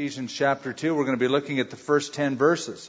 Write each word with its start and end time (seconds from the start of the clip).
Ephesians 0.00 0.32
chapter 0.32 0.72
2. 0.72 0.94
We're 0.94 1.04
going 1.04 1.18
to 1.18 1.22
be 1.22 1.28
looking 1.28 1.60
at 1.60 1.68
the 1.68 1.76
first 1.76 2.14
10 2.14 2.38
verses. 2.38 2.88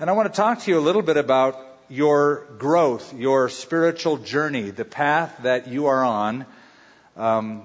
And 0.00 0.08
I 0.08 0.14
want 0.14 0.32
to 0.32 0.34
talk 0.34 0.60
to 0.60 0.70
you 0.70 0.78
a 0.78 0.80
little 0.80 1.02
bit 1.02 1.18
about 1.18 1.60
your 1.90 2.46
growth, 2.56 3.12
your 3.12 3.50
spiritual 3.50 4.16
journey, 4.16 4.70
the 4.70 4.86
path 4.86 5.38
that 5.42 5.68
you 5.68 5.88
are 5.88 6.02
on, 6.02 6.46
um, 7.14 7.62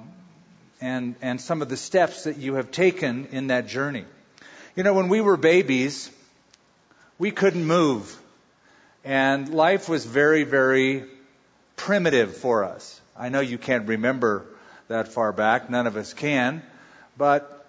and, 0.82 1.16
and 1.22 1.40
some 1.40 1.62
of 1.62 1.70
the 1.70 1.78
steps 1.78 2.26
that 2.26 2.36
you 2.36 2.56
have 2.56 2.70
taken 2.72 3.30
in 3.32 3.48
that 3.48 3.68
journey. 3.68 4.04
You 4.76 4.84
know, 4.84 4.94
when 4.94 5.08
we 5.08 5.22
were 5.22 5.38
babies, 5.38 6.12
we 7.18 7.32
couldn't 7.32 7.64
move. 7.64 8.22
And 9.06 9.48
life 9.54 9.88
was 9.88 10.06
very, 10.06 10.44
very 10.44 11.06
primitive 11.78 12.36
for 12.36 12.66
us. 12.66 13.00
I 13.16 13.30
know 13.30 13.40
you 13.40 13.58
can't 13.58 13.88
remember 13.88 14.48
that 14.90 15.08
far 15.08 15.32
back. 15.32 15.70
None 15.70 15.88
of 15.88 15.96
us 15.96 16.14
can. 16.14 16.62
But 17.18 17.61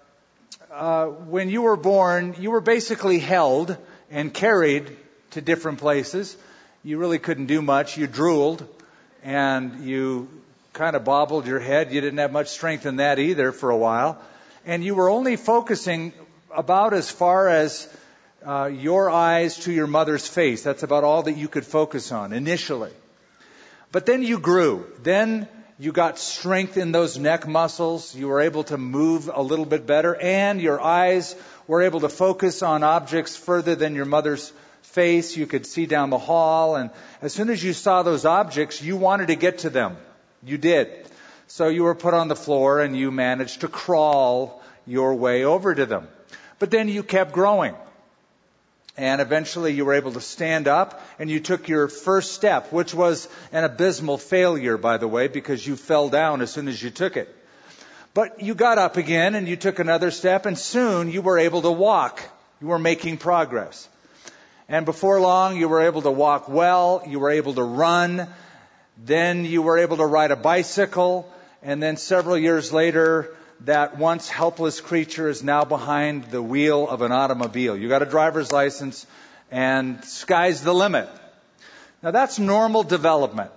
uh, 0.73 1.05
when 1.05 1.49
you 1.49 1.61
were 1.61 1.77
born, 1.77 2.35
you 2.39 2.49
were 2.49 2.61
basically 2.61 3.19
held 3.19 3.77
and 4.09 4.33
carried 4.33 4.97
to 5.31 5.41
different 5.41 5.79
places. 5.79 6.35
You 6.83 6.97
really 6.97 7.19
couldn't 7.19 7.45
do 7.45 7.61
much. 7.61 7.95
You 7.97 8.07
drooled 8.07 8.67
and 9.23 9.85
you 9.85 10.29
kind 10.73 10.95
of 10.95 11.03
bobbled 11.03 11.45
your 11.45 11.59
head. 11.59 11.91
You 11.91 12.01
didn't 12.01 12.17
have 12.17 12.31
much 12.31 12.47
strength 12.47 12.85
in 12.85 12.95
that 12.95 13.19
either 13.19 13.51
for 13.51 13.69
a 13.69 13.77
while. 13.77 14.19
And 14.65 14.83
you 14.83 14.95
were 14.95 15.09
only 15.09 15.35
focusing 15.35 16.11
about 16.53 16.93
as 16.93 17.09
far 17.09 17.49
as 17.49 17.87
uh, 18.43 18.65
your 18.65 19.09
eyes 19.09 19.57
to 19.59 19.71
your 19.71 19.87
mother's 19.87 20.27
face. 20.27 20.63
That's 20.63 20.83
about 20.83 21.03
all 21.03 21.23
that 21.23 21.37
you 21.37 21.47
could 21.47 21.65
focus 21.65 22.11
on 22.11 22.33
initially. 22.33 22.91
But 23.91 24.07
then 24.07 24.23
you 24.23 24.39
grew. 24.39 24.91
Then 25.03 25.47
you 25.79 25.91
got 25.91 26.19
strength 26.19 26.77
in 26.77 26.91
those 26.91 27.17
neck 27.17 27.47
muscles. 27.47 28.15
You 28.15 28.27
were 28.27 28.41
able 28.41 28.63
to 28.65 28.77
move 28.77 29.29
a 29.33 29.41
little 29.41 29.65
bit 29.65 29.87
better, 29.87 30.15
and 30.15 30.61
your 30.61 30.79
eyes 30.79 31.35
were 31.67 31.81
able 31.81 32.01
to 32.01 32.09
focus 32.09 32.61
on 32.61 32.83
objects 32.83 33.35
further 33.35 33.75
than 33.75 33.95
your 33.95 34.05
mother's 34.05 34.53
face. 34.83 35.35
You 35.35 35.47
could 35.47 35.65
see 35.65 35.85
down 35.85 36.09
the 36.09 36.19
hall, 36.19 36.75
and 36.75 36.91
as 37.21 37.33
soon 37.33 37.49
as 37.49 37.63
you 37.63 37.73
saw 37.73 38.03
those 38.03 38.25
objects, 38.25 38.81
you 38.81 38.97
wanted 38.97 39.27
to 39.27 39.35
get 39.35 39.59
to 39.59 39.69
them. 39.69 39.97
You 40.43 40.57
did. 40.57 40.89
So 41.47 41.67
you 41.69 41.83
were 41.83 41.95
put 41.95 42.13
on 42.13 42.27
the 42.27 42.35
floor, 42.35 42.79
and 42.79 42.95
you 42.95 43.11
managed 43.11 43.61
to 43.61 43.67
crawl 43.67 44.61
your 44.85 45.15
way 45.15 45.43
over 45.43 45.73
to 45.73 45.85
them. 45.85 46.07
But 46.59 46.69
then 46.69 46.87
you 46.87 47.01
kept 47.01 47.31
growing. 47.31 47.75
And 48.95 49.21
eventually 49.21 49.73
you 49.73 49.85
were 49.85 49.95
able 49.95 50.11
to 50.11 50.21
stand 50.21 50.67
up 50.67 51.01
and 51.17 51.29
you 51.29 51.39
took 51.39 51.67
your 51.67 51.87
first 51.87 52.33
step, 52.33 52.71
which 52.71 52.93
was 52.93 53.27
an 53.51 53.63
abysmal 53.63 54.19
failure, 54.19 54.77
by 54.77 54.97
the 54.97 55.07
way, 55.07 55.27
because 55.27 55.65
you 55.65 55.75
fell 55.75 56.09
down 56.09 56.41
as 56.41 56.51
soon 56.51 56.67
as 56.67 56.81
you 56.81 56.91
took 56.91 57.17
it. 57.17 57.35
But 58.13 58.41
you 58.41 58.53
got 58.53 58.77
up 58.77 58.97
again 58.97 59.33
and 59.33 59.47
you 59.47 59.55
took 59.55 59.79
another 59.79 60.11
step 60.11 60.45
and 60.45 60.57
soon 60.57 61.11
you 61.11 61.23
were 61.23 61.39
able 61.39 61.63
to 61.63 61.71
walk. 61.71 62.21
You 62.61 62.67
were 62.67 62.79
making 62.79 63.17
progress. 63.17 63.89
And 64.69 64.85
before 64.85 65.19
long 65.19 65.57
you 65.57 65.67
were 65.67 65.81
able 65.81 66.03
to 66.03 66.11
walk 66.11 66.47
well, 66.47 67.03
you 67.07 67.19
were 67.19 67.31
able 67.31 67.55
to 67.55 67.63
run, 67.63 68.27
then 69.03 69.45
you 69.45 69.63
were 69.63 69.79
able 69.79 69.97
to 69.97 70.05
ride 70.05 70.31
a 70.31 70.35
bicycle, 70.35 71.31
and 71.63 71.81
then 71.81 71.97
several 71.97 72.37
years 72.37 72.71
later 72.71 73.35
that 73.61 73.97
once 73.97 74.29
helpless 74.29 74.81
creature 74.81 75.29
is 75.29 75.43
now 75.43 75.63
behind 75.63 76.25
the 76.25 76.41
wheel 76.41 76.87
of 76.87 77.01
an 77.01 77.11
automobile. 77.11 77.77
You 77.77 77.89
got 77.89 78.01
a 78.01 78.05
driver's 78.05 78.51
license 78.51 79.05
and 79.51 80.03
sky's 80.03 80.61
the 80.61 80.73
limit. 80.73 81.09
Now 82.01 82.11
that's 82.11 82.39
normal 82.39 82.83
development. 82.83 83.51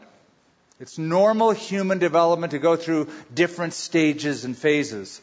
It's 0.79 0.99
normal 0.99 1.53
human 1.53 1.99
development 1.99 2.53
to 2.53 2.59
go 2.59 2.77
through 2.77 3.09
different 3.33 3.73
stages 3.73 4.45
and 4.45 4.57
phases. 4.57 5.21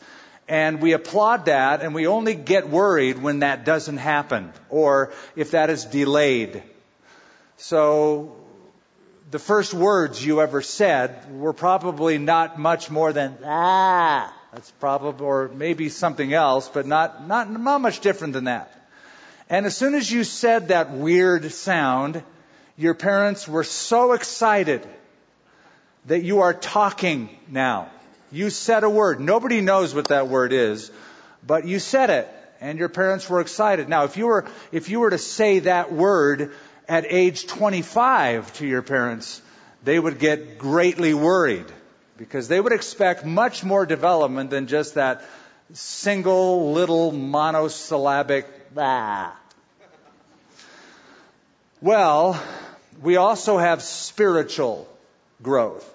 And 0.48 0.82
we 0.82 0.94
applaud 0.94 1.46
that 1.46 1.82
and 1.82 1.94
we 1.94 2.08
only 2.08 2.36
get 2.36 2.70
worried 2.70 3.22
when 3.22 3.40
that 3.40 3.64
doesn't 3.64 3.98
happen 3.98 4.52
or 4.70 5.14
if 5.36 5.52
that 5.52 5.70
is 5.70 5.86
delayed. 5.86 6.64
So 7.58 8.36
the 9.32 9.40
first 9.40 9.74
words 9.74 10.26
you 10.26 10.42
ever 10.42 10.62
said 10.62 11.32
were 11.32 11.54
probably 11.54 12.18
not 12.18 12.60
much 12.60 12.92
more 12.92 13.14
than 13.14 13.38
ah 13.46 14.34
that's 14.54 14.70
probably, 14.80 15.26
or 15.26 15.50
maybe 15.50 15.90
something 15.90 16.32
else, 16.32 16.70
but 16.70 16.86
not, 16.86 17.28
not, 17.28 17.50
not 17.50 17.82
much 17.82 18.02
different 18.02 18.34
than 18.34 18.44
that. 18.44 18.72
And 19.50 19.66
as 19.66 19.76
soon 19.76 19.96
as 19.96 20.12
you 20.12 20.24
said 20.24 20.68
that 20.68 20.92
weird 20.92 21.52
sound, 21.52 22.22
your 22.78 22.94
parents 22.94 23.48
were 23.48 23.64
so 23.64 24.14
excited 24.14 24.88
that 26.06 26.22
you 26.22 26.42
are 26.42 26.54
talking 26.54 27.30
now. 27.50 27.90
You 28.32 28.52
said 28.52 28.84
a 28.84 28.90
word. 28.90 29.20
Nobody 29.20 29.60
knows 29.60 29.96
what 29.96 30.10
that 30.10 30.28
word 30.28 30.54
is, 30.54 30.92
but 31.46 31.66
you 31.66 31.80
said 31.80 32.12
it, 32.12 32.30
and 32.62 32.78
your 32.78 32.90
parents 32.90 33.28
were 33.28 33.42
excited. 33.42 33.90
Now, 33.90 34.04
if 34.04 34.18
you 34.18 34.28
were, 34.28 34.46
if 34.72 34.88
you 34.88 35.00
were 35.00 35.10
to 35.10 35.18
say 35.18 35.60
that 35.60 35.92
word 35.92 36.52
at 36.88 37.06
age 37.10 37.48
25 37.48 38.54
to 38.58 38.68
your 38.68 38.84
parents, 38.84 39.42
they 39.84 39.98
would 39.98 40.20
get 40.20 40.60
greatly 40.60 41.16
worried 41.16 41.66
because 42.24 42.48
they 42.48 42.60
would 42.60 42.72
expect 42.72 43.26
much 43.26 43.66
more 43.66 43.86
development 43.86 44.50
than 44.50 44.68
just 44.68 44.96
that 44.96 45.26
single 45.74 46.72
little 46.72 47.12
monosyllabic 47.12 48.74
bah. 48.74 49.32
Well, 51.82 52.42
we 53.02 53.18
also 53.18 53.58
have 53.58 53.84
spiritual 53.84 54.88
growth. 55.42 55.90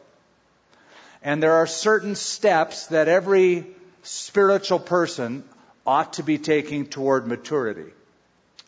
And 1.23 1.43
there 1.43 1.55
are 1.55 1.67
certain 1.67 2.15
steps 2.15 2.89
that 2.89 3.09
every 3.09 3.67
spiritual 4.03 4.81
person 4.81 5.45
ought 5.87 6.15
to 6.15 6.23
be 6.23 6.37
taking 6.37 6.87
toward 6.87 7.27
maturity. 7.27 7.91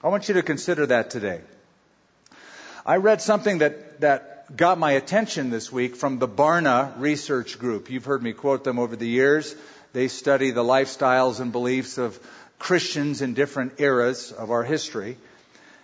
I 0.03 0.09
want 0.09 0.29
you 0.29 0.35
to 0.35 0.43
consider 0.43 0.87
that 0.87 1.11
today. 1.11 1.43
I 2.87 2.97
read 2.97 3.21
something 3.21 3.59
that, 3.59 4.01
that 4.01 4.40
got 4.57 4.79
my 4.79 4.93
attention 4.93 5.51
this 5.51 5.71
week 5.71 5.95
from 5.95 6.19
the 6.19 6.27
Barna 6.27 6.93
Research 6.99 7.59
Group. 7.59 7.89
You've 7.89 8.05
heard 8.05 8.23
me 8.23 8.33
quote 8.33 8.65
them 8.65 8.79
over 8.79 8.97
the 8.97 9.09
years. 9.09 9.55
They 9.93 10.09
study 10.09 10.51
the 10.51 10.65
lifestyles 10.65 11.41
and 11.41 11.53
beliefs 11.53 11.99
of 11.99 12.19
Christians 12.59 13.23
in 13.23 13.35
different 13.35 13.75
eras 13.79 14.33
of 14.33 14.51
our 14.51 14.65
history. 14.65 15.17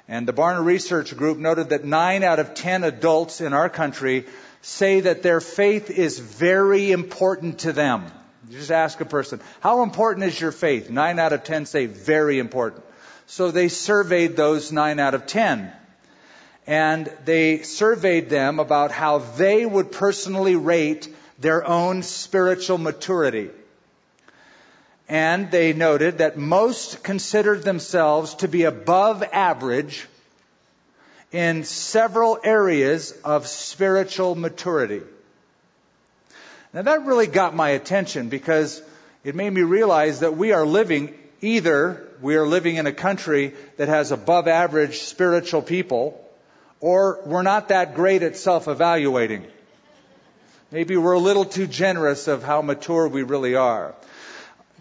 And 0.09 0.27
the 0.27 0.33
Barna 0.33 0.65
Research 0.65 1.17
Group 1.17 1.39
noted 1.39 1.69
that 1.69 1.85
nine 1.85 2.25
out 2.25 2.39
of 2.41 2.55
ten 2.55 2.83
adults 2.83 3.41
in 3.41 3.53
our 3.53 3.69
country 3.69 4.27
say 4.63 5.01
that 5.01 5.23
their 5.23 5.41
faith 5.41 5.91
is 5.91 6.19
very 6.19 6.91
important 6.91 7.61
to 7.61 7.73
them. 7.73 8.05
You 8.49 8.59
just 8.59 8.73
ask 8.73 9.01
a 9.01 9.05
person, 9.05 9.41
how 9.61 9.83
important 9.83 10.27
is 10.27 10.41
your 10.41 10.53
faith? 10.53 10.91
Nine 10.91 11.19
out 11.19 11.33
of 11.33 11.45
ten 11.45 11.67
say 11.67 11.87
very 11.87 12.41
important. 12.41 12.85
So 13.27 13.51
they 13.51 13.69
surveyed 13.69 14.37
those 14.37 14.73
nine 14.73 14.99
out 14.99 15.15
of 15.15 15.27
ten 15.27 15.73
and 16.67 17.13
they 17.25 17.63
surveyed 17.63 18.29
them 18.29 18.59
about 18.59 18.91
how 18.91 19.19
they 19.19 19.65
would 19.65 19.93
personally 19.93 20.57
rate 20.57 21.09
their 21.39 21.67
own 21.67 22.03
spiritual 22.03 22.79
maturity. 22.79 23.51
And 25.09 25.51
they 25.51 25.73
noted 25.73 26.19
that 26.19 26.37
most 26.37 27.05
considered 27.05 27.63
themselves 27.63 28.35
to 28.37 28.49
be 28.49 28.65
above 28.65 29.23
average 29.23 30.09
in 31.31 31.63
several 31.65 32.39
areas 32.43 33.13
of 33.25 33.47
spiritual 33.47 34.35
maturity. 34.35 35.03
Now 36.73 36.83
that 36.83 37.07
really 37.07 37.29
got 37.29 37.55
my 37.55 37.71
attention 37.71 38.29
because 38.29 38.83
it 39.23 39.35
made 39.35 39.51
me 39.51 39.63
realize 39.63 40.21
that 40.21 40.37
we 40.37 40.53
are 40.53 40.67
living 40.67 41.15
either 41.41 42.03
we 42.23 42.37
are 42.37 42.47
living 42.47 42.77
in 42.77 42.87
a 42.87 42.93
country 42.93 43.55
that 43.77 43.89
has 43.89 44.11
above 44.11 44.49
average 44.49 44.99
spiritual 45.01 45.61
people 45.63 46.26
or 46.81 47.21
we're 47.25 47.43
not 47.43 47.69
that 47.69 47.95
great 47.95 48.23
at 48.23 48.37
self-evaluating. 48.37 49.47
Maybe 50.71 50.97
we're 50.97 51.13
a 51.13 51.19
little 51.19 51.45
too 51.45 51.67
generous 51.67 52.29
of 52.29 52.43
how 52.43 52.63
mature 52.63 53.09
we 53.09 53.23
really 53.23 53.55
are. 53.55 53.95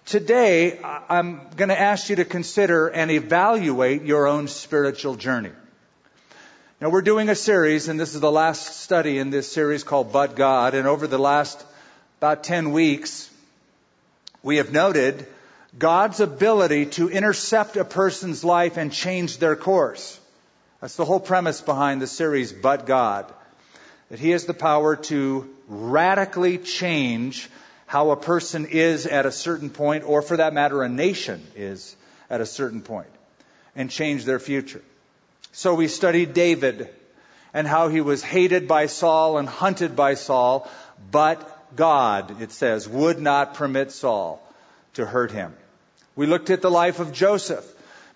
Today, 0.06 0.80
I'm 0.84 1.42
going 1.56 1.70
to 1.70 1.80
ask 1.80 2.10
you 2.10 2.18
to 2.18 2.26
consider 2.26 2.88
and 2.88 3.10
evaluate 3.10 4.04
your 4.04 4.28
own 4.28 4.48
spiritual 4.48 5.16
journey. 5.16 5.52
Now, 6.82 6.90
we're 6.90 7.02
doing 7.02 7.30
a 7.30 7.36
series, 7.36 7.88
and 7.88 8.00
this 8.00 8.14
is 8.14 8.22
the 8.22 8.32
last 8.32 8.82
study 8.82 9.18
in 9.18 9.30
this 9.30 9.52
series 9.52 9.84
called 9.84 10.12
But 10.12 10.36
God, 10.36 10.74
and 10.76 10.88
over 10.88 11.08
the 11.08 11.18
last 11.18 11.64
about 12.20 12.44
10 12.44 12.72
weeks, 12.72 13.30
we 14.44 14.58
have 14.58 14.72
noted 14.72 15.26
God's 15.78 16.20
ability 16.20 16.88
to 16.98 17.10
intercept 17.10 17.78
a 17.78 17.86
person's 17.86 18.44
life 18.44 18.78
and 18.78 18.92
change 18.92 19.38
their 19.38 19.56
course. 19.56 20.20
That's 20.82 20.96
the 20.96 21.06
whole 21.06 21.20
premise 21.20 21.62
behind 21.62 22.02
the 22.02 22.08
series, 22.08 22.52
But 22.52 22.86
God. 22.86 23.32
That 24.10 24.20
He 24.20 24.32
has 24.32 24.46
the 24.46 24.54
power 24.54 24.96
to 24.96 25.50
radically 25.68 26.58
change 26.58 27.50
how 27.88 28.12
a 28.12 28.18
person 28.18 28.66
is 28.66 29.06
at 29.06 29.26
a 29.26 29.32
certain 29.32 29.70
point, 29.70 30.04
or 30.04 30.22
for 30.22 30.38
that 30.38 30.54
matter, 30.54 30.84
a 30.84 30.90
nation 30.90 31.46
is 31.56 31.96
at 32.30 32.42
a 32.42 32.46
certain 32.46 32.82
point, 32.82 33.10
and 33.76 33.90
change 33.90 34.26
their 34.26 34.40
future. 34.40 34.82
So 35.52 35.76
we 35.76 35.88
studied 35.88 36.34
David 36.34 36.90
and 37.54 37.66
how 37.66 37.88
he 37.88 38.02
was 38.02 38.22
hated 38.22 38.68
by 38.68 38.88
Saul 38.88 39.38
and 39.38 39.48
hunted 39.48 39.96
by 39.96 40.16
Saul, 40.16 40.70
but 41.12 41.76
God, 41.76 42.42
it 42.42 42.52
says, 42.52 42.90
would 42.90 43.22
not 43.22 43.54
permit 43.54 43.92
Saul 43.92 44.42
to 44.96 45.06
hurt 45.06 45.32
him. 45.32 45.56
We 46.16 46.26
looked 46.26 46.50
at 46.50 46.62
the 46.62 46.72
life 46.72 47.00
of 47.00 47.14
Joseph, 47.14 47.66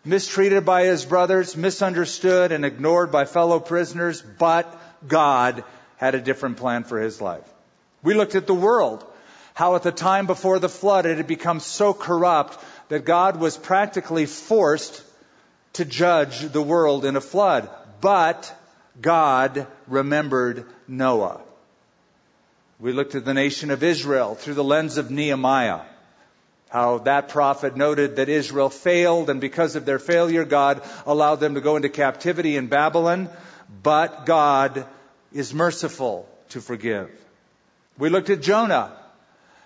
mistreated 0.06 0.66
by 0.66 0.84
his 0.84 1.06
brothers, 1.06 1.57
misunderstood 1.57 2.51
and 2.51 2.66
ignored 2.66 3.12
by 3.12 3.25
fellow 3.25 3.60
prisoners, 3.60 4.22
but 4.22 4.80
God 5.07 5.63
had 5.98 6.16
a 6.16 6.22
different 6.22 6.57
plan 6.57 6.84
for 6.84 7.00
his 7.00 7.22
life. 7.22 7.48
We 8.01 8.13
looked 8.13 8.36
at 8.36 8.48
the 8.48 8.54
world, 8.54 9.06
how 9.54 9.75
at 9.75 9.84
the 9.84 9.92
time 9.92 10.25
before 10.25 10.60
the 10.60 10.69
flood 10.69 11.06
it 11.06 11.18
had 11.18 11.28
become 11.28 11.60
so 11.60 11.94
corrupt 11.94 12.57
that 12.88 13.06
God 13.06 13.40
was 13.40 13.57
practically 13.57 14.25
forced 14.25 15.04
to 15.74 15.86
judge 15.86 16.40
the 16.40 16.62
world 16.62 17.06
in 17.06 17.16
a 17.16 17.22
flood. 17.22 17.69
But 18.02 18.56
God 19.02 19.68
remembered 19.88 20.66
Noah. 20.88 21.42
We 22.80 22.94
looked 22.94 23.16
at 23.16 23.25
the 23.25 23.34
nation 23.34 23.72
of 23.72 23.84
Israel 23.84 24.36
through 24.36 24.54
the 24.54 24.63
lens 24.63 24.98
of 24.98 25.12
Nehemiah. 25.12 25.81
How 26.69 27.00
that 27.00 27.30
prophet 27.30 27.75
noted 27.75 28.18
that 28.18 28.30
Israel 28.30 28.69
failed, 28.69 29.30
and 29.30 29.42
because 29.42 29.75
of 29.75 29.86
their 29.86 30.00
failure, 30.00 30.45
God 30.45 30.81
allowed 31.06 31.38
them 31.38 31.56
to 31.56 31.62
go 31.62 31.75
into 31.75 31.89
captivity 31.89 32.57
in 32.57 32.68
Babylon. 32.68 33.30
But 33.81 34.25
God 34.25 34.86
is 35.33 35.54
merciful 35.54 36.30
to 36.50 36.62
forgive. 36.62 37.10
We 37.98 38.10
looked 38.10 38.30
at 38.30 38.42
Jonah. 38.42 38.95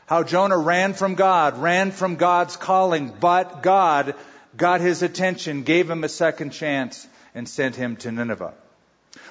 How 0.06 0.24
Jonah 0.24 0.58
ran 0.58 0.94
from 0.94 1.16
God, 1.16 1.58
ran 1.58 1.92
from 1.92 2.16
God's 2.16 2.58
calling, 2.58 3.14
but 3.20 3.64
God 3.64 4.16
got 4.56 4.82
his 4.82 5.02
attention, 5.02 5.64
gave 5.64 5.90
him 5.90 6.04
a 6.04 6.10
second 6.10 6.52
chance, 6.52 7.08
and 7.34 7.48
sent 7.48 7.76
him 7.76 7.96
to 7.98 8.12
Nineveh. 8.12 8.54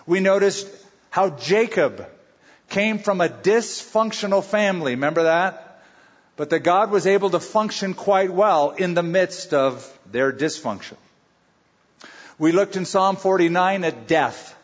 We 0.06 0.20
noticed 0.20 0.66
how 1.10 1.30
Jacob 1.30 2.06
came 2.68 2.98
from 2.98 3.20
a 3.20 3.28
dysfunctional 3.28 4.42
family. 4.42 4.92
Remember 4.92 5.24
that? 5.24 5.71
But 6.36 6.50
that 6.50 6.60
God 6.60 6.90
was 6.90 7.06
able 7.06 7.30
to 7.30 7.40
function 7.40 7.94
quite 7.94 8.32
well 8.32 8.70
in 8.70 8.94
the 8.94 9.02
midst 9.02 9.52
of 9.52 9.86
their 10.10 10.32
dysfunction. 10.32 10.96
We 12.38 12.52
looked 12.52 12.76
in 12.76 12.86
Psalm 12.86 13.16
49 13.16 13.84
at 13.84 14.08
death 14.08 14.56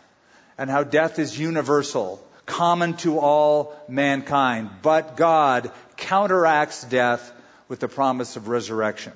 and 0.57 0.71
how 0.71 0.83
death 0.83 1.19
is 1.19 1.39
universal, 1.39 2.25
common 2.47 2.95
to 2.99 3.19
all 3.19 3.77
mankind. 3.89 4.71
But 4.83 5.17
God 5.17 5.71
counteracts 5.97 6.85
death 6.85 7.33
with 7.69 7.81
the 7.81 7.89
promise 7.89 8.37
of 8.37 8.49
resurrection. 8.49 9.13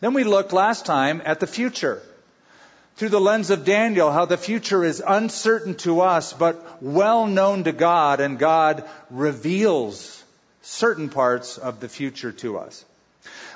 Then 0.00 0.12
we 0.12 0.24
looked 0.24 0.52
last 0.52 0.84
time 0.84 1.22
at 1.24 1.40
the 1.40 1.46
future 1.46 2.02
through 2.96 3.08
the 3.08 3.20
lens 3.20 3.50
of 3.50 3.64
Daniel, 3.64 4.12
how 4.12 4.24
the 4.24 4.36
future 4.36 4.84
is 4.84 5.02
uncertain 5.04 5.74
to 5.76 6.00
us, 6.00 6.32
but 6.32 6.82
well 6.82 7.26
known 7.26 7.64
to 7.64 7.72
God, 7.72 8.20
and 8.20 8.38
God 8.38 8.84
reveals 9.10 10.13
certain 10.64 11.10
parts 11.10 11.58
of 11.58 11.80
the 11.80 11.88
future 11.88 12.32
to 12.32 12.58
us. 12.58 12.84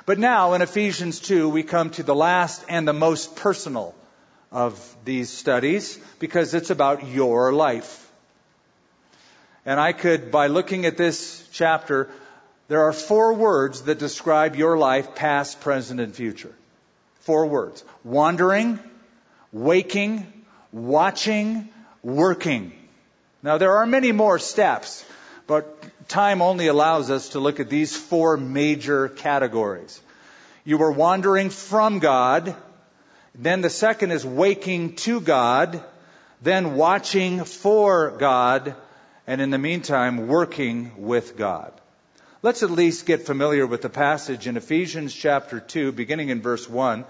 But 0.05 0.19
now 0.19 0.53
in 0.53 0.61
Ephesians 0.61 1.19
2, 1.19 1.49
we 1.49 1.63
come 1.63 1.89
to 1.91 2.03
the 2.03 2.15
last 2.15 2.63
and 2.69 2.87
the 2.87 2.93
most 2.93 3.35
personal 3.35 3.93
of 4.51 4.95
these 5.05 5.29
studies 5.29 5.99
because 6.19 6.53
it's 6.53 6.69
about 6.69 7.07
your 7.07 7.51
life. 7.51 8.09
And 9.65 9.79
I 9.79 9.93
could, 9.93 10.31
by 10.31 10.47
looking 10.47 10.85
at 10.85 10.97
this 10.97 11.47
chapter, 11.51 12.09
there 12.67 12.83
are 12.83 12.93
four 12.93 13.33
words 13.33 13.83
that 13.83 13.99
describe 13.99 14.55
your 14.55 14.77
life, 14.77 15.15
past, 15.15 15.61
present, 15.61 15.99
and 15.99 16.15
future. 16.15 16.53
Four 17.21 17.47
words. 17.47 17.83
Wandering, 18.03 18.79
waking, 19.51 20.25
watching, 20.71 21.69
working. 22.03 22.71
Now 23.43 23.57
there 23.57 23.77
are 23.77 23.85
many 23.85 24.11
more 24.11 24.39
steps, 24.39 25.05
but 25.47 25.83
time 26.09 26.41
only 26.41 26.67
allows 26.67 27.09
us 27.09 27.29
to 27.29 27.39
look 27.39 27.59
at 27.59 27.69
these 27.69 27.95
four 27.95 28.35
major 28.35 29.07
categories. 29.07 30.01
You 30.65 30.77
were 30.77 30.91
wandering 30.91 31.49
from 31.49 31.99
God, 31.99 32.55
then 33.35 33.61
the 33.61 33.69
second 33.69 34.11
is 34.11 34.25
waking 34.25 34.95
to 34.97 35.21
God, 35.21 35.81
then 36.41 36.75
watching 36.75 37.45
for 37.45 38.11
God, 38.11 38.75
and 39.25 39.39
in 39.39 39.51
the 39.51 39.57
meantime, 39.57 40.27
working 40.27 40.91
with 40.97 41.37
God. 41.37 41.71
Let's 42.41 42.63
at 42.63 42.71
least 42.71 43.05
get 43.05 43.25
familiar 43.25 43.67
with 43.67 43.81
the 43.81 43.89
passage 43.89 44.47
in 44.47 44.57
Ephesians 44.57 45.13
chapter 45.13 45.59
2, 45.59 45.91
beginning 45.91 46.29
in 46.29 46.41
verse 46.41 46.67
1. 46.67 47.05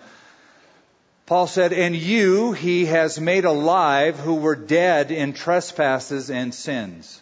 Paul 1.27 1.45
said, 1.45 1.71
And 1.71 1.95
you 1.95 2.51
he 2.51 2.87
has 2.87 3.19
made 3.19 3.45
alive 3.45 4.19
who 4.19 4.35
were 4.35 4.55
dead 4.55 5.11
in 5.11 5.33
trespasses 5.33 6.31
and 6.31 6.53
sins, 6.53 7.21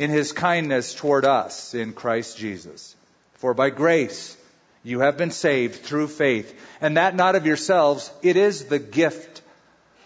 in 0.00 0.08
his 0.08 0.32
kindness 0.32 0.94
toward 0.94 1.26
us 1.26 1.74
in 1.74 1.92
Christ 1.92 2.38
Jesus. 2.38 2.96
For 3.34 3.52
by 3.52 3.68
grace 3.68 4.34
you 4.82 5.00
have 5.00 5.18
been 5.18 5.30
saved 5.30 5.82
through 5.82 6.08
faith, 6.08 6.58
and 6.80 6.96
that 6.96 7.14
not 7.14 7.34
of 7.34 7.44
yourselves, 7.44 8.10
it 8.22 8.38
is 8.38 8.64
the 8.64 8.78
gift 8.78 9.42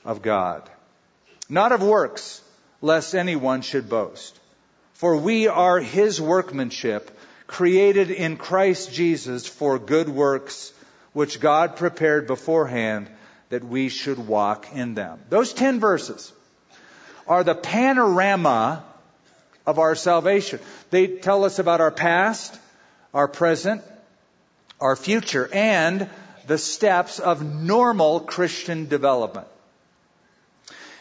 of 0.04 0.20
God. 0.20 0.68
Not 1.48 1.70
of 1.70 1.80
works, 1.80 2.42
lest 2.82 3.14
anyone 3.14 3.62
should 3.62 3.88
boast. 3.88 4.36
For 4.94 5.16
we 5.16 5.46
are 5.46 5.78
his 5.78 6.20
workmanship, 6.20 7.16
created 7.46 8.10
in 8.10 8.36
Christ 8.36 8.92
Jesus 8.92 9.46
for 9.46 9.78
good 9.78 10.08
works, 10.08 10.72
which 11.12 11.38
God 11.38 11.76
prepared 11.76 12.26
beforehand 12.26 13.08
that 13.50 13.62
we 13.62 13.90
should 13.90 14.18
walk 14.18 14.66
in 14.74 14.94
them. 14.94 15.20
Those 15.28 15.52
ten 15.52 15.78
verses 15.78 16.32
are 17.28 17.44
the 17.44 17.54
panorama 17.54 18.82
of 19.66 19.78
our 19.78 19.94
salvation. 19.94 20.60
They 20.90 21.06
tell 21.06 21.44
us 21.44 21.58
about 21.58 21.80
our 21.80 21.90
past, 21.90 22.58
our 23.12 23.28
present, 23.28 23.82
our 24.80 24.96
future, 24.96 25.48
and 25.52 26.08
the 26.46 26.58
steps 26.58 27.18
of 27.18 27.42
normal 27.42 28.20
Christian 28.20 28.86
development. 28.86 29.46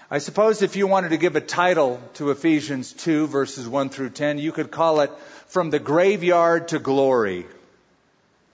I 0.09 0.19
suppose 0.19 0.61
if 0.61 0.75
you 0.75 0.85
wanted 0.85 1.09
to 1.09 1.17
give 1.17 1.35
a 1.35 1.41
title 1.41 1.99
to 2.15 2.29
Ephesians 2.29 2.93
2 2.93 3.27
verses 3.27 3.67
1 3.67 3.89
through 3.89 4.11
10, 4.11 4.37
you 4.37 4.51
could 4.51 4.69
call 4.69 5.01
it 5.01 5.11
From 5.47 5.69
the 5.69 5.79
Graveyard 5.79 6.67
to 6.69 6.79
Glory. 6.79 7.47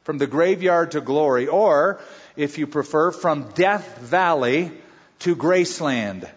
From 0.04 0.18
the 0.18 0.28
Graveyard 0.28 0.92
to 0.92 1.02
Glory. 1.02 1.48
Or, 1.48 2.00
if 2.36 2.58
you 2.58 2.66
prefer, 2.66 3.12
From 3.12 3.50
Death 3.52 3.98
Valley 4.00 4.72
to 5.20 5.36
Graceland. 5.36 6.30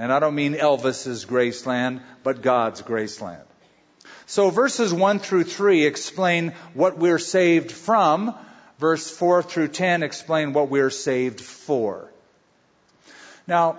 And 0.00 0.10
I 0.10 0.18
don't 0.18 0.34
mean 0.34 0.54
Elvis's 0.54 1.26
Graceland, 1.26 2.00
but 2.22 2.40
God's 2.40 2.80
Graceland. 2.80 3.44
So 4.24 4.48
verses 4.48 4.94
1 4.94 5.18
through 5.18 5.44
3 5.44 5.84
explain 5.84 6.54
what 6.72 6.96
we're 6.96 7.18
saved 7.18 7.70
from. 7.70 8.34
Verse 8.78 9.10
4 9.10 9.42
through 9.42 9.68
10 9.68 10.02
explain 10.02 10.54
what 10.54 10.70
we're 10.70 10.88
saved 10.88 11.42
for. 11.42 12.10
Now, 13.46 13.78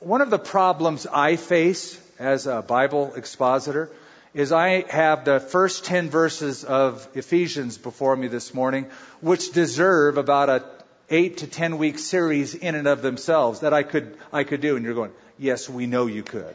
one 0.00 0.22
of 0.22 0.30
the 0.30 0.38
problems 0.38 1.06
I 1.06 1.36
face 1.36 2.00
as 2.18 2.46
a 2.46 2.62
Bible 2.62 3.12
expositor 3.14 3.90
is 4.32 4.52
I 4.52 4.90
have 4.90 5.26
the 5.26 5.38
first 5.38 5.84
10 5.84 6.08
verses 6.08 6.64
of 6.64 7.06
Ephesians 7.14 7.76
before 7.76 8.16
me 8.16 8.28
this 8.28 8.54
morning, 8.54 8.86
which 9.20 9.52
deserve 9.52 10.16
about 10.16 10.48
a 10.48 10.64
8 11.10 11.38
to 11.38 11.46
10 11.46 11.78
week 11.78 11.98
series 11.98 12.54
in 12.54 12.74
and 12.74 12.86
of 12.86 13.02
themselves 13.02 13.60
that 13.60 13.72
I 13.72 13.82
could, 13.82 14.16
I 14.32 14.44
could 14.44 14.60
do. 14.60 14.76
And 14.76 14.84
you're 14.84 14.94
going, 14.94 15.12
yes, 15.38 15.68
we 15.68 15.86
know 15.86 16.06
you 16.06 16.22
could. 16.22 16.54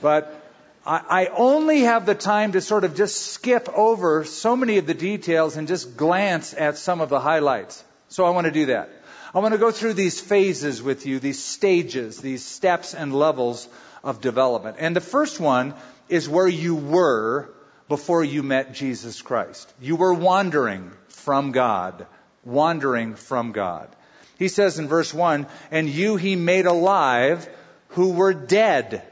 But 0.00 0.34
I, 0.86 1.02
I 1.08 1.26
only 1.26 1.80
have 1.80 2.06
the 2.06 2.14
time 2.14 2.52
to 2.52 2.60
sort 2.60 2.84
of 2.84 2.94
just 2.94 3.16
skip 3.16 3.68
over 3.74 4.24
so 4.24 4.56
many 4.56 4.78
of 4.78 4.86
the 4.86 4.94
details 4.94 5.56
and 5.56 5.68
just 5.68 5.96
glance 5.96 6.54
at 6.54 6.78
some 6.78 7.00
of 7.00 7.08
the 7.08 7.20
highlights. 7.20 7.84
So 8.08 8.24
I 8.24 8.30
want 8.30 8.46
to 8.46 8.50
do 8.50 8.66
that. 8.66 8.90
I 9.34 9.40
want 9.40 9.52
to 9.52 9.58
go 9.58 9.70
through 9.70 9.92
these 9.92 10.20
phases 10.20 10.82
with 10.82 11.04
you, 11.04 11.18
these 11.18 11.42
stages, 11.42 12.18
these 12.18 12.44
steps 12.44 12.94
and 12.94 13.14
levels 13.14 13.68
of 14.02 14.22
development. 14.22 14.76
And 14.80 14.96
the 14.96 15.02
first 15.02 15.38
one 15.38 15.74
is 16.08 16.28
where 16.28 16.48
you 16.48 16.74
were 16.74 17.50
before 17.88 18.24
you 18.24 18.42
met 18.42 18.72
Jesus 18.72 19.20
Christ. 19.20 19.70
You 19.80 19.96
were 19.96 20.14
wandering 20.14 20.90
from 21.08 21.52
God, 21.52 22.06
wandering 22.48 23.14
from 23.14 23.52
God. 23.52 23.88
He 24.38 24.48
says 24.48 24.78
in 24.78 24.88
verse 24.88 25.12
1, 25.12 25.46
and 25.70 25.88
you 25.88 26.16
he 26.16 26.36
made 26.36 26.66
alive 26.66 27.48
who 27.88 28.10
were 28.10 28.34
dead 28.34 29.02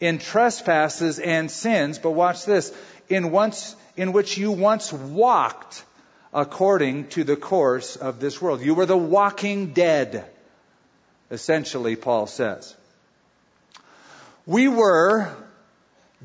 in 0.00 0.18
trespasses 0.18 1.18
and 1.18 1.50
sins, 1.50 1.98
but 1.98 2.12
watch 2.12 2.44
this, 2.44 2.72
in 3.08 3.30
once, 3.30 3.76
in 3.96 4.12
which 4.12 4.38
you 4.38 4.52
once 4.52 4.92
walked 4.92 5.84
according 6.32 7.08
to 7.08 7.24
the 7.24 7.36
course 7.36 7.96
of 7.96 8.20
this 8.20 8.40
world. 8.40 8.60
You 8.60 8.74
were 8.74 8.86
the 8.86 8.96
walking 8.96 9.72
dead, 9.72 10.24
essentially, 11.30 11.96
Paul 11.96 12.26
says. 12.26 12.74
We 14.44 14.68
were 14.68 15.34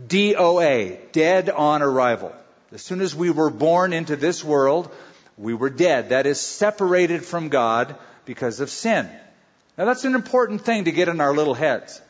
DOA, 0.08 1.12
dead 1.12 1.50
on 1.50 1.82
arrival. 1.82 2.34
As 2.72 2.82
soon 2.82 3.02
as 3.02 3.16
we 3.16 3.32
were 3.32 3.50
born 3.50 3.94
into 3.94 4.16
this 4.16 4.44
world, 4.44 4.92
we 5.38 5.54
were 5.54 5.70
dead. 5.70 6.10
That 6.10 6.26
is 6.26 6.40
separated 6.40 7.24
from 7.24 7.50
God 7.50 7.96
because 8.26 8.60
of 8.60 8.70
sin. 8.70 9.10
Now 9.78 9.86
that's 9.86 10.06
an 10.06 10.16
important 10.16 10.62
thing 10.62 10.86
to 10.86 10.92
get 10.92 11.08
in 11.08 11.22
our 11.22 11.34
little 11.34 11.54
heads. 11.54 12.02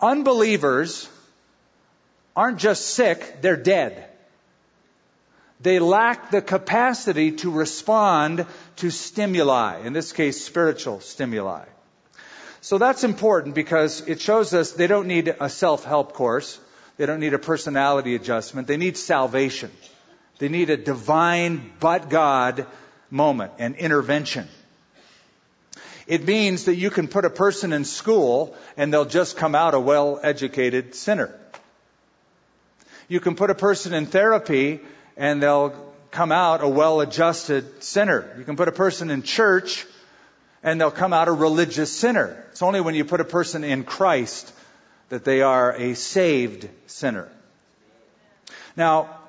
Unbelievers 0.00 1.08
aren't 2.34 2.58
just 2.58 2.86
sick, 2.86 3.40
they're 3.40 3.56
dead. 3.56 4.08
They 5.60 5.78
lack 5.78 6.30
the 6.30 6.42
capacity 6.42 7.32
to 7.32 7.50
respond 7.50 8.46
to 8.76 8.90
stimuli, 8.90 9.86
in 9.86 9.92
this 9.92 10.12
case, 10.12 10.44
spiritual 10.44 11.00
stimuli. 11.00 11.64
So 12.60 12.78
that's 12.78 13.04
important 13.04 13.54
because 13.54 14.06
it 14.08 14.20
shows 14.20 14.54
us 14.54 14.72
they 14.72 14.88
don't 14.88 15.06
need 15.06 15.34
a 15.40 15.48
self-help 15.48 16.14
course. 16.14 16.58
They 16.96 17.06
don't 17.06 17.20
need 17.20 17.34
a 17.34 17.38
personality 17.38 18.14
adjustment. 18.14 18.68
They 18.68 18.76
need 18.76 18.96
salvation. 18.96 19.70
They 20.42 20.48
need 20.48 20.70
a 20.70 20.76
divine 20.76 21.70
but 21.78 22.10
God 22.10 22.66
moment 23.12 23.52
and 23.60 23.76
intervention. 23.76 24.48
It 26.08 26.26
means 26.26 26.64
that 26.64 26.74
you 26.74 26.90
can 26.90 27.06
put 27.06 27.24
a 27.24 27.30
person 27.30 27.72
in 27.72 27.84
school 27.84 28.56
and 28.76 28.92
they'll 28.92 29.04
just 29.04 29.36
come 29.36 29.54
out 29.54 29.74
a 29.74 29.78
well 29.78 30.18
educated 30.20 30.96
sinner. 30.96 31.32
You 33.06 33.20
can 33.20 33.36
put 33.36 33.50
a 33.50 33.54
person 33.54 33.94
in 33.94 34.06
therapy 34.06 34.80
and 35.16 35.40
they'll 35.40 35.94
come 36.10 36.32
out 36.32 36.60
a 36.60 36.68
well 36.68 37.00
adjusted 37.00 37.84
sinner. 37.84 38.34
You 38.36 38.42
can 38.42 38.56
put 38.56 38.66
a 38.66 38.72
person 38.72 39.10
in 39.10 39.22
church 39.22 39.86
and 40.64 40.80
they'll 40.80 40.90
come 40.90 41.12
out 41.12 41.28
a 41.28 41.32
religious 41.32 41.92
sinner. 41.92 42.44
It's 42.50 42.62
only 42.62 42.80
when 42.80 42.96
you 42.96 43.04
put 43.04 43.20
a 43.20 43.24
person 43.24 43.62
in 43.62 43.84
Christ 43.84 44.52
that 45.08 45.22
they 45.22 45.42
are 45.42 45.72
a 45.72 45.94
saved 45.94 46.68
sinner. 46.88 47.28
Now, 48.76 49.21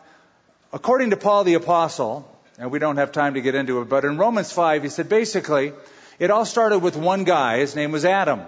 according 0.74 1.12
to 1.12 1.18
Paul 1.18 1.44
the 1.44 1.54
Apostle, 1.54 2.30
and 2.58 2.72
we 2.72 2.80
don't 2.80 2.98
have 2.98 3.12
time 3.12 3.36
to 3.36 3.42
get 3.42 3.56
into 3.56 3.82
it, 3.82 3.90
but 3.90 4.04
in 4.04 4.18
Romans 4.18 4.52
5, 4.52 4.84
he 4.84 4.90
said 4.90 5.08
basically, 5.08 5.72
it 6.20 6.32
all 6.32 6.46
started 6.46 6.80
with 6.80 6.98
one 6.98 7.24
guy. 7.24 7.60
His 7.60 7.76
name 7.76 7.92
was 7.92 8.06
Adam. 8.06 8.42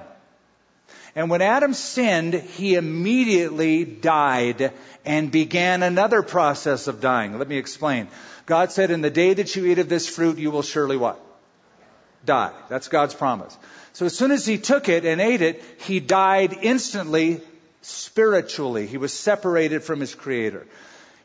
And 1.15 1.29
when 1.29 1.41
Adam 1.41 1.73
sinned, 1.73 2.33
he 2.33 2.75
immediately 2.75 3.85
died 3.85 4.73
and 5.05 5.31
began 5.31 5.81
another 5.81 6.21
process 6.21 6.87
of 6.87 6.99
dying. 6.99 7.37
Let 7.37 7.47
me 7.47 7.57
explain. 7.57 8.09
God 8.45 8.71
said, 8.71 8.91
in 8.91 9.01
the 9.01 9.09
day 9.09 9.33
that 9.33 9.55
you 9.55 9.65
eat 9.65 9.79
of 9.79 9.87
this 9.87 10.09
fruit, 10.09 10.37
you 10.37 10.51
will 10.51 10.61
surely 10.61 10.97
what? 10.97 11.19
Die. 12.25 12.51
That's 12.69 12.89
God's 12.89 13.13
promise. 13.13 13.57
So 13.93 14.05
as 14.05 14.17
soon 14.17 14.31
as 14.31 14.45
he 14.45 14.57
took 14.57 14.89
it 14.89 15.05
and 15.05 15.21
ate 15.21 15.41
it, 15.41 15.63
he 15.79 16.01
died 16.01 16.57
instantly 16.61 17.39
spiritually. 17.81 18.85
He 18.85 18.97
was 18.97 19.13
separated 19.13 19.83
from 19.83 20.01
his 20.01 20.13
creator. 20.13 20.67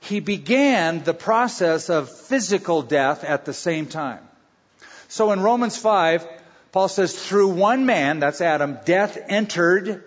He 0.01 0.21
began 0.21 1.03
the 1.05 1.15
process 1.15 1.91
of 1.91 2.11
physical 2.11 2.83
death 2.83 3.23
at 3.23 3.45
the 3.45 3.53
same 3.53 3.87
time. 3.87 4.27
So 5.09 5.33
in 5.33 5.41
Romans 5.41 5.77
5, 5.77 6.27
Paul 6.73 6.89
says, 6.89 7.15
through 7.15 7.49
one 7.49 7.85
man, 7.87 8.21
that's 8.21 8.41
Adam, 8.41 8.79
death 8.85 9.19
entered 9.29 10.05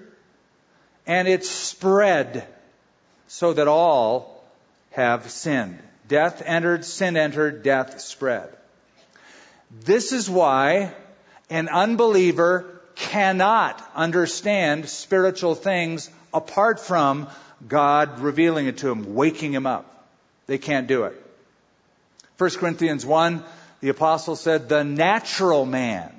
and 1.06 1.28
it 1.28 1.46
spread 1.46 2.48
so 3.28 3.54
that 3.54 3.68
all 3.68 4.44
have 4.92 5.30
sinned. 5.30 5.80
Death 6.08 6.42
entered, 6.46 6.86
sin 6.86 7.18
entered, 7.18 7.64
death 7.64 8.00
spread. 8.00 8.50
This 9.72 10.12
is 10.12 10.30
why 10.30 10.94
an 11.50 11.68
unbeliever 11.68 12.82
cannot 12.96 13.84
understand 13.96 14.88
spiritual 14.88 15.56
things 15.56 16.10
apart 16.34 16.80
from 16.80 17.28
God 17.67 18.20
revealing 18.20 18.67
it 18.67 18.79
to 18.79 18.89
him, 18.89 19.15
waking 19.15 19.53
him 19.53 19.65
up. 19.65 20.08
They 20.48 20.58
can't 20.58 20.88
do 20.88 21.03
it. 21.05 21.20
1 22.38 22.50
Corinthians 22.51 23.05
1 23.05 23.43
the 23.84 23.89
apostle 23.89 24.38
said, 24.38 24.70
the 24.70 24.86
natural 24.86 25.65
man. 25.65 26.10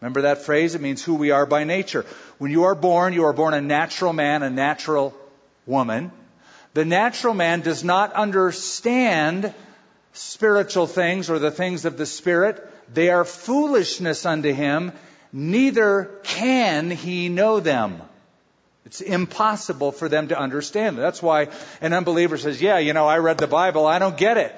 Remember 0.00 0.22
that 0.22 0.46
phrase? 0.46 0.74
It 0.74 0.80
means 0.80 1.04
who 1.04 1.14
we 1.14 1.30
are 1.30 1.44
by 1.44 1.64
nature. 1.64 2.06
When 2.38 2.50
you 2.50 2.64
are 2.64 2.74
born, 2.74 3.12
you 3.12 3.24
are 3.24 3.34
born 3.34 3.52
a 3.52 3.60
natural 3.60 4.14
man, 4.14 4.42
a 4.42 4.48
natural 4.48 5.14
woman. 5.66 6.10
The 6.72 6.86
natural 6.86 7.34
man 7.34 7.60
does 7.60 7.84
not 7.84 8.14
understand 8.14 9.52
spiritual 10.14 10.86
things 10.86 11.28
or 11.28 11.38
the 11.38 11.50
things 11.50 11.84
of 11.84 11.98
the 11.98 12.06
Spirit. 12.06 12.66
They 12.94 13.10
are 13.10 13.26
foolishness 13.26 14.24
unto 14.24 14.54
him. 14.54 14.92
Neither 15.34 16.10
can 16.22 16.90
he 16.90 17.28
know 17.28 17.60
them. 17.60 18.00
It's 18.86 19.00
impossible 19.00 19.90
for 19.90 20.08
them 20.08 20.28
to 20.28 20.38
understand. 20.38 20.96
That's 20.96 21.20
why 21.20 21.48
an 21.80 21.92
unbeliever 21.92 22.38
says, 22.38 22.62
yeah, 22.62 22.78
you 22.78 22.92
know, 22.92 23.06
I 23.06 23.18
read 23.18 23.36
the 23.36 23.48
Bible. 23.48 23.84
I 23.84 23.98
don't 23.98 24.16
get 24.16 24.36
it. 24.36 24.54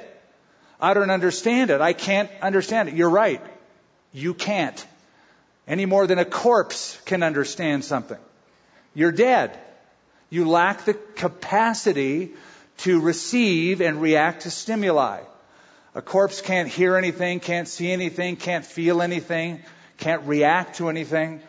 I 0.78 0.92
don't 0.92 1.11
understand 1.11 1.70
it. 1.70 1.80
I 1.80 1.94
can't 1.94 2.30
understand 2.42 2.90
it. 2.90 2.94
You're 2.94 3.08
right. 3.08 3.40
You 4.12 4.35
can't. 4.35 4.87
Any 5.66 5.87
more 5.87 6.06
than 6.06 6.18
a 6.18 6.26
corpse 6.26 7.00
can 7.06 7.23
understand 7.23 7.87
something. 7.87 8.18
You're 8.94 9.12
dead. 9.12 9.58
You 10.28 10.47
lack 10.47 10.85
the 10.85 10.94
capacity 10.94 12.32
to 12.78 13.00
receive 13.00 13.80
and 13.80 14.00
react 14.02 14.42
to 14.42 14.50
stimuli. 14.50 15.20
A 15.94 16.02
corpse 16.02 16.42
can't 16.42 16.68
hear 16.68 16.97
anything, 16.97 17.40
can't 17.40 17.66
see 17.66 17.90
anything, 17.90 18.37
can't 18.37 18.64
feel 18.64 19.00
anything, 19.00 19.62
can't 19.97 20.23
react 20.25 20.76
to 20.76 20.90
anything. 20.90 21.40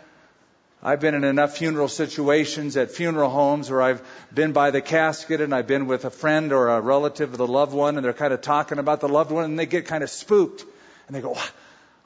I've 0.81 1.01
been 1.01 1.13
in 1.13 1.25
enough 1.25 1.57
funeral 1.57 1.89
situations 1.89 2.77
at 2.77 2.91
funeral 2.91 3.29
homes 3.29 3.69
where 3.69 3.81
I've 3.81 4.01
been 4.33 4.53
by 4.53 4.71
the 4.71 4.81
casket 4.81 5.41
and 5.41 5.53
I've 5.53 5.67
been 5.67 5.87
with 5.87 6.05
a 6.05 6.09
friend 6.09 6.53
or 6.53 6.69
a 6.69 6.79
relative 6.79 7.33
of 7.33 7.37
the 7.37 7.47
loved 7.47 7.73
one 7.73 7.97
and 7.97 8.05
they're 8.05 8.13
kind 8.13 8.33
of 8.33 8.41
talking 8.41 8.79
about 8.79 9.01
the 9.01 9.09
loved 9.09 9.31
one 9.31 9.43
and 9.43 9.59
they 9.59 9.65
get 9.65 9.85
kind 9.85 10.03
of 10.03 10.09
spooked 10.09 10.63
and 11.07 11.15
they 11.15 11.21
go, 11.21 11.35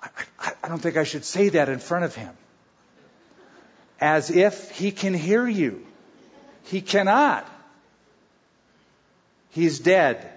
I, 0.01 0.09
I, 0.39 0.51
I 0.63 0.67
don't 0.69 0.79
think 0.79 0.97
I 0.97 1.03
should 1.03 1.23
say 1.23 1.49
that 1.49 1.69
in 1.69 1.77
front 1.77 2.05
of 2.05 2.15
him. 2.15 2.35
As 4.01 4.31
if 4.31 4.71
he 4.71 4.91
can 4.91 5.13
hear 5.13 5.47
you. 5.47 5.85
He 6.65 6.81
cannot. 6.81 7.47
He's 9.49 9.79
dead. 9.79 10.27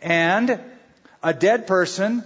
And 0.00 0.58
a 1.22 1.34
dead 1.34 1.66
person 1.66 2.24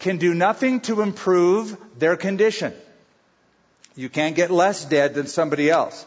can 0.00 0.16
do 0.16 0.34
nothing 0.34 0.80
to 0.80 1.02
improve 1.02 1.76
their 1.96 2.16
condition. 2.16 2.74
You 3.96 4.10
can't 4.10 4.36
get 4.36 4.50
less 4.50 4.84
dead 4.84 5.14
than 5.14 5.26
somebody 5.26 5.70
else. 5.70 6.04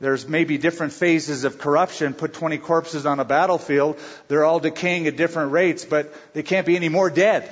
There's 0.00 0.26
maybe 0.26 0.58
different 0.58 0.92
phases 0.92 1.44
of 1.44 1.58
corruption. 1.58 2.14
Put 2.14 2.32
20 2.32 2.58
corpses 2.58 3.06
on 3.06 3.20
a 3.20 3.24
battlefield. 3.24 4.00
They're 4.26 4.44
all 4.44 4.58
decaying 4.58 5.06
at 5.06 5.16
different 5.16 5.52
rates, 5.52 5.84
but 5.84 6.12
they 6.34 6.42
can't 6.42 6.66
be 6.66 6.74
any 6.74 6.88
more 6.88 7.08
dead. 7.08 7.48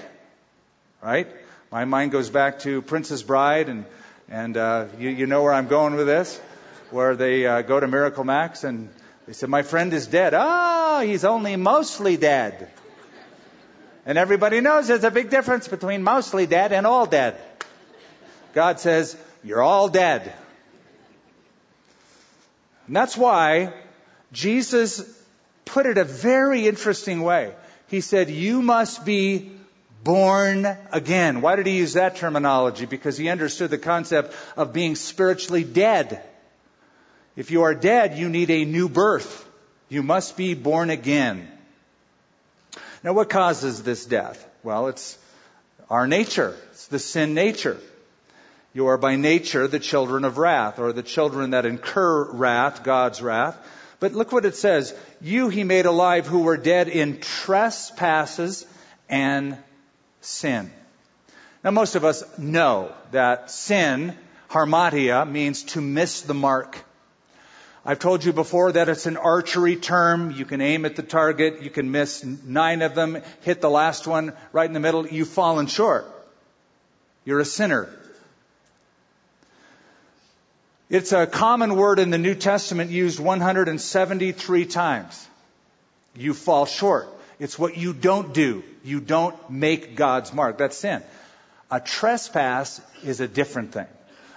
Right? 1.01 1.29
My 1.71 1.85
mind 1.85 2.11
goes 2.11 2.29
back 2.29 2.59
to 2.61 2.83
Princess 2.83 3.23
Bride, 3.23 3.69
and, 3.69 3.85
and 4.29 4.57
uh, 4.57 4.87
you, 4.99 5.11
you 5.11 5.27
know 5.29 5.45
where 5.45 5.53
I'm 5.53 5.69
going 5.69 5.95
with 5.95 6.09
this, 6.09 6.37
where 6.91 7.15
they 7.15 7.47
uh, 7.47 7.63
go 7.63 7.79
to 7.79 7.87
Miracle 7.87 8.25
Max 8.25 8.65
and 8.65 8.89
they 9.29 9.33
said, 9.33 9.49
My 9.49 9.63
friend 9.63 9.93
is 9.93 10.09
dead. 10.09 10.35
Oh, 10.37 11.03
he's 11.03 11.25
only 11.25 11.55
mostly 11.55 12.17
dead. 12.17 12.69
And 14.05 14.19
everybody 14.19 14.61
knows 14.61 14.89
there's 14.89 15.05
a 15.05 15.13
big 15.13 15.31
difference 15.31 15.69
between 15.69 16.03
mostly 16.03 16.47
dead 16.47 16.73
and 16.73 16.85
all 16.85 17.07
dead. 17.07 17.37
God 18.55 18.81
says, 18.81 19.17
you're 19.43 19.63
all 19.63 19.89
dead. 19.89 20.33
And 22.87 22.97
that's 22.97 23.17
why 23.17 23.73
Jesus 24.33 25.03
put 25.65 25.87
it 25.87 25.99
a 25.99 26.05
very 26.05 26.67
interesting 26.67 27.23
way. 27.23 27.55
He 27.89 28.01
said, 28.01 28.31
You 28.31 28.63
must 28.63 29.05
be 29.05 29.53
born 30.03 30.67
again. 30.93 31.41
Why 31.41 31.57
did 31.57 31.67
he 31.67 31.79
use 31.79 31.95
that 31.95 32.17
terminology? 32.17 32.87
Because 32.87 33.17
he 33.17 33.29
understood 33.29 33.71
the 33.71 33.79
concept 33.79 34.35
of 34.57 34.73
being 34.73 34.97
spiritually 34.97 35.65
dead. 35.65 36.23
If 37.37 37.51
you 37.51 37.63
are 37.63 37.75
dead, 37.75 38.19
you 38.19 38.29
need 38.29 38.51
a 38.51 38.65
new 38.65 38.89
birth. 38.89 39.47
You 39.89 40.03
must 40.03 40.37
be 40.37 40.55
born 40.55 40.91
again. 40.91 41.49
Now, 43.03 43.13
what 43.13 43.31
causes 43.31 43.83
this 43.83 44.05
death? 44.05 44.47
Well, 44.63 44.89
it's 44.89 45.19
our 45.89 46.07
nature. 46.07 46.57
It's 46.73 46.89
the 46.89 46.99
sin 46.99 47.35
nature. 47.35 47.79
You 48.73 48.87
are 48.87 48.99
by 48.99 49.17
nature 49.17 49.67
the 49.67 49.81
children 49.81 50.25
of 50.25 50.39
wrath, 50.39 50.79
or 50.79 50.93
the 50.93 51.03
children 51.03 51.51
that 51.51 51.67
incur 51.67 52.31
wrath, 52.31 52.85
God's 52.85 53.21
wrath. 53.21 53.57
But 53.99 54.13
look 54.13 54.33
what 54.33 54.45
it 54.45 54.57
says. 54.57 54.95
You 55.21 55.49
he 55.49 55.65
made 55.65 55.87
alive 55.87 56.27
who 56.27 56.41
were 56.41 56.57
dead 56.57 56.89
in 56.89 57.21
trespasses 57.21 58.65
and 59.09 59.59
sin. 60.21 60.71
Now 61.63 61.73
most 61.73 61.97
of 61.97 62.05
us 62.05 62.25
know 62.39 62.93
that 63.11 63.51
sin, 63.51 64.17
hamartia, 64.49 65.29
means 65.29 65.65
to 65.65 65.81
miss 65.81 66.23
the 66.23 66.35
mark. 66.35 66.79
I've 67.85 67.99
told 67.99 68.25
you 68.25 68.33
before 68.33 68.73
that 68.73 68.89
it's 68.89 69.07
an 69.07 69.17
archery 69.17 69.77
term. 69.77 70.31
You 70.31 70.45
can 70.45 70.61
aim 70.61 70.85
at 70.85 70.97
the 70.97 71.03
target, 71.03 71.63
you 71.63 71.71
can 71.71 71.91
miss 71.91 72.25
nine 72.25 72.83
of 72.83 72.95
them, 72.95 73.19
hit 73.41 73.61
the 73.61 73.71
last 73.71 74.07
one 74.07 74.33
right 74.53 74.67
in 74.67 74.75
the 74.75 74.81
middle, 74.81 75.07
you've 75.07 75.29
fallen 75.29 75.67
short. 75.67 76.07
You're 77.25 77.41
a 77.41 77.45
sinner. 77.45 77.89
It's 80.91 81.13
a 81.13 81.25
common 81.25 81.77
word 81.77 82.01
in 82.01 82.11
the 82.11 82.19
New 82.19 82.35
Testament 82.35 82.91
used 82.91 83.21
173 83.21 84.67
times. 84.67 85.29
You 86.17 86.35
fall 86.35 86.67
short. 86.67 87.09
It's 87.39 87.57
what 87.57 87.77
you 87.77 87.93
don't 87.93 88.35
do. 88.35 88.65
You 88.83 89.01
don't 89.01 89.37
make 89.49 89.95
God's 89.95 90.33
mark. 90.33 90.59
That's 90.59 90.77
sin. 90.77 91.01
A 91.71 91.79
trespass 91.79 92.81
is 93.05 93.21
a 93.21 93.29
different 93.29 93.73
thing. 93.73 93.87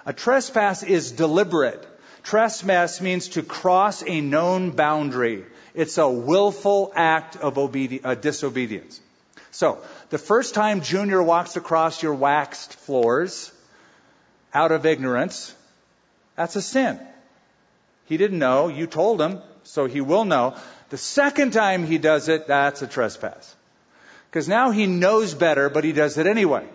A 0.05 0.13
trespass 0.13 0.83
is 0.83 1.11
deliberate. 1.11 1.83
Trespass 2.21 3.01
means 3.01 3.29
to 3.29 3.41
cross 3.41 4.03
a 4.05 4.21
known 4.21 4.69
boundary. 4.69 5.45
It's 5.73 5.97
a 5.97 6.07
willful 6.07 6.93
act 6.95 7.35
of 7.35 7.57
uh, 7.57 8.15
disobedience. 8.15 9.01
So, 9.49 9.79
the 10.11 10.19
first 10.19 10.53
time 10.53 10.81
Junior 10.81 11.23
walks 11.23 11.57
across 11.57 12.03
your 12.03 12.13
waxed 12.13 12.73
floors 12.73 13.51
out 14.53 14.71
of 14.71 14.85
ignorance, 14.85 15.55
that's 16.35 16.55
a 16.55 16.61
sin. 16.61 16.99
He 18.05 18.17
didn't 18.17 18.39
know, 18.39 18.67
you 18.67 18.87
told 18.87 19.21
him, 19.21 19.41
so 19.63 19.85
he 19.85 20.01
will 20.01 20.25
know. 20.25 20.55
The 20.89 20.97
second 20.97 21.53
time 21.53 21.85
he 21.85 21.97
does 21.97 22.29
it, 22.29 22.47
that's 22.47 22.81
a 22.81 22.87
trespass. 22.87 23.55
Because 24.29 24.47
now 24.47 24.71
he 24.71 24.87
knows 24.87 25.33
better, 25.33 25.69
but 25.69 25.83
he 25.83 25.91
does 25.91 26.17
it 26.17 26.27
anyway. 26.27 26.67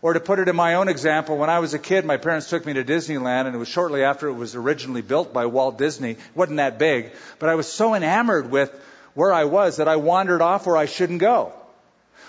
Or 0.00 0.14
to 0.14 0.20
put 0.20 0.40
it 0.40 0.48
in 0.48 0.56
my 0.56 0.74
own 0.74 0.88
example, 0.88 1.36
when 1.36 1.50
I 1.50 1.60
was 1.60 1.74
a 1.74 1.78
kid, 1.78 2.04
my 2.04 2.16
parents 2.16 2.50
took 2.50 2.66
me 2.66 2.72
to 2.72 2.84
Disneyland, 2.84 3.46
and 3.46 3.54
it 3.54 3.58
was 3.58 3.68
shortly 3.68 4.02
after 4.02 4.26
it 4.26 4.32
was 4.32 4.56
originally 4.56 5.02
built 5.02 5.32
by 5.32 5.46
Walt 5.46 5.78
Disney. 5.78 6.12
It 6.12 6.18
wasn't 6.34 6.56
that 6.56 6.78
big, 6.78 7.12
but 7.38 7.48
I 7.48 7.54
was 7.54 7.68
so 7.68 7.94
enamored 7.94 8.50
with 8.50 8.72
where 9.14 9.32
I 9.32 9.44
was 9.44 9.76
that 9.76 9.86
I 9.86 9.96
wandered 9.96 10.42
off 10.42 10.66
where 10.66 10.76
I 10.76 10.86
shouldn't 10.86 11.20
go. 11.20 11.52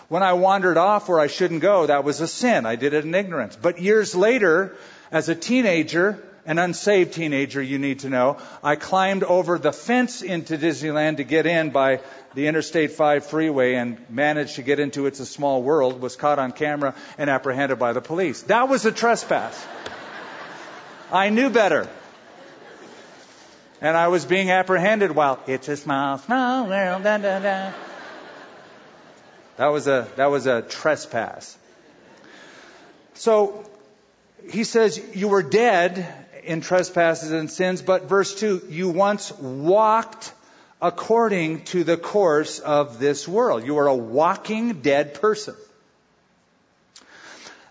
When 0.08 0.22
I 0.22 0.34
wandered 0.34 0.78
off 0.78 1.10
where 1.10 1.20
I 1.20 1.28
shouldn't 1.28 1.62
go, 1.62 1.88
that 1.88 2.04
was 2.04 2.22
a 2.22 2.28
sin. 2.28 2.68
I 2.68 2.76
did 2.76 2.94
it 2.94 3.06
in 3.06 3.16
ignorance. 3.16 3.56
But 3.56 3.80
years 3.80 4.14
later, 4.14 4.76
as 5.14 5.30
a 5.30 5.36
teenager, 5.36 6.22
an 6.44 6.58
unsaved 6.58 7.14
teenager, 7.14 7.62
you 7.62 7.78
need 7.78 8.00
to 8.00 8.10
know, 8.10 8.38
I 8.64 8.76
climbed 8.76 9.24
over 9.24 9.60
the 9.60 9.72
fence 9.72 10.24
into 10.24 10.58
Disneyland 10.58 11.18
to 11.18 11.24
get 11.24 11.46
in 11.46 11.70
by 11.70 12.02
the 12.34 12.48
Interstate 12.48 12.94
5 12.94 13.28
freeway 13.28 13.76
and 13.76 14.04
managed 14.10 14.56
to 14.56 14.64
get 14.64 14.80
into 14.80 15.06
It's 15.06 15.20
a 15.20 15.26
Small 15.26 15.62
World, 15.62 16.02
was 16.02 16.16
caught 16.16 16.40
on 16.40 16.52
camera 16.52 16.96
and 17.20 17.30
apprehended 17.30 17.78
by 17.78 17.94
the 17.94 18.02
police. 18.02 18.42
That 18.44 18.68
was 18.68 18.86
a 18.86 18.92
trespass. 18.92 19.64
I 21.12 21.30
knew 21.30 21.52
better. 21.52 21.88
And 23.80 23.96
I 23.96 24.08
was 24.08 24.26
being 24.26 24.50
apprehended 24.50 25.12
while 25.12 25.40
it's 25.46 25.68
a 25.68 25.78
small, 25.78 26.18
small 26.18 26.68
world. 26.68 27.04
Da, 27.04 27.20
da, 27.20 27.40
da. 27.40 27.72
That 29.58 29.68
was 29.68 29.88
a 29.88 30.08
that 30.16 30.32
was 30.32 30.48
a 30.48 30.64
trespass. 30.64 31.56
So 33.14 33.70
he 34.50 34.64
says 34.64 35.02
you 35.16 35.28
were 35.28 35.44
dead 35.44 36.08
in 36.44 36.62
trespasses 36.62 37.32
and 37.32 37.50
sins, 37.50 37.82
but 37.82 38.10
verse 38.10 38.40
2, 38.40 38.68
you 38.70 38.90
once 38.90 39.32
walked 39.40 40.34
according 40.82 41.64
to 41.64 41.84
the 41.84 41.98
course 41.98 42.60
of 42.60 43.00
this 43.00 43.28
world. 43.28 43.66
You 43.66 43.78
are 43.78 43.88
a 43.88 43.96
walking 43.96 44.82
dead 44.82 45.14
person. 45.16 45.56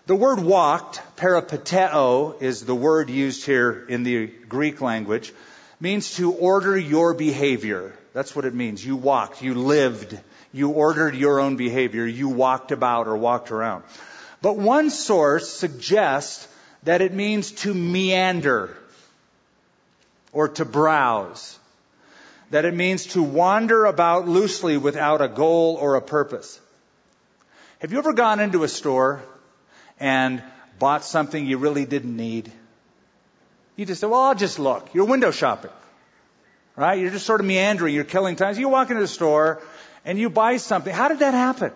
The 0.05 0.15
word 0.15 0.39
walked, 0.39 1.01
peripateo, 1.15 2.41
is 2.41 2.65
the 2.65 2.75
word 2.75 3.09
used 3.09 3.45
here 3.45 3.85
in 3.87 4.03
the 4.03 4.27
Greek 4.27 4.81
language, 4.81 5.31
means 5.79 6.15
to 6.15 6.33
order 6.33 6.77
your 6.77 7.13
behavior. 7.13 7.93
That's 8.13 8.35
what 8.35 8.45
it 8.45 8.53
means. 8.53 8.85
You 8.85 8.95
walked, 8.95 9.41
you 9.41 9.53
lived, 9.53 10.19
you 10.51 10.71
ordered 10.71 11.15
your 11.15 11.39
own 11.39 11.55
behavior, 11.55 12.05
you 12.05 12.29
walked 12.29 12.71
about 12.71 13.07
or 13.07 13.15
walked 13.15 13.51
around. 13.51 13.83
But 14.41 14.57
one 14.57 14.89
source 14.89 15.47
suggests 15.49 16.47
that 16.85 17.01
it 17.01 17.13
means 17.13 17.51
to 17.51 17.73
meander 17.73 18.75
or 20.31 20.49
to 20.49 20.65
browse. 20.65 21.57
That 22.51 22.65
it 22.65 22.73
means 22.73 23.07
to 23.07 23.23
wander 23.23 23.85
about 23.85 24.27
loosely 24.27 24.77
without 24.77 25.21
a 25.21 25.27
goal 25.27 25.77
or 25.79 25.95
a 25.95 26.01
purpose. 26.01 26.59
Have 27.79 27.91
you 27.91 27.97
ever 27.97 28.13
gone 28.13 28.39
into 28.39 28.63
a 28.63 28.67
store 28.67 29.23
and 29.99 30.41
bought 30.79 31.03
something 31.03 31.45
you 31.45 31.57
really 31.57 31.85
didn't 31.85 32.15
need? 32.15 32.51
You 33.75 33.85
just 33.85 34.01
say, 34.01 34.07
well, 34.07 34.21
I'll 34.21 34.35
just 34.35 34.59
look. 34.59 34.93
You're 34.93 35.05
window 35.05 35.31
shopping. 35.31 35.71
Right? 36.75 36.99
You're 36.99 37.11
just 37.11 37.25
sort 37.25 37.39
of 37.39 37.45
meandering. 37.45 37.93
You're 37.93 38.03
killing 38.03 38.35
time. 38.35 38.57
You 38.57 38.69
walk 38.69 38.89
into 38.89 39.01
the 39.01 39.07
store 39.07 39.61
and 40.05 40.19
you 40.19 40.29
buy 40.29 40.57
something. 40.57 40.93
How 40.93 41.07
did 41.07 41.19
that 41.19 41.33
happen? 41.33 41.71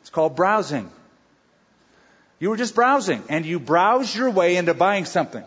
It's 0.00 0.10
called 0.10 0.36
browsing. 0.36 0.90
You 2.38 2.50
were 2.50 2.56
just 2.56 2.74
browsing 2.74 3.22
and 3.28 3.46
you 3.46 3.58
browsed 3.58 4.14
your 4.14 4.30
way 4.30 4.56
into 4.56 4.74
buying 4.74 5.04
something. 5.04 5.44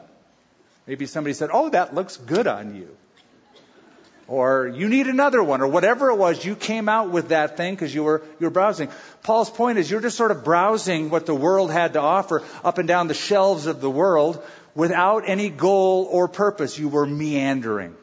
Maybe 0.88 1.06
somebody 1.06 1.34
said, 1.34 1.50
Oh, 1.52 1.70
that 1.70 1.94
looks 1.94 2.18
good 2.18 2.48
on 2.48 2.76
you. 2.76 2.96
Or 4.28 4.68
you 4.68 4.90
need 4.90 5.08
another 5.08 5.42
one, 5.42 5.62
or 5.62 5.68
whatever 5.68 6.10
it 6.10 6.18
was, 6.18 6.44
you 6.44 6.56
came 6.56 6.90
out 6.90 7.12
with 7.12 7.30
that 7.30 7.56
thing 7.56 7.76
because 7.76 7.96
you 7.96 8.04
were, 8.04 8.22
you 8.42 8.48
were 8.48 8.52
browsing. 8.52 8.90
Paul's 9.24 9.50
point 9.50 9.78
is 9.78 9.90
you're 9.90 10.02
just 10.02 10.18
sort 10.18 10.32
of 10.32 10.44
browsing 10.44 11.10
what 11.10 11.26
the 11.26 11.36
world 11.36 11.72
had 11.72 11.94
to 11.94 12.02
offer 12.02 12.44
up 12.62 12.78
and 12.78 12.90
down 12.90 13.08
the 13.08 13.14
shelves 13.14 13.68
of 13.68 13.80
the 13.80 13.90
world 13.90 14.44
without 14.76 15.24
any 15.28 15.50
goal 15.50 16.10
or 16.12 16.28
purpose. 16.28 16.78
You 16.78 16.90
were 16.90 17.06
meandering. 17.06 17.96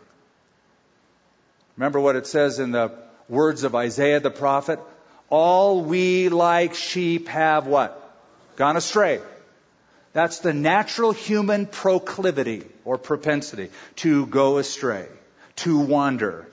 Remember 1.76 2.00
what 2.00 2.16
it 2.16 2.26
says 2.26 2.58
in 2.58 2.70
the 2.70 2.92
words 3.28 3.64
of 3.64 3.74
Isaiah 3.74 4.20
the 4.20 4.30
prophet? 4.30 4.78
All 5.28 5.82
we 5.82 6.30
like 6.30 6.74
sheep 6.74 7.28
have 7.28 7.66
what? 7.66 8.00
Gone 8.56 8.76
astray. 8.76 9.20
That's 10.12 10.38
the 10.38 10.52
natural 10.52 11.12
human 11.12 11.66
proclivity 11.66 12.62
or 12.84 12.98
propensity 12.98 13.70
to 13.96 14.26
go 14.26 14.58
astray, 14.58 15.08
to 15.56 15.78
wander. 15.78 16.46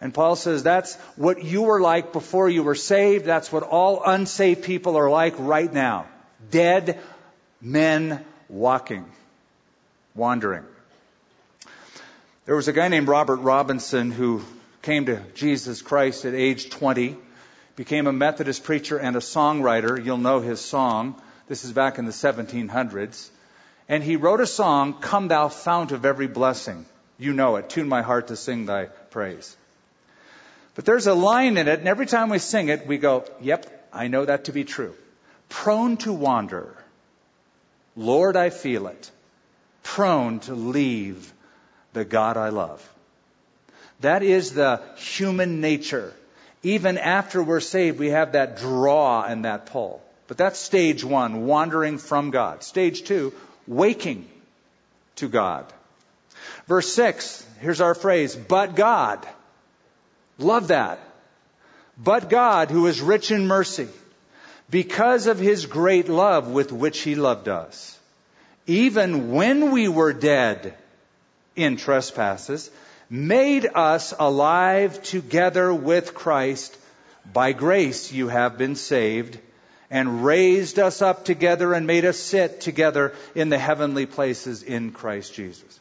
And 0.00 0.12
Paul 0.12 0.36
says 0.36 0.62
that's 0.62 0.96
what 1.16 1.44
you 1.44 1.62
were 1.62 1.80
like 1.80 2.12
before 2.12 2.48
you 2.48 2.62
were 2.62 2.74
saved. 2.74 3.24
That's 3.24 3.52
what 3.52 3.62
all 3.62 4.02
unsaved 4.04 4.64
people 4.64 4.96
are 4.96 5.10
like 5.10 5.34
right 5.38 5.72
now. 5.72 6.06
Dead 6.50 7.00
men 7.60 8.24
walking, 8.48 9.04
wandering. 10.14 10.64
There 12.46 12.56
was 12.56 12.68
a 12.68 12.72
guy 12.72 12.88
named 12.88 13.08
Robert 13.08 13.36
Robinson 13.36 14.10
who 14.10 14.42
came 14.82 15.06
to 15.06 15.20
Jesus 15.34 15.82
Christ 15.82 16.24
at 16.24 16.34
age 16.34 16.70
20, 16.70 17.16
became 17.76 18.06
a 18.06 18.12
Methodist 18.12 18.64
preacher 18.64 18.98
and 18.98 19.16
a 19.16 19.20
songwriter. 19.20 20.02
You'll 20.02 20.16
know 20.16 20.40
his 20.40 20.60
song. 20.60 21.20
This 21.48 21.64
is 21.64 21.72
back 21.72 21.98
in 21.98 22.04
the 22.04 22.12
1700s. 22.12 23.30
And 23.88 24.04
he 24.04 24.16
wrote 24.16 24.40
a 24.40 24.46
song, 24.46 25.00
Come 25.00 25.28
Thou 25.28 25.48
Fount 25.48 25.92
of 25.92 26.04
Every 26.04 26.26
Blessing. 26.26 26.84
You 27.18 27.32
know 27.32 27.56
it. 27.56 27.70
Tune 27.70 27.88
my 27.88 28.02
heart 28.02 28.28
to 28.28 28.36
sing 28.36 28.66
thy 28.66 28.84
praise. 28.84 29.56
But 30.74 30.84
there's 30.84 31.06
a 31.06 31.14
line 31.14 31.56
in 31.56 31.66
it, 31.66 31.78
and 31.78 31.88
every 31.88 32.06
time 32.06 32.28
we 32.28 32.38
sing 32.38 32.68
it, 32.68 32.86
we 32.86 32.98
go, 32.98 33.24
Yep, 33.40 33.88
I 33.92 34.08
know 34.08 34.26
that 34.26 34.44
to 34.44 34.52
be 34.52 34.64
true. 34.64 34.94
Prone 35.48 35.96
to 35.98 36.12
wander. 36.12 36.76
Lord, 37.96 38.36
I 38.36 38.50
feel 38.50 38.86
it. 38.86 39.10
Prone 39.82 40.40
to 40.40 40.54
leave 40.54 41.32
the 41.94 42.04
God 42.04 42.36
I 42.36 42.50
love. 42.50 42.86
That 44.00 44.22
is 44.22 44.52
the 44.52 44.82
human 44.96 45.62
nature. 45.62 46.12
Even 46.62 46.98
after 46.98 47.42
we're 47.42 47.60
saved, 47.60 47.98
we 47.98 48.10
have 48.10 48.32
that 48.32 48.58
draw 48.58 49.24
and 49.24 49.46
that 49.46 49.66
pull. 49.66 50.02
But 50.28 50.36
that's 50.36 50.58
stage 50.58 51.02
one, 51.02 51.46
wandering 51.46 51.98
from 51.98 52.30
God. 52.30 52.62
Stage 52.62 53.02
two, 53.04 53.32
waking 53.66 54.28
to 55.16 55.28
God. 55.28 55.64
Verse 56.66 56.92
six, 56.92 57.44
here's 57.60 57.80
our 57.80 57.94
phrase, 57.94 58.36
but 58.36 58.76
God. 58.76 59.26
Love 60.38 60.68
that. 60.68 61.00
But 61.96 62.30
God, 62.30 62.70
who 62.70 62.86
is 62.86 63.00
rich 63.00 63.32
in 63.32 63.48
mercy, 63.48 63.88
because 64.70 65.26
of 65.26 65.38
his 65.38 65.66
great 65.66 66.08
love 66.08 66.48
with 66.48 66.70
which 66.70 67.00
he 67.00 67.14
loved 67.14 67.48
us, 67.48 67.98
even 68.66 69.32
when 69.32 69.72
we 69.72 69.88
were 69.88 70.12
dead 70.12 70.74
in 71.56 71.76
trespasses, 71.76 72.70
made 73.08 73.66
us 73.74 74.12
alive 74.18 75.02
together 75.02 75.72
with 75.72 76.14
Christ. 76.14 76.76
By 77.32 77.52
grace 77.52 78.12
you 78.12 78.28
have 78.28 78.58
been 78.58 78.76
saved, 78.76 79.38
and 79.90 80.24
raised 80.24 80.78
us 80.78 81.00
up 81.00 81.24
together 81.24 81.72
and 81.72 81.86
made 81.86 82.04
us 82.04 82.18
sit 82.18 82.60
together 82.60 83.14
in 83.34 83.48
the 83.48 83.58
heavenly 83.58 84.06
places 84.06 84.62
in 84.62 84.92
Christ 84.92 85.34
Jesus. 85.34 85.80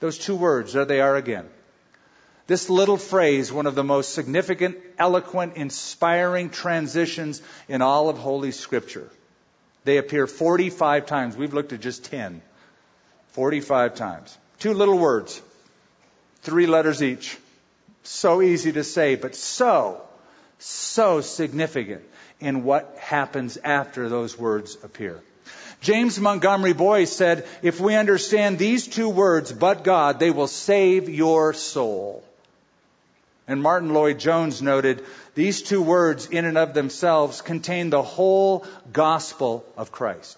Those 0.00 0.18
two 0.18 0.36
words, 0.36 0.72
there 0.72 0.84
they 0.84 1.00
are 1.00 1.16
again. 1.16 1.48
This 2.46 2.70
little 2.70 2.96
phrase, 2.96 3.52
one 3.52 3.66
of 3.66 3.74
the 3.74 3.84
most 3.84 4.14
significant, 4.14 4.76
eloquent, 4.98 5.56
inspiring 5.56 6.50
transitions 6.50 7.42
in 7.68 7.82
all 7.82 8.08
of 8.08 8.16
Holy 8.16 8.52
Scripture. 8.52 9.08
They 9.84 9.98
appear 9.98 10.26
45 10.26 11.06
times. 11.06 11.36
We've 11.36 11.54
looked 11.54 11.72
at 11.72 11.80
just 11.80 12.04
10. 12.04 12.42
45 13.32 13.94
times. 13.94 14.36
Two 14.58 14.72
little 14.72 14.98
words. 14.98 15.40
Three 16.42 16.66
letters 16.66 17.02
each. 17.02 17.36
So 18.02 18.40
easy 18.40 18.72
to 18.72 18.84
say, 18.84 19.16
but 19.16 19.34
so, 19.34 20.00
so 20.58 21.20
significant 21.20 22.02
in 22.40 22.64
what 22.64 22.96
happens 23.00 23.58
after 23.62 24.08
those 24.08 24.38
words 24.38 24.76
appear. 24.82 25.20
James 25.80 26.18
Montgomery 26.18 26.72
Boice 26.72 27.12
said, 27.12 27.46
if 27.62 27.80
we 27.80 27.94
understand 27.94 28.58
these 28.58 28.88
two 28.88 29.08
words, 29.08 29.52
but 29.52 29.84
God, 29.84 30.18
they 30.18 30.30
will 30.30 30.48
save 30.48 31.08
your 31.08 31.52
soul. 31.52 32.24
And 33.46 33.62
Martyn 33.62 33.94
Lloyd-Jones 33.94 34.60
noted, 34.60 35.04
these 35.34 35.62
two 35.62 35.80
words 35.80 36.26
in 36.26 36.44
and 36.44 36.58
of 36.58 36.74
themselves 36.74 37.40
contain 37.40 37.90
the 37.90 38.02
whole 38.02 38.66
gospel 38.92 39.64
of 39.76 39.92
Christ. 39.92 40.36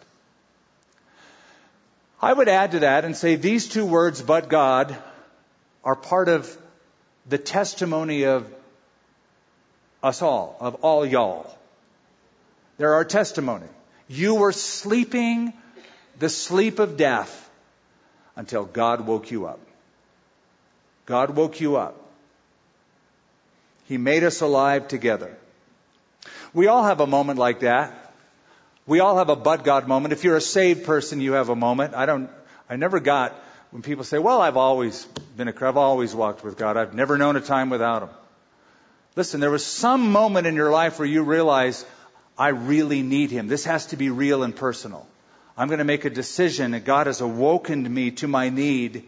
I 2.22 2.32
would 2.32 2.48
add 2.48 2.72
to 2.72 2.80
that 2.80 3.06
and 3.06 3.16
say 3.16 3.36
these 3.36 3.66
two 3.66 3.86
words, 3.86 4.20
but 4.20 4.48
God, 4.48 4.94
are 5.82 5.96
part 5.96 6.28
of 6.28 6.54
the 7.26 7.38
testimony 7.38 8.24
of 8.24 8.52
us 10.02 10.20
all, 10.20 10.56
of 10.60 10.76
all 10.76 11.06
y'all. 11.06 11.56
They're 12.80 12.94
our 12.94 13.04
testimony. 13.04 13.66
You 14.08 14.36
were 14.36 14.52
sleeping 14.52 15.52
the 16.18 16.30
sleep 16.30 16.78
of 16.78 16.96
death 16.96 17.50
until 18.36 18.64
God 18.64 19.06
woke 19.06 19.30
you 19.30 19.44
up. 19.44 19.60
God 21.04 21.36
woke 21.36 21.60
you 21.60 21.76
up. 21.76 21.94
He 23.84 23.98
made 23.98 24.24
us 24.24 24.40
alive 24.40 24.88
together. 24.88 25.36
We 26.54 26.68
all 26.68 26.82
have 26.84 27.00
a 27.00 27.06
moment 27.06 27.38
like 27.38 27.60
that. 27.60 28.14
We 28.86 29.00
all 29.00 29.18
have 29.18 29.28
a 29.28 29.36
but 29.36 29.62
God 29.62 29.86
moment. 29.86 30.14
If 30.14 30.24
you're 30.24 30.38
a 30.38 30.40
saved 30.40 30.86
person, 30.86 31.20
you 31.20 31.32
have 31.32 31.50
a 31.50 31.54
moment. 31.56 31.92
I 31.94 32.06
don't, 32.06 32.30
I 32.70 32.76
never 32.76 32.98
got 32.98 33.34
when 33.72 33.82
people 33.82 34.04
say, 34.04 34.18
well, 34.18 34.40
I've 34.40 34.56
always 34.56 35.04
been 35.36 35.48
a, 35.48 35.54
I've 35.68 35.76
always 35.76 36.14
walked 36.14 36.42
with 36.42 36.56
God. 36.56 36.78
I've 36.78 36.94
never 36.94 37.18
known 37.18 37.36
a 37.36 37.42
time 37.42 37.68
without 37.68 38.04
Him. 38.04 38.10
Listen, 39.16 39.40
there 39.40 39.50
was 39.50 39.66
some 39.66 40.12
moment 40.12 40.46
in 40.46 40.54
your 40.54 40.70
life 40.70 40.98
where 40.98 41.06
you 41.06 41.24
realize, 41.24 41.84
I 42.40 42.48
really 42.48 43.02
need 43.02 43.30
Him. 43.30 43.48
This 43.48 43.66
has 43.66 43.84
to 43.86 43.96
be 43.96 44.08
real 44.08 44.42
and 44.42 44.56
personal. 44.56 45.06
I'm 45.58 45.68
going 45.68 45.80
to 45.80 45.84
make 45.84 46.06
a 46.06 46.10
decision 46.10 46.70
that 46.70 46.86
God 46.86 47.06
has 47.06 47.20
awoken 47.20 47.92
me 47.92 48.12
to 48.12 48.28
my 48.28 48.48
need. 48.48 49.04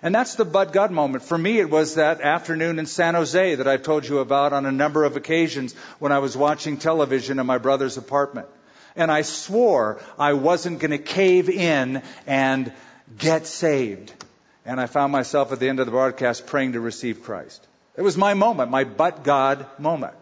And 0.00 0.14
that's 0.14 0.36
the 0.36 0.44
but 0.44 0.72
God 0.72 0.92
moment. 0.92 1.24
For 1.24 1.36
me, 1.36 1.58
it 1.58 1.70
was 1.70 1.96
that 1.96 2.20
afternoon 2.20 2.78
in 2.78 2.86
San 2.86 3.14
Jose 3.14 3.56
that 3.56 3.66
I've 3.66 3.82
told 3.82 4.06
you 4.06 4.20
about 4.20 4.52
on 4.52 4.64
a 4.64 4.70
number 4.70 5.02
of 5.02 5.16
occasions 5.16 5.74
when 5.98 6.12
I 6.12 6.20
was 6.20 6.36
watching 6.36 6.76
television 6.76 7.40
in 7.40 7.46
my 7.46 7.58
brother's 7.58 7.96
apartment 7.96 8.46
and 8.94 9.10
I 9.10 9.22
swore 9.22 10.00
I 10.16 10.34
wasn't 10.34 10.78
going 10.78 10.92
to 10.92 10.98
cave 10.98 11.48
in 11.48 12.00
and 12.28 12.72
get 13.18 13.48
saved. 13.48 14.12
And 14.64 14.80
I 14.80 14.86
found 14.86 15.10
myself 15.10 15.50
at 15.50 15.58
the 15.58 15.68
end 15.68 15.80
of 15.80 15.86
the 15.86 15.92
broadcast 15.92 16.46
praying 16.46 16.74
to 16.74 16.80
receive 16.80 17.24
Christ. 17.24 17.66
It 17.96 18.02
was 18.02 18.16
my 18.16 18.34
moment, 18.34 18.70
my 18.70 18.84
but 18.84 19.24
God 19.24 19.66
moment. 19.80 20.14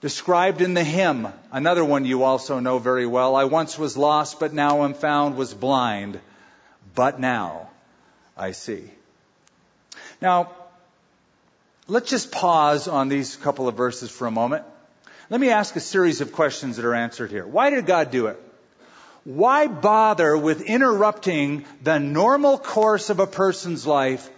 Described 0.00 0.60
in 0.60 0.74
the 0.74 0.84
hymn, 0.84 1.26
another 1.50 1.84
one 1.84 2.04
you 2.04 2.22
also 2.22 2.60
know 2.60 2.78
very 2.78 3.06
well. 3.06 3.34
I 3.34 3.44
once 3.44 3.76
was 3.76 3.96
lost, 3.96 4.38
but 4.38 4.52
now 4.52 4.84
am 4.84 4.94
found, 4.94 5.36
was 5.36 5.52
blind, 5.52 6.20
but 6.94 7.18
now 7.18 7.70
I 8.36 8.52
see. 8.52 8.90
Now, 10.22 10.52
let's 11.88 12.10
just 12.10 12.30
pause 12.30 12.86
on 12.86 13.08
these 13.08 13.34
couple 13.34 13.66
of 13.66 13.74
verses 13.74 14.08
for 14.08 14.28
a 14.28 14.30
moment. 14.30 14.64
Let 15.30 15.40
me 15.40 15.50
ask 15.50 15.74
a 15.74 15.80
series 15.80 16.20
of 16.20 16.32
questions 16.32 16.76
that 16.76 16.84
are 16.84 16.94
answered 16.94 17.32
here. 17.32 17.46
Why 17.46 17.70
did 17.70 17.84
God 17.84 18.12
do 18.12 18.28
it? 18.28 18.40
Why 19.24 19.66
bother 19.66 20.38
with 20.38 20.62
interrupting 20.62 21.66
the 21.82 21.98
normal 21.98 22.56
course 22.56 23.10
of 23.10 23.18
a 23.18 23.26
person's 23.26 23.84
life 23.84 24.30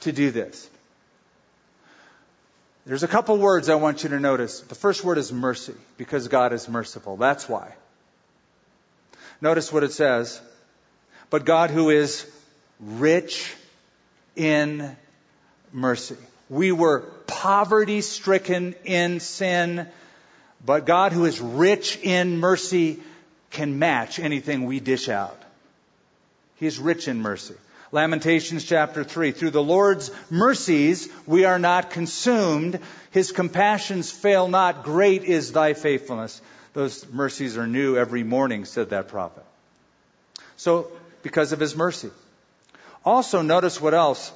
to 0.00 0.12
do 0.12 0.32
this? 0.32 0.68
There's 2.86 3.02
a 3.02 3.08
couple 3.08 3.36
words 3.36 3.68
I 3.68 3.74
want 3.74 4.04
you 4.04 4.10
to 4.10 4.20
notice. 4.20 4.60
The 4.60 4.74
first 4.74 5.04
word 5.04 5.18
is 5.18 5.32
mercy, 5.32 5.74
because 5.96 6.28
God 6.28 6.52
is 6.52 6.68
merciful. 6.68 7.16
That's 7.16 7.48
why. 7.48 7.74
Notice 9.40 9.72
what 9.72 9.82
it 9.82 9.92
says. 9.92 10.40
But 11.28 11.44
God 11.44 11.70
who 11.70 11.90
is 11.90 12.30
rich 12.80 13.52
in 14.36 14.96
mercy. 15.72 16.16
We 16.48 16.70
were 16.70 17.00
poverty 17.26 18.00
stricken 18.00 18.74
in 18.84 19.18
sin 19.18 19.88
but 20.66 20.84
God, 20.84 21.12
who 21.12 21.24
is 21.24 21.40
rich 21.40 21.98
in 22.02 22.38
mercy, 22.38 22.98
can 23.50 23.78
match 23.78 24.18
anything 24.18 24.64
we 24.64 24.80
dish 24.80 25.08
out. 25.08 25.40
He 26.56 26.66
is 26.66 26.78
rich 26.78 27.08
in 27.08 27.20
mercy. 27.20 27.54
Lamentations 27.92 28.64
chapter 28.64 29.04
3. 29.04 29.32
Through 29.32 29.50
the 29.50 29.62
Lord's 29.62 30.10
mercies 30.30 31.08
we 31.26 31.44
are 31.44 31.58
not 31.58 31.90
consumed. 31.90 32.80
His 33.10 33.32
compassions 33.32 34.10
fail 34.10 34.48
not. 34.48 34.84
Great 34.84 35.24
is 35.24 35.52
thy 35.52 35.74
faithfulness. 35.74 36.40
Those 36.72 37.08
mercies 37.10 37.56
are 37.56 37.66
new 37.66 37.96
every 37.96 38.22
morning, 38.22 38.64
said 38.64 38.90
that 38.90 39.08
prophet. 39.08 39.44
So, 40.56 40.90
because 41.22 41.52
of 41.52 41.60
his 41.60 41.76
mercy. 41.76 42.10
Also, 43.04 43.42
notice 43.42 43.80
what 43.80 43.94
else. 43.94 44.32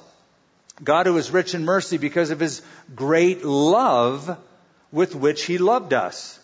God 0.83 1.05
who 1.05 1.17
is 1.17 1.29
rich 1.29 1.53
in 1.53 1.65
mercy 1.65 1.97
because 1.97 2.31
of 2.31 2.39
his 2.39 2.61
great 2.95 3.45
love 3.45 4.37
with 4.91 5.13
which 5.13 5.43
he 5.45 5.57
loved 5.57 5.93
us. 5.93 6.39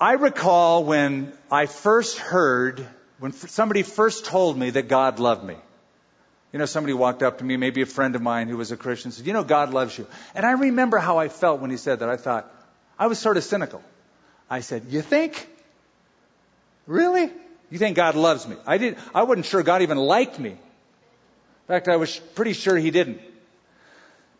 I 0.00 0.12
recall 0.12 0.84
when 0.84 1.32
I 1.50 1.66
first 1.66 2.18
heard, 2.18 2.86
when 3.20 3.32
somebody 3.32 3.82
first 3.82 4.24
told 4.24 4.58
me 4.58 4.70
that 4.70 4.88
God 4.88 5.18
loved 5.18 5.44
me. 5.44 5.56
You 6.52 6.58
know, 6.58 6.66
somebody 6.66 6.94
walked 6.94 7.22
up 7.22 7.38
to 7.38 7.44
me, 7.44 7.56
maybe 7.56 7.82
a 7.82 7.86
friend 7.86 8.16
of 8.16 8.22
mine 8.22 8.48
who 8.48 8.56
was 8.56 8.72
a 8.72 8.76
Christian, 8.76 9.12
said, 9.12 9.26
You 9.26 9.32
know, 9.32 9.44
God 9.44 9.72
loves 9.72 9.96
you. 9.96 10.06
And 10.34 10.44
I 10.44 10.52
remember 10.52 10.98
how 10.98 11.18
I 11.18 11.28
felt 11.28 11.60
when 11.60 11.70
he 11.70 11.76
said 11.76 12.00
that. 12.00 12.08
I 12.08 12.16
thought, 12.16 12.52
I 12.98 13.06
was 13.06 13.18
sort 13.18 13.36
of 13.36 13.44
cynical. 13.44 13.82
I 14.48 14.60
said, 14.60 14.86
You 14.88 15.02
think? 15.02 15.48
Really? 16.86 17.30
You 17.70 17.78
think 17.78 17.94
God 17.94 18.16
loves 18.16 18.48
me? 18.48 18.56
I 18.66 18.78
didn't, 18.78 18.98
I 19.14 19.22
wasn't 19.22 19.46
sure 19.46 19.62
God 19.62 19.82
even 19.82 19.98
liked 19.98 20.38
me. 20.38 20.50
In 20.50 20.56
fact, 21.68 21.88
I 21.88 21.96
was 21.96 22.16
pretty 22.34 22.54
sure 22.54 22.76
he 22.76 22.90
didn't. 22.90 23.20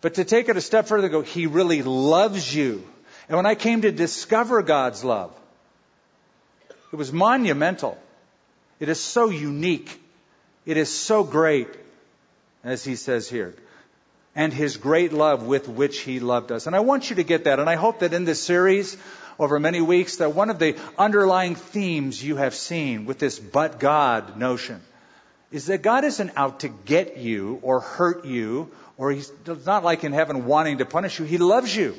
But 0.01 0.15
to 0.15 0.25
take 0.25 0.49
it 0.49 0.57
a 0.57 0.61
step 0.61 0.89
further, 0.89 1.09
go, 1.09 1.21
He 1.21 1.47
really 1.47 1.83
loves 1.83 2.53
you. 2.53 2.83
And 3.29 3.37
when 3.37 3.47
I 3.47 3.55
came 3.55 3.83
to 3.83 3.93
discover 3.93 4.63
God's 4.63 5.05
love, 5.05 5.33
it 6.93 6.97
was 6.97 7.13
monumental. 7.13 7.97
It 8.81 8.89
is 8.89 8.99
so 8.99 9.29
unique. 9.29 10.01
It 10.67 10.77
is 10.77 10.89
so 10.89 11.23
great, 11.23 11.69
as 12.65 12.83
he 12.83 12.97
says 12.97 13.29
here. 13.29 13.55
And 14.35 14.53
his 14.53 14.77
great 14.79 15.13
love 15.13 15.45
with 15.45 15.69
which 15.69 16.01
he 16.01 16.19
loved 16.19 16.51
us. 16.51 16.67
And 16.67 16.75
I 16.75 16.81
want 16.81 17.11
you 17.11 17.17
to 17.17 17.25
get 17.25 17.45
that. 17.45 17.61
And 17.61 17.69
I 17.69 17.75
hope 17.75 18.01
that 18.01 18.15
in 18.15 18.25
this 18.25 18.43
series, 18.43 18.97
over 19.39 19.61
many 19.61 19.81
weeks, 19.81 20.17
that 20.17 20.35
one 20.35 20.51
of 20.51 20.59
the 20.59 20.77
underlying 20.99 21.57
themes 21.57 22.23
you 22.23 22.37
have 22.37 22.55
seen 22.55 23.07
with 23.07 23.19
this 23.19 23.39
but 23.39 23.79
God 23.79 24.37
notion 24.37 24.81
is 25.51 25.67
that 25.67 25.83
God 25.83 26.05
isn't 26.05 26.33
out 26.37 26.61
to 26.61 26.69
get 26.69 27.17
you 27.17 27.59
or 27.63 27.81
hurt 27.81 28.25
you 28.25 28.71
or 28.97 29.11
he's 29.11 29.33
not 29.67 29.83
like 29.83 30.05
in 30.05 30.13
heaven 30.13 30.45
wanting 30.47 30.79
to 30.79 30.85
punish 30.85 31.19
you. 31.19 31.25
He 31.25 31.39
loves 31.39 31.75
you. 31.75 31.97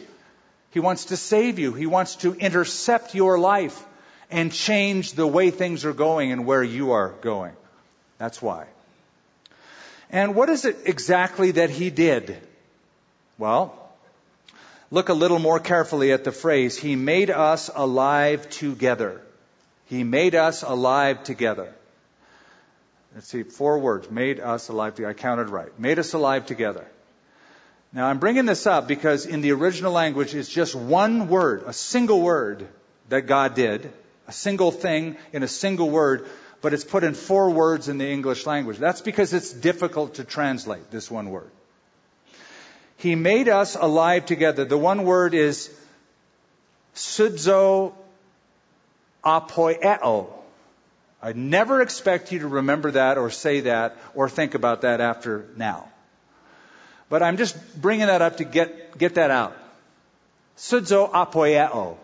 He 0.69 0.79
wants 0.79 1.05
to 1.05 1.17
save 1.17 1.59
you. 1.59 1.73
He 1.73 1.85
wants 1.85 2.17
to 2.17 2.33
intercept 2.33 3.13
your 3.13 3.37
life 3.39 3.83
and 4.31 4.51
change 4.51 5.13
the 5.13 5.27
way 5.27 5.51
things 5.51 5.85
are 5.85 5.93
going 5.93 6.31
and 6.31 6.45
where 6.45 6.63
you 6.63 6.91
are 6.91 7.09
going. 7.21 7.53
That's 8.17 8.41
why. 8.41 8.67
And 10.09 10.35
what 10.35 10.49
is 10.49 10.65
it 10.65 10.77
exactly 10.85 11.51
that 11.51 11.69
he 11.69 11.89
did? 11.89 12.37
Well, 13.37 13.73
look 14.91 15.09
a 15.09 15.13
little 15.13 15.39
more 15.39 15.59
carefully 15.59 16.11
at 16.11 16.23
the 16.23 16.31
phrase, 16.31 16.77
He 16.77 16.95
made 16.95 17.29
us 17.29 17.69
alive 17.73 18.49
together. 18.49 19.21
He 19.87 20.03
made 20.03 20.35
us 20.35 20.63
alive 20.63 21.23
together. 21.23 21.73
Let's 23.15 23.27
see, 23.27 23.43
four 23.43 23.79
words. 23.79 24.09
Made 24.09 24.39
us 24.39 24.69
alive 24.69 24.95
together. 24.95 25.09
I 25.09 25.13
counted 25.13 25.49
right. 25.49 25.77
Made 25.79 25.99
us 25.99 26.13
alive 26.13 26.45
together. 26.45 26.85
Now 27.91 28.07
I'm 28.07 28.19
bringing 28.19 28.45
this 28.45 28.67
up 28.67 28.87
because 28.87 29.25
in 29.25 29.41
the 29.41 29.51
original 29.51 29.91
language 29.91 30.33
it's 30.33 30.47
just 30.47 30.75
one 30.75 31.27
word, 31.27 31.63
a 31.65 31.73
single 31.73 32.21
word 32.21 32.67
that 33.09 33.23
God 33.23 33.53
did, 33.53 33.91
a 34.27 34.31
single 34.31 34.71
thing 34.71 35.17
in 35.33 35.43
a 35.43 35.47
single 35.47 35.89
word, 35.89 36.27
but 36.61 36.73
it's 36.73 36.83
put 36.83 37.03
in 37.03 37.13
four 37.13 37.49
words 37.49 37.89
in 37.89 37.97
the 37.97 38.07
English 38.07 38.45
language. 38.45 38.77
That's 38.77 39.01
because 39.01 39.33
it's 39.33 39.51
difficult 39.51 40.15
to 40.15 40.23
translate, 40.23 40.91
this 40.91 41.09
one 41.09 41.29
word. 41.29 41.49
He 42.97 43.15
made 43.15 43.49
us 43.49 43.75
alive 43.75 44.27
together. 44.27 44.63
The 44.63 44.77
one 44.77 45.03
word 45.05 45.33
is 45.33 45.75
sudzo 46.95 47.93
apoeo. 49.23 50.27
I 51.23 51.33
never 51.33 51.81
expect 51.81 52.31
you 52.31 52.39
to 52.39 52.47
remember 52.47 52.91
that 52.91 53.17
or 53.17 53.29
say 53.29 53.61
that 53.61 53.97
or 54.13 54.29
think 54.29 54.53
about 54.53 54.81
that 54.81 55.01
after 55.01 55.45
now. 55.55 55.87
But 57.09 57.21
I'm 57.23 57.37
just 57.37 57.55
bringing 57.81 58.07
that 58.07 58.21
up 58.21 58.37
to 58.37 58.43
get, 58.43 58.97
get 58.97 59.15
that 59.15 59.31
out. 59.31 59.57
Sudzo 60.57 61.11
apoeo. 61.11 61.97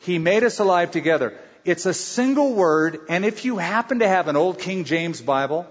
He 0.00 0.18
made 0.18 0.44
us 0.44 0.58
alive 0.58 0.90
together. 0.90 1.38
It's 1.64 1.84
a 1.84 1.92
single 1.92 2.54
word, 2.54 3.00
and 3.08 3.24
if 3.24 3.44
you 3.44 3.58
happen 3.58 3.98
to 3.98 4.08
have 4.08 4.28
an 4.28 4.36
old 4.36 4.58
King 4.58 4.84
James 4.84 5.20
Bible, 5.20 5.66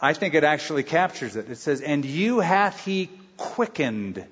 I 0.00 0.14
think 0.14 0.34
it 0.34 0.42
actually 0.42 0.82
captures 0.82 1.36
it. 1.36 1.48
It 1.48 1.56
says, 1.56 1.80
And 1.80 2.04
you 2.04 2.40
hath 2.40 2.84
he 2.84 3.08
quickened 3.36 4.24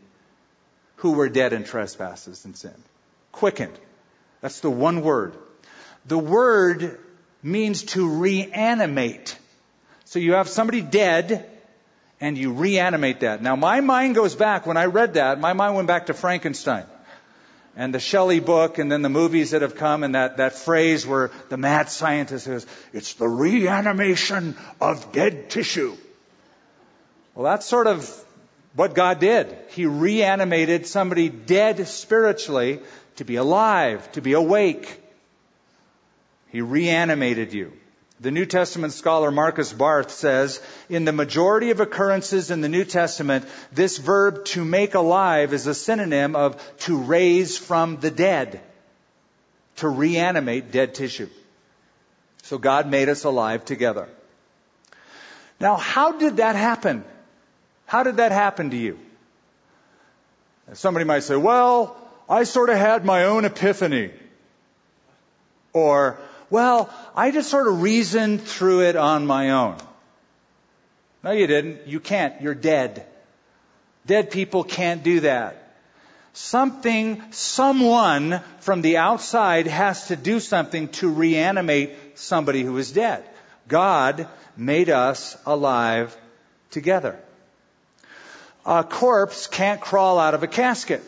who 0.96 1.12
were 1.12 1.28
dead 1.28 1.52
in 1.52 1.62
trespasses 1.62 2.44
and 2.44 2.56
sin. 2.56 2.74
Quickened. 3.30 3.78
That's 4.40 4.60
the 4.60 4.70
one 4.70 5.02
word. 5.02 5.34
The 6.06 6.18
word 6.18 6.98
means 7.44 7.84
to 7.84 8.08
reanimate. 8.08 9.38
So 10.06 10.18
you 10.18 10.34
have 10.34 10.48
somebody 10.48 10.80
dead, 10.80 11.48
and 12.20 12.36
you 12.36 12.52
reanimate 12.52 13.20
that. 13.20 13.42
Now 13.42 13.54
my 13.54 13.80
mind 13.80 14.16
goes 14.16 14.34
back, 14.34 14.66
when 14.66 14.76
I 14.76 14.86
read 14.86 15.14
that, 15.14 15.38
my 15.38 15.52
mind 15.52 15.76
went 15.76 15.86
back 15.86 16.06
to 16.06 16.14
Frankenstein 16.14 16.86
and 17.76 17.94
the 17.94 18.00
Shelley 18.00 18.40
book 18.40 18.78
and 18.78 18.90
then 18.90 19.02
the 19.02 19.10
movies 19.10 19.50
that 19.50 19.60
have 19.60 19.76
come 19.76 20.02
and 20.02 20.14
that, 20.14 20.38
that 20.38 20.54
phrase 20.54 21.06
where 21.06 21.30
the 21.50 21.58
mad 21.58 21.90
scientist 21.90 22.46
says, 22.46 22.66
it's 22.94 23.14
the 23.14 23.28
reanimation 23.28 24.56
of 24.80 25.12
dead 25.12 25.50
tissue. 25.50 25.94
Well, 27.34 27.44
that's 27.44 27.66
sort 27.66 27.86
of 27.86 28.10
what 28.74 28.94
God 28.94 29.20
did. 29.20 29.54
He 29.70 29.84
reanimated 29.84 30.86
somebody 30.86 31.28
dead 31.28 31.86
spiritually 31.86 32.80
to 33.16 33.24
be 33.24 33.36
alive, 33.36 34.10
to 34.12 34.22
be 34.22 34.32
awake. 34.32 35.02
He 36.48 36.62
reanimated 36.62 37.52
you. 37.52 37.74
The 38.18 38.30
New 38.30 38.46
Testament 38.46 38.94
scholar 38.94 39.30
Markus 39.30 39.72
Barth 39.72 40.10
says, 40.10 40.62
in 40.88 41.04
the 41.04 41.12
majority 41.12 41.70
of 41.70 41.80
occurrences 41.80 42.50
in 42.50 42.62
the 42.62 42.68
New 42.68 42.84
Testament, 42.84 43.44
this 43.72 43.98
verb 43.98 44.46
to 44.46 44.64
make 44.64 44.94
alive 44.94 45.52
is 45.52 45.66
a 45.66 45.74
synonym 45.74 46.34
of 46.34 46.62
to 46.78 46.96
raise 46.96 47.58
from 47.58 47.98
the 47.98 48.10
dead, 48.10 48.60
to 49.76 49.88
reanimate 49.88 50.72
dead 50.72 50.94
tissue. 50.94 51.28
So 52.44 52.56
God 52.56 52.90
made 52.90 53.10
us 53.10 53.24
alive 53.24 53.66
together. 53.66 54.08
Now, 55.60 55.76
how 55.76 56.12
did 56.12 56.38
that 56.38 56.56
happen? 56.56 57.04
How 57.84 58.02
did 58.02 58.16
that 58.16 58.32
happen 58.32 58.70
to 58.70 58.76
you? 58.76 58.98
Somebody 60.72 61.04
might 61.04 61.22
say, 61.22 61.36
well, 61.36 61.96
I 62.28 62.44
sort 62.44 62.70
of 62.70 62.78
had 62.78 63.04
my 63.04 63.24
own 63.24 63.44
epiphany. 63.44 64.10
Or, 65.72 66.18
well, 66.50 66.90
I 67.14 67.30
just 67.30 67.50
sort 67.50 67.66
of 67.68 67.82
reasoned 67.82 68.42
through 68.42 68.82
it 68.82 68.96
on 68.96 69.26
my 69.26 69.50
own. 69.50 69.76
No, 71.22 71.32
you 71.32 71.46
didn't. 71.46 71.86
You 71.86 71.98
can't. 71.98 72.40
You're 72.40 72.54
dead. 72.54 73.04
Dead 74.06 74.30
people 74.30 74.62
can't 74.62 75.02
do 75.02 75.20
that. 75.20 75.62
Something, 76.34 77.22
someone 77.30 78.40
from 78.60 78.82
the 78.82 78.98
outside 78.98 79.66
has 79.66 80.08
to 80.08 80.16
do 80.16 80.38
something 80.38 80.88
to 80.88 81.08
reanimate 81.08 82.18
somebody 82.18 82.62
who 82.62 82.76
is 82.76 82.92
dead. 82.92 83.24
God 83.66 84.28
made 84.56 84.90
us 84.90 85.36
alive 85.46 86.16
together. 86.70 87.18
A 88.64 88.84
corpse 88.84 89.46
can't 89.46 89.80
crawl 89.80 90.18
out 90.18 90.34
of 90.34 90.42
a 90.42 90.46
casket. 90.46 91.02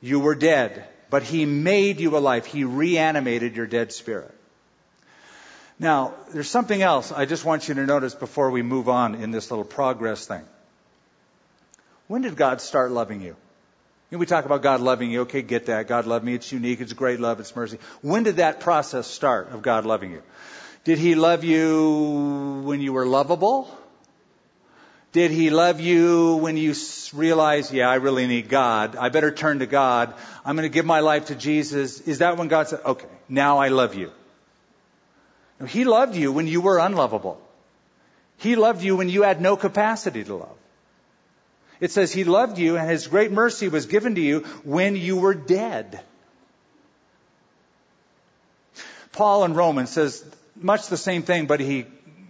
You 0.00 0.20
were 0.20 0.34
dead 0.34 0.88
but 1.10 1.22
He 1.22 1.44
made 1.44 2.00
you 2.00 2.16
alive. 2.16 2.46
He 2.46 2.64
reanimated 2.64 3.56
your 3.56 3.66
dead 3.66 3.92
spirit. 3.92 4.32
Now, 5.78 6.14
there's 6.32 6.48
something 6.48 6.80
else 6.80 7.12
I 7.12 7.26
just 7.26 7.44
want 7.44 7.68
you 7.68 7.74
to 7.74 7.86
notice 7.86 8.14
before 8.14 8.50
we 8.50 8.62
move 8.62 8.88
on 8.88 9.14
in 9.14 9.30
this 9.30 9.50
little 9.50 9.64
progress 9.64 10.26
thing. 10.26 10.42
When 12.06 12.22
did 12.22 12.36
God 12.36 12.60
start 12.60 12.92
loving 12.92 13.20
you? 13.20 13.36
You 14.10 14.16
know, 14.16 14.18
we 14.18 14.26
talk 14.26 14.44
about 14.44 14.62
God 14.62 14.80
loving 14.80 15.10
you. 15.10 15.22
Okay, 15.22 15.42
get 15.42 15.66
that. 15.66 15.88
God 15.88 16.06
loved 16.06 16.24
me. 16.24 16.34
It's 16.34 16.50
unique. 16.52 16.80
It's 16.80 16.92
great 16.92 17.18
love. 17.18 17.40
It's 17.40 17.54
mercy. 17.54 17.78
When 18.02 18.22
did 18.22 18.36
that 18.36 18.60
process 18.60 19.06
start 19.06 19.50
of 19.50 19.62
God 19.62 19.84
loving 19.84 20.12
you? 20.12 20.22
Did 20.84 20.98
He 20.98 21.16
love 21.16 21.42
you 21.42 22.62
when 22.64 22.80
you 22.80 22.92
were 22.92 23.04
lovable? 23.04 23.68
Did 25.16 25.30
he 25.30 25.48
love 25.48 25.80
you 25.80 26.36
when 26.36 26.58
you 26.58 26.74
realized, 27.14 27.72
yeah, 27.72 27.88
I 27.88 27.94
really 27.94 28.26
need 28.26 28.50
God. 28.50 28.96
I 28.96 29.08
better 29.08 29.30
turn 29.30 29.60
to 29.60 29.66
God. 29.66 30.12
I'm 30.44 30.56
going 30.56 30.68
to 30.70 30.74
give 30.74 30.84
my 30.84 31.00
life 31.00 31.28
to 31.28 31.34
Jesus. 31.34 32.02
Is 32.02 32.18
that 32.18 32.36
when 32.36 32.48
God 32.48 32.68
said, 32.68 32.80
okay, 32.84 33.06
now 33.26 33.56
I 33.56 33.68
love 33.68 33.94
you? 33.94 34.12
No, 35.58 35.64
he 35.64 35.86
loved 35.86 36.16
you 36.16 36.32
when 36.32 36.46
you 36.46 36.60
were 36.60 36.78
unlovable. 36.78 37.40
He 38.36 38.56
loved 38.56 38.82
you 38.82 38.94
when 38.94 39.08
you 39.08 39.22
had 39.22 39.40
no 39.40 39.56
capacity 39.56 40.22
to 40.22 40.34
love. 40.34 40.58
It 41.80 41.92
says 41.92 42.12
he 42.12 42.24
loved 42.24 42.58
you 42.58 42.76
and 42.76 42.86
his 42.86 43.06
great 43.06 43.32
mercy 43.32 43.68
was 43.68 43.86
given 43.86 44.16
to 44.16 44.20
you 44.20 44.40
when 44.64 44.96
you 44.96 45.16
were 45.16 45.32
dead. 45.32 45.98
Paul 49.12 49.44
in 49.44 49.54
Romans 49.54 49.88
says 49.88 50.22
much 50.56 50.88
the 50.88 50.98
same 50.98 51.22
thing, 51.22 51.46
but 51.46 51.60
he 51.60 51.86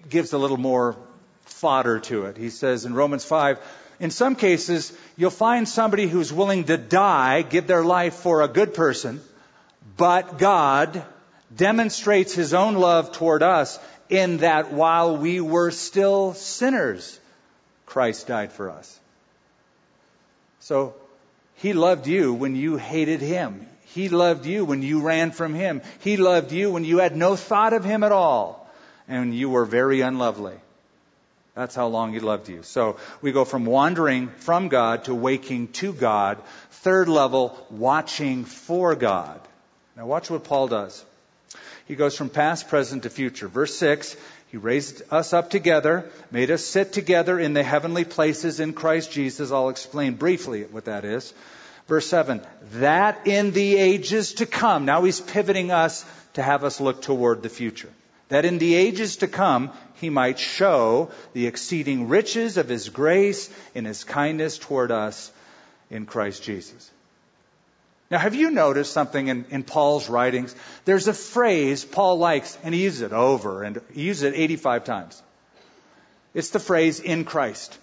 gives 0.09 0.33
a 0.33 0.39
little 0.39 0.57
more 0.57 0.97
fodder 1.57 2.01
to 2.01 2.27
it. 2.27 2.37
He 2.37 2.51
says 2.51 2.85
in 2.85 2.95
Romans 2.95 3.25
5, 3.25 3.59
in 3.99 4.11
some 4.11 4.37
cases, 4.37 4.93
you'll 5.17 5.31
find 5.31 5.67
somebody 5.67 6.07
who's 6.07 6.33
willing 6.33 6.65
to 6.65 6.77
die, 6.77 7.43
give 7.43 7.67
their 7.67 7.83
life 7.83 8.15
for 8.15 8.43
a 8.43 8.49
good 8.49 8.75
person, 8.75 9.21
but 9.97 10.39
God 10.39 11.03
demonstrates 11.55 12.35
his 12.35 12.53
own 12.53 12.75
love 12.75 13.13
toward 13.13 13.43
us 13.43 13.79
in 14.11 14.39
that 14.39 14.73
while 14.73 15.17
we 15.17 15.41
were 15.41 15.71
still 15.71 16.35
sinners, 16.35 17.19
Christ 17.87 18.27
died 18.27 18.53
for 18.53 18.71
us. 18.71 19.01
So, 20.61 20.95
he 21.55 21.73
loved 21.73 22.07
you 22.07 22.35
when 22.35 22.55
you 22.55 22.77
hated 22.77 23.23
him. 23.23 23.67
He 23.95 24.11
loved 24.11 24.45
you 24.45 24.67
when 24.67 24.83
you 24.83 25.01
ran 25.01 25.31
from 25.31 25.55
him. 25.55 25.81
He 26.01 26.19
loved 26.19 26.53
you 26.53 26.71
when 26.71 26.85
you 26.85 26.99
had 26.99 27.17
no 27.17 27.35
thought 27.35 27.73
of 27.73 27.83
him 27.83 28.05
at 28.05 28.13
all 28.13 28.71
and 29.09 29.35
you 29.35 29.49
were 29.49 29.65
very 29.65 30.03
unlovely. 30.03 30.55
That's 31.57 31.75
how 31.75 31.87
long 31.87 32.13
He 32.13 32.21
loved 32.21 32.51
you. 32.51 32.63
So 32.63 32.99
we 33.23 33.33
go 33.33 33.47
from 33.47 33.65
wandering 33.65 34.29
from 34.29 34.69
God 34.69 35.05
to 35.05 35.15
waking 35.15 35.69
to 35.69 35.95
God. 35.95 36.39
Third 36.71 37.09
level, 37.09 37.59
watching 37.71 38.45
for 38.45 38.95
God. 38.95 39.41
Now 39.97 40.05
watch 40.05 40.31
what 40.31 40.45
Paul 40.45 40.69
does. 40.69 41.03
He 41.89 41.95
goes 41.95 42.15
from 42.15 42.29
past, 42.29 42.69
present 42.69 43.05
to 43.05 43.11
future. 43.11 43.49
Verse 43.49 43.75
6, 43.77 44.17
He 44.49 44.59
raised 44.59 45.03
us 45.11 45.33
up 45.33 45.49
together, 45.49 46.11
made 46.31 46.51
us 46.51 46.63
sit 46.63 46.93
together 46.93 47.41
in 47.41 47.55
the 47.55 47.63
heavenly 47.63 48.05
places 48.05 48.61
in 48.61 48.75
Christ 48.75 49.11
Jesus. 49.11 49.51
I'll 49.51 49.71
explain 49.71 50.15
briefly 50.15 50.65
what 50.65 50.85
that 50.85 51.07
is. 51.07 51.33
Verse 51.89 52.07
7, 52.07 52.43
that 52.73 53.27
in 53.27 53.53
the 53.53 53.77
ages 53.77 54.35
to 54.35 54.47
come. 54.47 54.85
Now 54.85 55.05
he's 55.05 55.21
pivoting 55.21 55.71
us 55.71 56.05
to 56.35 56.43
have 56.43 56.65
us 56.65 56.83
look 56.83 57.01
toward 57.01 57.43
the 57.43 57.49
future 57.49 57.89
that 58.29 58.45
in 58.45 58.59
the 58.59 58.75
ages 58.75 59.17
to 59.19 59.29
come 59.29 59.71
he 59.95 60.11
might 60.11 60.39
show 60.39 61.11
the 61.33 61.47
exceeding 61.47 62.09
riches 62.09 62.57
of 62.57 62.69
his 62.69 62.89
grace 62.89 63.51
in 63.75 63.85
his 63.85 64.05
kindness 64.05 64.59
toward 64.59 64.91
us 64.91 65.31
in 65.91 66.07
Christ 66.07 66.43
Jesus. 66.43 66.91
Now, 68.11 68.19
have 68.19 68.35
you 68.35 68.51
noticed 68.51 68.93
something 68.93 69.27
in, 69.27 69.47
in, 69.51 69.63
Paul's 69.65 70.09
writings? 70.09 70.55
There's 70.85 71.09
a 71.09 71.13
phrase 71.13 71.85
Paul 71.85 72.19
likes, 72.19 72.57
and 72.63 72.73
he 72.73 72.85
uses 72.85 73.03
it 73.03 73.13
over, 73.13 73.65
and 73.65 73.81
he 73.93 74.03
uses 74.03 74.23
it 74.23 74.35
85 74.35 74.85
times. 74.85 75.23
It's 76.33 76.51
the 76.51 76.61
phrase, 76.61 77.01
in 77.01 77.25
Christ. 77.25 77.77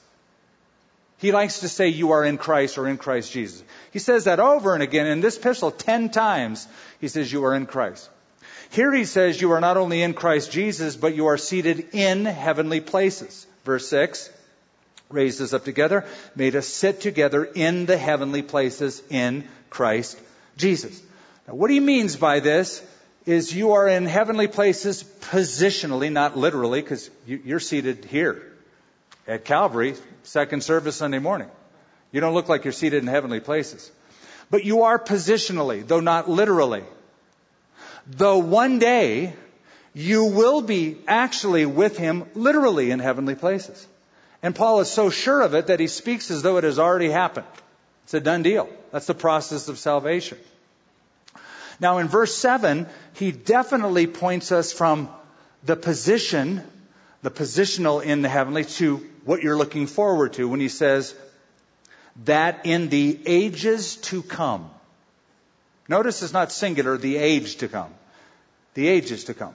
He 1.18 1.32
likes 1.32 1.60
to 1.60 1.70
say, 1.70 1.90
you 1.90 2.12
are 2.12 2.24
in 2.24 2.38
Christ 2.38 2.78
or 2.78 2.88
in 2.88 2.98
Christ 2.98 3.34
Jesus. 3.34 3.64
He 3.92 4.00
says 4.00 4.26
that 4.26 4.40
over 4.40 4.74
and 4.74 4.84
again 4.84 5.08
in 5.08 5.20
this 5.20 5.38
epistle 5.38 5.72
10 5.72 6.10
times. 6.10 6.68
He 7.02 7.08
says, 7.08 7.32
you 7.32 7.44
are 7.46 7.56
in 7.56 7.66
Christ. 7.66 8.10
Here 8.74 8.92
he 8.92 9.06
says 9.06 9.40
you 9.40 9.52
are 9.52 9.62
not 9.62 9.78
only 9.78 10.02
in 10.02 10.16
Christ 10.16 10.52
Jesus, 10.52 10.96
but 10.96 11.16
you 11.16 11.28
are 11.28 11.38
seated 11.38 11.90
in 11.94 12.26
heavenly 12.26 12.82
places. 12.82 13.46
Verse 13.66 13.88
6 13.88 14.32
raised 15.10 15.40
us 15.42 15.54
up 15.54 15.64
together, 15.64 16.06
made 16.36 16.56
us 16.56 16.68
sit 16.68 17.00
together 17.00 17.46
in 17.46 17.86
the 17.86 17.98
heavenly 17.98 18.42
places 18.42 19.04
in 19.12 19.48
Christ 19.70 20.20
Jesus. 20.58 21.00
Now, 21.48 21.54
what 21.54 21.70
he 21.70 21.80
means 21.80 22.16
by 22.16 22.40
this 22.40 22.84
is 23.28 23.54
you 23.56 23.74
are 23.74 23.88
in 23.88 24.08
heavenly 24.08 24.48
places 24.48 25.04
positionally, 25.22 26.12
not 26.12 26.36
literally, 26.36 26.82
because 26.82 27.12
you're 27.28 27.60
seated 27.60 28.06
here 28.06 28.42
at 29.28 29.46
Calvary, 29.46 29.94
second 30.24 30.64
service 30.64 30.96
Sunday 30.96 31.20
morning. 31.20 31.50
You 32.12 32.22
don't 32.22 32.34
look 32.34 32.50
like 32.50 32.64
you're 32.64 32.74
seated 32.74 33.04
in 33.04 33.08
heavenly 33.08 33.40
places. 33.40 33.92
But 34.50 34.66
you 34.66 34.84
are 34.84 34.98
positionally, 34.98 35.86
though 35.86 36.00
not 36.00 36.28
literally. 36.28 36.84
Though 38.08 38.40
one 38.40 38.80
day 38.80 39.34
you 39.94 40.26
will 40.26 40.62
be 40.62 40.98
actually 41.08 41.66
with 41.66 41.98
him 41.98 42.26
literally 42.36 42.92
in 42.92 43.00
heavenly 43.00 43.36
places. 43.36 43.88
And 44.42 44.54
Paul 44.56 44.82
is 44.82 44.90
so 44.90 45.10
sure 45.10 45.42
of 45.42 45.54
it 45.54 45.68
that 45.68 45.80
he 45.80 45.88
speaks 45.88 46.32
as 46.32 46.42
though 46.42 46.58
it 46.58 46.64
has 46.64 46.80
already 46.80 47.10
happened. 47.10 47.48
It's 48.04 48.14
a 48.14 48.20
done 48.20 48.44
deal. 48.44 48.70
That's 48.92 49.08
the 49.08 49.14
process 49.14 49.70
of 49.70 49.80
salvation. 49.80 50.38
Now 51.80 52.00
in 52.00 52.08
verse 52.08 52.36
7, 52.36 52.88
he 53.14 53.32
definitely 53.32 54.08
points 54.08 54.52
us 54.52 54.74
from 54.74 55.10
the 55.64 55.76
position, 55.76 56.62
the 57.22 57.32
positional 57.32 58.04
in 58.04 58.22
the 58.22 58.30
heavenly 58.30 58.66
to 58.66 58.98
what 59.24 59.42
you're 59.42 59.58
looking 59.58 59.88
forward 59.88 60.34
to 60.34 60.48
when 60.48 60.60
he 60.60 60.68
says 60.68 61.16
that 62.26 62.66
in 62.66 62.90
the 62.90 63.20
ages 63.26 63.96
to 63.98 64.22
come. 64.22 64.70
Notice 65.94 66.24
it's 66.24 66.34
not 66.34 66.52
singular, 66.52 66.98
the 66.98 67.18
age 67.18 67.58
to 67.58 67.68
come. 67.68 67.94
The 68.74 68.88
ages 68.88 69.26
to 69.26 69.36
come. 69.36 69.54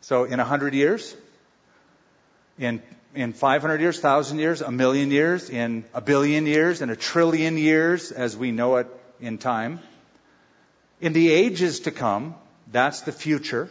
So 0.00 0.24
in 0.24 0.40
a 0.40 0.44
hundred 0.44 0.74
years, 0.74 1.14
in 2.58 2.82
in 3.14 3.32
500 3.32 3.80
years, 3.80 3.96
1,000 3.96 4.40
years, 4.40 4.62
a 4.62 4.72
million 4.72 5.12
years, 5.12 5.48
in 5.48 5.84
a 5.94 6.00
billion 6.00 6.46
years, 6.46 6.82
in 6.82 6.90
a 6.90 6.96
trillion 6.96 7.56
years, 7.56 8.10
as 8.10 8.36
we 8.36 8.50
know 8.50 8.76
it 8.76 8.88
in 9.20 9.38
time. 9.38 9.78
In 11.00 11.12
the 11.12 11.30
ages 11.30 11.80
to 11.80 11.92
come, 11.92 12.34
that's 12.72 13.02
the 13.02 13.12
future. 13.12 13.68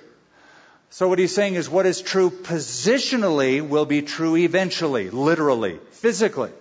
So 0.89 1.09
what 1.09 1.19
he's 1.19 1.35
saying 1.35 1.55
is 1.55 1.69
what 1.69 1.85
is 1.85 2.01
true 2.01 2.29
positionally 2.29 3.61
will 3.61 3.85
be 3.85 4.01
true 4.03 4.37
eventually, 4.37 5.09
literally, 5.09 5.79
physically. 5.91 6.51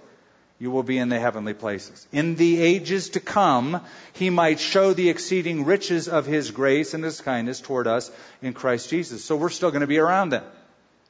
You 0.61 0.73
will 0.73 0.83
be 0.83 0.99
in 0.99 1.09
the 1.09 1.21
heavenly 1.21 1.55
places. 1.55 2.07
In 2.11 2.35
the 2.35 2.61
ages 2.61 3.11
to 3.11 3.21
come, 3.21 3.81
he 4.13 4.29
might 4.29 4.59
show 4.59 4.93
the 4.93 5.09
exceeding 5.09 5.65
riches 5.65 6.09
of 6.09 6.27
his 6.27 6.51
grace 6.51 6.95
and 6.95 7.05
his 7.05 7.21
kindness 7.21 7.61
toward 7.61 7.87
us 7.87 8.11
in 8.43 8.55
Christ 8.55 8.91
Jesus. 8.91 9.25
So 9.25 9.37
we're 9.37 9.51
still 9.51 9.71
going 9.71 9.83
to 9.83 9.87
be 9.87 9.99
around 9.99 10.31
then 10.31 10.43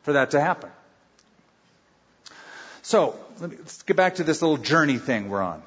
for 0.03 0.13
that 0.13 0.33
to 0.33 0.41
happen. 0.41 0.71
So, 2.83 3.19
let 3.41 3.53
us 3.53 3.83
get 3.83 3.97
back 3.97 4.17
to 4.17 4.25
this 4.25 4.41
little 4.41 4.57
journey 4.57 4.99
thing 4.99 5.29
we're 5.29 5.43
on. 5.43 5.63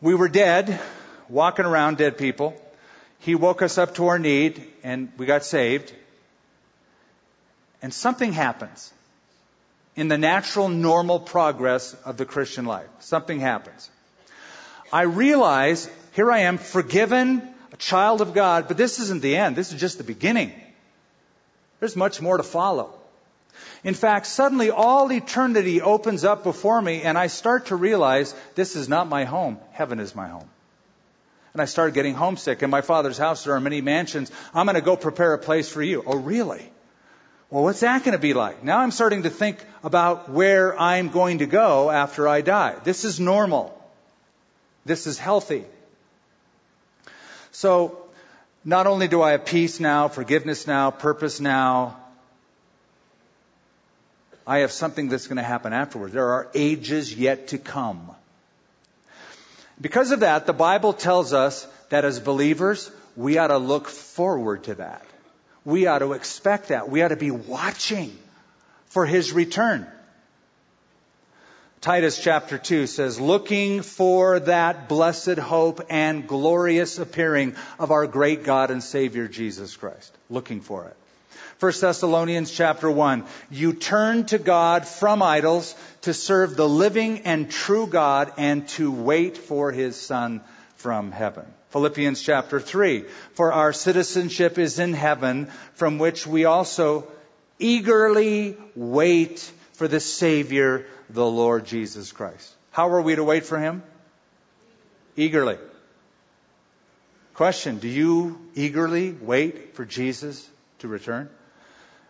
We 0.00 0.14
were 0.14 0.28
dead, 0.28 0.80
walking 1.28 1.64
around 1.64 1.98
dead 1.98 2.16
people. 2.16 2.54
He 3.18 3.34
woke 3.34 3.62
us 3.62 3.78
up 3.78 3.96
to 3.96 4.06
our 4.06 4.18
need, 4.18 4.62
and 4.82 5.12
we 5.18 5.26
got 5.26 5.44
saved. 5.44 5.92
And 7.82 7.92
something 7.92 8.32
happens 8.32 8.92
in 9.98 10.06
the 10.06 10.16
natural, 10.16 10.68
normal 10.68 11.18
progress 11.18 11.92
of 12.04 12.16
the 12.16 12.24
Christian 12.24 12.66
life. 12.66 12.86
Something 13.00 13.40
happens. 13.40 13.90
I 14.92 15.02
realize 15.02 15.90
here 16.12 16.30
I 16.30 16.42
am, 16.50 16.56
forgiven, 16.58 17.42
a 17.72 17.76
child 17.76 18.20
of 18.20 18.32
God, 18.32 18.68
but 18.68 18.76
this 18.76 19.00
isn't 19.00 19.22
the 19.22 19.34
end. 19.34 19.56
This 19.56 19.72
is 19.72 19.80
just 19.80 19.98
the 19.98 20.04
beginning. 20.04 20.52
There's 21.80 21.96
much 21.96 22.22
more 22.22 22.36
to 22.36 22.44
follow. 22.44 22.94
In 23.82 23.94
fact, 23.94 24.26
suddenly 24.26 24.70
all 24.70 25.10
eternity 25.10 25.82
opens 25.82 26.24
up 26.24 26.44
before 26.44 26.80
me 26.80 27.02
and 27.02 27.18
I 27.18 27.26
start 27.26 27.66
to 27.66 27.76
realize 27.76 28.36
this 28.54 28.76
is 28.76 28.88
not 28.88 29.08
my 29.08 29.24
home. 29.24 29.58
Heaven 29.72 29.98
is 29.98 30.14
my 30.14 30.28
home. 30.28 30.48
And 31.54 31.60
I 31.60 31.64
start 31.64 31.94
getting 31.94 32.14
homesick. 32.14 32.62
In 32.62 32.70
my 32.70 32.82
father's 32.82 33.18
house, 33.18 33.42
there 33.42 33.54
are 33.54 33.60
many 33.60 33.80
mansions. 33.80 34.30
I'm 34.54 34.66
going 34.66 34.76
to 34.76 34.80
go 34.80 34.96
prepare 34.96 35.34
a 35.34 35.38
place 35.38 35.68
for 35.68 35.82
you. 35.82 36.04
Oh, 36.06 36.18
really? 36.18 36.70
Well, 37.50 37.62
what's 37.62 37.80
that 37.80 38.04
going 38.04 38.12
to 38.12 38.18
be 38.18 38.34
like? 38.34 38.62
Now 38.62 38.80
I'm 38.80 38.90
starting 38.90 39.22
to 39.22 39.30
think 39.30 39.58
about 39.82 40.28
where 40.28 40.78
I'm 40.78 41.08
going 41.08 41.38
to 41.38 41.46
go 41.46 41.90
after 41.90 42.28
I 42.28 42.42
die. 42.42 42.76
This 42.84 43.04
is 43.04 43.18
normal. 43.18 43.74
This 44.84 45.06
is 45.06 45.18
healthy. 45.18 45.64
So, 47.52 47.98
not 48.64 48.86
only 48.86 49.08
do 49.08 49.22
I 49.22 49.32
have 49.32 49.46
peace 49.46 49.80
now, 49.80 50.08
forgiveness 50.08 50.66
now, 50.66 50.90
purpose 50.90 51.40
now, 51.40 51.96
I 54.46 54.58
have 54.58 54.72
something 54.72 55.08
that's 55.08 55.26
going 55.26 55.36
to 55.36 55.42
happen 55.42 55.72
afterwards. 55.72 56.12
There 56.12 56.30
are 56.30 56.48
ages 56.54 57.14
yet 57.14 57.48
to 57.48 57.58
come. 57.58 58.10
Because 59.80 60.10
of 60.10 60.20
that, 60.20 60.46
the 60.46 60.52
Bible 60.52 60.92
tells 60.92 61.32
us 61.32 61.66
that 61.88 62.04
as 62.04 62.18
believers, 62.18 62.90
we 63.16 63.38
ought 63.38 63.48
to 63.48 63.58
look 63.58 63.88
forward 63.88 64.64
to 64.64 64.74
that. 64.76 65.04
We 65.64 65.86
ought 65.86 65.98
to 65.98 66.12
expect 66.12 66.68
that. 66.68 66.88
We 66.88 67.02
ought 67.02 67.08
to 67.08 67.16
be 67.16 67.30
watching 67.30 68.16
for 68.86 69.06
His 69.06 69.32
return. 69.32 69.86
Titus 71.80 72.18
chapter 72.20 72.58
2 72.58 72.88
says, 72.88 73.20
looking 73.20 73.82
for 73.82 74.40
that 74.40 74.88
blessed 74.88 75.38
hope 75.38 75.80
and 75.90 76.26
glorious 76.26 76.98
appearing 76.98 77.54
of 77.78 77.92
our 77.92 78.08
great 78.08 78.42
God 78.42 78.72
and 78.72 78.82
Savior 78.82 79.28
Jesus 79.28 79.76
Christ. 79.76 80.12
Looking 80.28 80.60
for 80.60 80.86
it. 80.86 80.96
1 81.60 81.72
Thessalonians 81.80 82.50
chapter 82.50 82.90
1. 82.90 83.24
You 83.50 83.72
turn 83.72 84.26
to 84.26 84.38
God 84.38 84.88
from 84.88 85.22
idols 85.22 85.74
to 86.02 86.12
serve 86.12 86.56
the 86.56 86.68
living 86.68 87.20
and 87.20 87.48
true 87.48 87.86
God 87.86 88.32
and 88.36 88.66
to 88.70 88.90
wait 88.90 89.36
for 89.36 89.70
his 89.70 89.94
Son 89.94 90.40
from 90.76 91.12
heaven. 91.12 91.46
Philippians 91.70 92.22
chapter 92.22 92.60
3. 92.60 93.04
For 93.34 93.52
our 93.52 93.72
citizenship 93.72 94.58
is 94.58 94.78
in 94.78 94.94
heaven, 94.94 95.46
from 95.74 95.98
which 95.98 96.26
we 96.26 96.44
also 96.44 97.06
eagerly 97.58 98.56
wait 98.74 99.38
for 99.72 99.88
the 99.88 100.00
Savior, 100.00 100.86
the 101.10 101.26
Lord 101.26 101.66
Jesus 101.66 102.12
Christ. 102.12 102.54
How 102.70 102.88
are 102.90 103.02
we 103.02 103.16
to 103.16 103.24
wait 103.24 103.44
for 103.44 103.58
him? 103.58 103.82
Eagerly. 105.16 105.58
Question 107.34 107.78
Do 107.78 107.88
you 107.88 108.40
eagerly 108.54 109.12
wait 109.12 109.74
for 109.74 109.84
Jesus 109.84 110.48
to 110.80 110.88
return? 110.88 111.28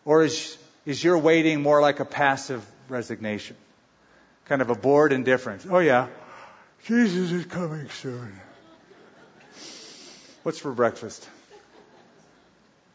Or 0.04 0.24
is, 0.24 0.56
is 0.86 1.02
your 1.02 1.18
waiting 1.18 1.60
more 1.60 1.82
like 1.82 2.00
a 2.00 2.04
passive 2.04 2.64
resignation? 2.88 3.56
Kind 4.46 4.62
of 4.62 4.70
a 4.70 4.74
bored 4.74 5.12
indifference. 5.12 5.66
Oh 5.68 5.80
yeah, 5.80 6.06
Jesus 6.84 7.30
is 7.32 7.44
coming 7.44 7.88
soon. 7.90 8.40
What's 10.42 10.58
for 10.58 10.72
breakfast? 10.72 11.28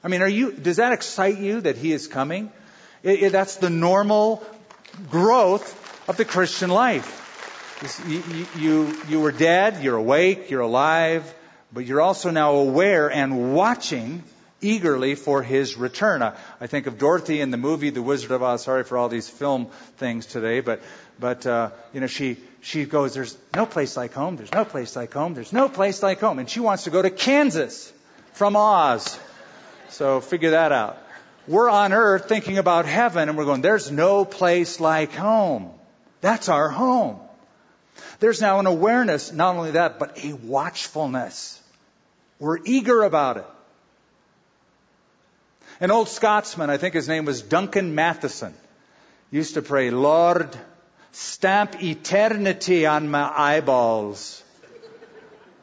I 0.03 0.07
mean, 0.07 0.21
are 0.21 0.27
you, 0.27 0.51
does 0.51 0.77
that 0.77 0.93
excite 0.93 1.37
you 1.37 1.61
that 1.61 1.77
he 1.77 1.93
is 1.93 2.07
coming? 2.07 2.51
It, 3.03 3.23
it, 3.23 3.31
that's 3.31 3.57
the 3.57 3.69
normal 3.69 4.45
growth 5.09 6.09
of 6.09 6.17
the 6.17 6.25
Christian 6.25 6.69
life. 6.69 7.21
You, 8.07 8.45
you, 8.57 8.97
you 9.09 9.19
were 9.19 9.31
dead, 9.31 9.83
you're 9.83 9.97
awake, 9.97 10.49
you're 10.49 10.61
alive, 10.61 11.33
but 11.71 11.85
you're 11.85 12.01
also 12.01 12.29
now 12.29 12.55
aware 12.55 13.11
and 13.11 13.53
watching 13.53 14.23
eagerly 14.61 15.15
for 15.15 15.43
his 15.43 15.75
return. 15.77 16.21
I, 16.21 16.35
I, 16.61 16.67
think 16.67 16.87
of 16.87 16.97
Dorothy 16.97 17.41
in 17.41 17.51
the 17.51 17.57
movie 17.57 17.89
The 17.89 18.01
Wizard 18.01 18.31
of 18.31 18.41
Oz. 18.41 18.63
Sorry 18.63 18.83
for 18.83 18.97
all 18.97 19.09
these 19.09 19.27
film 19.27 19.67
things 19.97 20.25
today, 20.25 20.61
but 20.61 20.81
but 21.19 21.45
uh, 21.45 21.71
you 21.93 21.99
know 21.99 22.07
she 22.07 22.37
she 22.63 22.85
goes, 22.85 23.13
"There's 23.13 23.37
no 23.53 23.65
place 23.65 23.95
like 23.97 24.13
home. 24.13 24.37
There's 24.37 24.51
no 24.51 24.65
place 24.65 24.95
like 24.95 25.13
home. 25.13 25.33
There's 25.33 25.53
no 25.53 25.69
place 25.69 26.01
like 26.01 26.19
home," 26.19 26.39
and 26.39 26.49
she 26.49 26.61
wants 26.61 26.85
to 26.85 26.89
go 26.89 27.01
to 27.01 27.09
Kansas 27.09 27.91
from 28.33 28.55
Oz. 28.55 29.19
So 29.89 30.21
figure 30.21 30.51
that 30.51 30.71
out. 30.71 30.97
We're 31.47 31.69
on 31.69 31.91
earth 31.91 32.29
thinking 32.29 32.57
about 32.57 32.85
heaven, 32.85 33.27
and 33.27 33.37
we're 33.37 33.45
going, 33.45 33.61
"There's 33.61 33.91
no 33.91 34.23
place 34.23 34.79
like 34.79 35.13
home. 35.13 35.71
That's 36.21 36.47
our 36.47 36.69
home." 36.69 37.19
There's 38.19 38.39
now 38.39 38.59
an 38.59 38.65
awareness, 38.65 39.33
not 39.33 39.55
only 39.55 39.71
that, 39.71 39.99
but 39.99 40.23
a 40.23 40.31
watchfulness. 40.33 41.59
We're 42.39 42.59
eager 42.63 43.03
about 43.03 43.37
it. 43.37 43.45
An 45.81 45.91
old 45.91 46.07
Scotsman, 46.07 46.69
I 46.69 46.77
think 46.77 46.93
his 46.93 47.09
name 47.09 47.25
was 47.25 47.41
Duncan 47.41 47.93
Matheson, 47.93 48.53
used 49.31 49.55
to 49.55 49.61
pray, 49.61 49.89
Lord, 49.89 50.57
stamp 51.13 51.81
eternity 51.81 52.85
on 52.85 53.09
my 53.09 53.31
eyeballs. 53.35 54.43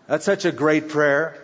That's 0.07 0.25
such 0.25 0.45
a 0.45 0.53
great 0.53 0.89
prayer. 0.89 1.37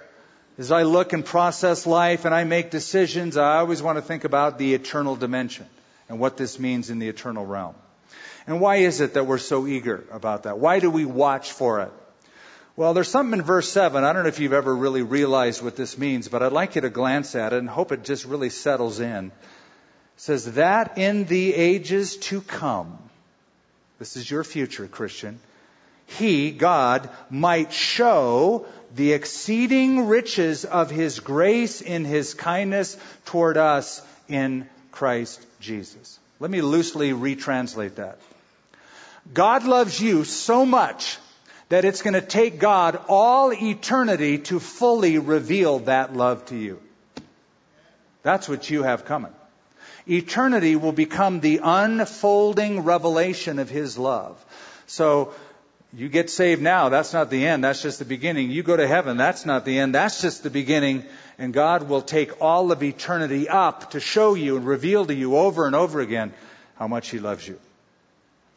As 0.59 0.73
I 0.73 0.85
look 0.85 1.13
and 1.13 1.25
process 1.25 1.87
life 1.87 2.25
and 2.25 2.35
I 2.35 2.45
make 2.45 2.71
decisions, 2.71 3.37
I 3.37 3.59
always 3.59 3.83
want 3.83 3.99
to 3.99 4.03
think 4.03 4.25
about 4.25 4.59
the 4.59 4.75
eternal 4.75 5.17
dimension 5.17 5.67
and 6.09 6.19
what 6.19 6.37
this 6.37 6.59
means 6.59 6.89
in 6.89 6.99
the 6.99 7.09
eternal 7.09 7.45
realm. 7.45 7.75
And 8.47 8.61
why 8.61 8.77
is 8.77 9.01
it 9.01 9.15
that 9.15 9.27
we're 9.27 9.39
so 9.39 9.67
eager 9.67 10.05
about 10.11 10.45
that? 10.45 10.59
Why 10.59 10.79
do 10.79 10.91
we 10.91 11.05
watch 11.05 11.53
for 11.53 11.83
it? 11.83 11.93
Well, 12.77 12.95
there's 12.95 13.09
something 13.09 13.41
in 13.41 13.45
verse 13.45 13.69
7. 13.69 14.05
I 14.05 14.13
don't 14.13 14.23
know 14.23 14.29
if 14.29 14.39
you've 14.39 14.53
ever 14.53 14.75
really 14.75 15.03
realized 15.03 15.63
what 15.63 15.77
this 15.77 15.99
means, 15.99 16.29
but 16.29 16.43
I'd 16.43 16.53
like 16.53 16.77
you 16.77 16.83
to 16.83 16.91
glance 16.91 17.35
at 17.35 17.53
it 17.53 17.59
and 17.59 17.69
hope 17.69 17.91
it 17.91 18.05
just 18.05 18.25
really 18.25 18.51
settles 18.51 19.01
in. 19.01 19.27
It 19.27 19.33
says, 20.17 20.55
That 20.55 20.97
in 20.97 21.25
the 21.25 21.55
ages 21.55 22.17
to 22.19 22.41
come, 22.41 22.99
this 23.99 24.17
is 24.17 24.31
your 24.31 24.45
future, 24.45 24.87
Christian, 24.87 25.39
He, 26.07 26.51
God, 26.51 27.09
might 27.31 27.73
show 27.73 28.67
the 28.95 29.13
exceeding 29.13 30.07
riches 30.07 30.65
of 30.65 30.91
His 30.91 31.21
grace 31.21 31.81
in 31.81 32.05
His 32.05 32.35
kindness 32.35 32.97
toward 33.27 33.57
us 33.57 34.07
in 34.29 34.69
Christ 34.91 35.45
Jesus. 35.61 36.19
Let 36.41 36.51
me 36.51 36.61
loosely 36.61 37.13
retranslate 37.13 37.97
that. 37.97 38.19
God 39.33 39.65
loves 39.65 40.01
you 40.01 40.25
so 40.25 40.65
much 40.65 41.19
that 41.69 41.85
it's 41.85 42.03
going 42.03 42.15
to 42.15 42.21
take 42.21 42.61
God 42.61 43.01
all 43.09 43.53
eternity 43.53 44.39
to 44.39 44.61
fully 44.61 45.19
reveal 45.19 45.81
that 45.81 46.15
love 46.15 46.45
to 46.47 46.57
you. 46.57 46.81
That's 48.23 48.49
what 48.49 48.71
you 48.71 48.83
have 48.83 49.05
coming. 49.05 49.33
Eternity 50.09 50.77
will 50.77 50.93
become 50.93 51.41
the 51.41 51.61
unfolding 51.63 52.81
revelation 52.81 53.59
of 53.59 53.69
His 53.69 53.99
love. 53.99 54.43
So, 54.87 55.35
you 55.93 56.09
get 56.09 56.29
saved 56.31 56.61
now, 56.61 56.91
that's 56.91 57.13
not 57.13 57.31
the 57.31 57.47
end, 57.47 57.65
that's 57.65 57.81
just 57.81 57.99
the 57.99 58.05
beginning. 58.05 58.51
You 58.51 58.63
go 58.63 58.77
to 58.77 58.87
heaven, 58.87 59.17
that's 59.17 59.47
not 59.47 59.65
the 59.65 59.79
end, 59.79 59.95
that's 59.95 60.21
just 60.21 60.43
the 60.43 60.51
beginning. 60.51 61.05
And 61.39 61.53
God 61.53 61.89
will 61.89 62.03
take 62.03 62.43
all 62.43 62.71
of 62.71 62.83
eternity 62.83 63.49
up 63.49 63.93
to 63.93 64.01
show 64.01 64.35
you 64.35 64.57
and 64.57 64.67
reveal 64.67 65.07
to 65.07 65.15
you 65.15 65.37
over 65.37 65.67
and 65.67 65.75
over 65.75 66.01
again 66.01 66.35
how 66.77 66.87
much 66.87 67.09
He 67.09 67.19
loves 67.19 67.47
you. 67.47 67.59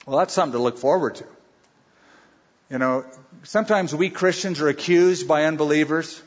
Well, 0.05 0.17
that's 0.17 0.33
something 0.33 0.57
to 0.57 0.63
look 0.63 0.77
forward 0.79 1.15
to. 1.15 1.25
You 2.69 2.77
know, 2.77 3.05
sometimes 3.43 3.95
we 3.95 4.09
Christians 4.09 4.59
are 4.61 4.67
accused 4.67 5.27
by 5.27 5.45
unbelievers 5.45 6.21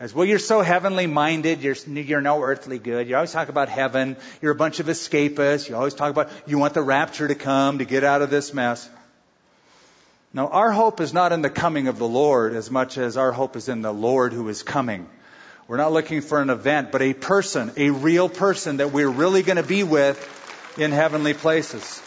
as, 0.00 0.12
well, 0.14 0.24
you're 0.24 0.38
so 0.38 0.62
heavenly 0.62 1.06
minded, 1.06 1.62
you're, 1.62 1.76
you're 1.86 2.20
no 2.20 2.42
earthly 2.42 2.78
good. 2.78 3.08
You 3.08 3.14
always 3.14 3.32
talk 3.32 3.48
about 3.48 3.68
heaven. 3.68 4.16
You're 4.40 4.52
a 4.52 4.56
bunch 4.56 4.80
of 4.80 4.86
escapists. 4.86 5.68
You 5.68 5.76
always 5.76 5.94
talk 5.94 6.10
about 6.10 6.30
you 6.46 6.58
want 6.58 6.74
the 6.74 6.82
rapture 6.82 7.28
to 7.28 7.34
come 7.34 7.78
to 7.78 7.84
get 7.84 8.02
out 8.02 8.22
of 8.22 8.30
this 8.30 8.52
mess. 8.52 8.88
Now, 10.34 10.48
our 10.48 10.72
hope 10.72 11.00
is 11.00 11.12
not 11.12 11.32
in 11.32 11.42
the 11.42 11.50
coming 11.50 11.88
of 11.88 11.98
the 11.98 12.08
Lord 12.08 12.54
as 12.54 12.70
much 12.70 12.96
as 12.96 13.16
our 13.16 13.32
hope 13.32 13.54
is 13.54 13.68
in 13.68 13.82
the 13.82 13.92
Lord 13.92 14.32
who 14.32 14.48
is 14.48 14.62
coming. 14.62 15.06
We're 15.68 15.76
not 15.76 15.92
looking 15.92 16.22
for 16.22 16.40
an 16.40 16.50
event, 16.50 16.90
but 16.90 17.02
a 17.02 17.12
person, 17.12 17.70
a 17.76 17.90
real 17.90 18.28
person 18.28 18.78
that 18.78 18.92
we're 18.92 19.10
really 19.10 19.42
going 19.42 19.56
to 19.56 19.62
be 19.62 19.84
with 19.84 20.18
in 20.78 20.90
heavenly 20.90 21.34
places. 21.34 22.02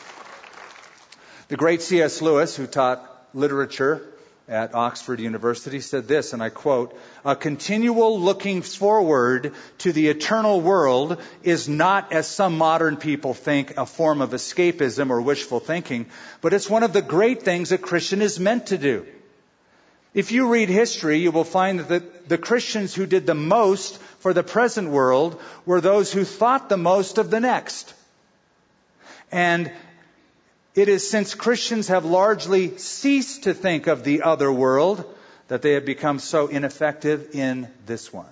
The 1.48 1.56
great 1.56 1.82
C.S. 1.82 2.22
Lewis, 2.22 2.56
who 2.56 2.66
taught 2.66 3.08
literature 3.34 4.02
at 4.48 4.76
Oxford 4.76 5.20
University, 5.20 5.80
said 5.80 6.08
this, 6.08 6.34
and 6.34 6.44
I 6.44 6.50
quote, 6.50 6.96
a 7.24 7.36
continual 7.36 8.20
looking 8.20 8.62
forward 8.62 9.54
to 9.80 9.92
the 9.92 10.08
eternal 10.10 10.62
world 10.62 11.20
is 11.42 11.68
not, 11.68 12.14
as 12.14 12.28
some 12.28 12.58
modern 12.58 12.98
people 12.98 13.34
think, 13.34 13.76
a 13.78 13.86
form 13.88 14.22
of 14.22 14.32
escapism 14.32 15.10
or 15.10 15.22
wishful 15.22 15.60
thinking, 15.60 16.06
but 16.42 16.54
it's 16.54 16.70
one 16.70 16.84
of 16.84 16.94
the 16.94 17.02
great 17.02 17.42
things 17.42 17.72
a 17.72 17.78
Christian 17.80 18.22
is 18.22 18.40
meant 18.40 18.68
to 18.68 18.78
do. 18.78 19.06
If 20.14 20.32
you 20.32 20.48
read 20.48 20.70
history, 20.70 21.18
you 21.18 21.32
will 21.32 21.44
find 21.44 21.80
that 21.80 22.30
the, 22.30 22.38
Christians 22.38 22.96
who 22.96 23.06
did 23.06 23.26
the 23.26 23.36
most 23.36 23.98
for 24.20 24.32
the 24.32 24.44
present 24.44 24.90
world 24.90 25.42
were 25.66 25.82
those 25.82 26.14
who 26.14 26.24
thought 26.24 26.70
the 26.70 26.78
most 26.78 27.18
of 27.18 27.30
the 27.30 27.42
next. 27.42 27.94
And 29.32 29.72
it 30.76 30.90
is 30.90 31.10
since 31.10 31.34
Christians 31.34 31.88
have 31.88 32.04
largely 32.06 32.78
ceased 32.78 33.44
to 33.44 33.54
think 33.54 33.88
of 33.88 34.04
the 34.04 34.24
other 34.24 34.52
world 34.52 35.06
that 35.48 35.62
they 35.62 35.74
have 35.74 35.86
become 35.86 36.20
so 36.20 36.48
ineffective 36.48 37.30
in 37.34 37.70
this 37.86 38.12
one. 38.12 38.30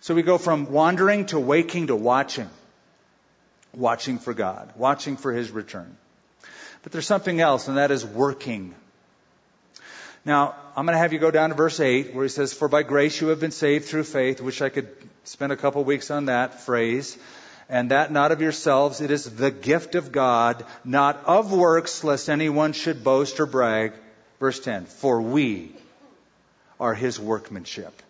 So 0.00 0.14
we 0.14 0.22
go 0.22 0.36
from 0.36 0.70
wandering 0.70 1.26
to 1.26 1.38
waking 1.38 1.86
to 1.86 1.96
watching. 1.96 2.50
Watching 3.74 4.18
for 4.18 4.34
God, 4.34 4.70
watching 4.76 5.16
for 5.16 5.32
His 5.32 5.50
return. 5.50 5.96
But 6.82 6.92
there's 6.92 7.06
something 7.06 7.40
else, 7.40 7.68
and 7.68 7.78
that 7.78 7.90
is 7.90 8.04
working. 8.04 8.74
Now, 10.26 10.54
I'm 10.76 10.84
going 10.84 10.94
to 10.94 10.98
have 10.98 11.14
you 11.14 11.18
go 11.18 11.30
down 11.30 11.50
to 11.50 11.54
verse 11.54 11.80
8 11.80 12.14
where 12.14 12.24
he 12.24 12.28
says, 12.28 12.52
For 12.52 12.68
by 12.68 12.82
grace 12.82 13.20
you 13.20 13.28
have 13.28 13.40
been 13.40 13.50
saved 13.50 13.86
through 13.86 14.04
faith, 14.04 14.40
which 14.40 14.60
I 14.60 14.68
could 14.68 14.88
spend 15.24 15.52
a 15.52 15.56
couple 15.56 15.82
weeks 15.84 16.10
on 16.10 16.26
that 16.26 16.60
phrase 16.60 17.16
and 17.72 17.90
that 17.90 18.12
not 18.12 18.32
of 18.32 18.42
yourselves. 18.42 19.00
It 19.00 19.10
is 19.10 19.24
the 19.24 19.50
gift 19.50 19.94
of 19.94 20.12
God, 20.12 20.62
not 20.84 21.24
of 21.24 21.52
works, 21.52 22.04
lest 22.04 22.28
anyone 22.28 22.74
should 22.74 23.02
boast 23.02 23.40
or 23.40 23.46
brag. 23.46 23.94
Verse 24.38 24.60
10 24.60 24.84
For 24.84 25.22
we 25.22 25.72
are 26.78 26.92
his 26.92 27.18
workmanship, 27.18 28.02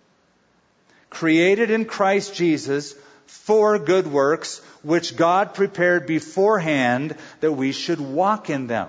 created 1.10 1.70
in 1.70 1.84
Christ 1.84 2.34
Jesus 2.34 2.96
for 3.26 3.78
good 3.78 4.08
works, 4.08 4.58
which 4.82 5.14
God 5.16 5.54
prepared 5.54 6.06
beforehand 6.06 7.14
that 7.38 7.52
we 7.52 7.70
should 7.70 8.00
walk 8.00 8.50
in 8.50 8.66
them. 8.66 8.88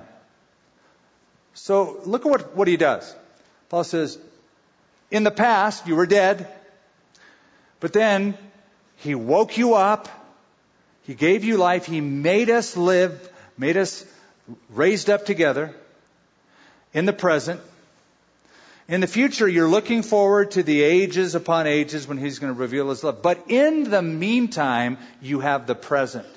So 1.53 2.01
look 2.05 2.25
at 2.25 2.31
what, 2.31 2.55
what 2.55 2.67
he 2.67 2.77
does. 2.77 3.15
Paul 3.69 3.83
says, 3.83 4.17
In 5.11 5.23
the 5.23 5.29
past, 5.29 5.85
you 5.85 5.95
were 5.95 6.07
dead, 6.07 6.47
but 7.79 7.93
then 7.93 8.35
he 8.95 9.13
woke 9.13 9.55
you 9.59 9.75
up 9.75 10.09
he 11.03 11.13
gave 11.13 11.43
you 11.43 11.57
life. 11.57 11.85
He 11.85 12.01
made 12.01 12.49
us 12.49 12.77
live, 12.77 13.29
made 13.57 13.77
us 13.77 14.05
raised 14.69 15.09
up 15.09 15.25
together 15.25 15.73
in 16.93 17.05
the 17.05 17.13
present. 17.13 17.61
In 18.87 19.01
the 19.01 19.07
future, 19.07 19.47
you're 19.47 19.69
looking 19.69 20.01
forward 20.01 20.51
to 20.51 20.63
the 20.63 20.81
ages 20.81 21.35
upon 21.35 21.67
ages 21.67 22.07
when 22.07 22.17
He's 22.17 22.39
going 22.39 22.53
to 22.53 22.59
reveal 22.59 22.89
His 22.89 23.03
love. 23.03 23.21
But 23.21 23.45
in 23.47 23.89
the 23.89 24.01
meantime, 24.01 24.97
you 25.21 25.39
have 25.39 25.67
the 25.67 25.75
present. 25.75 26.27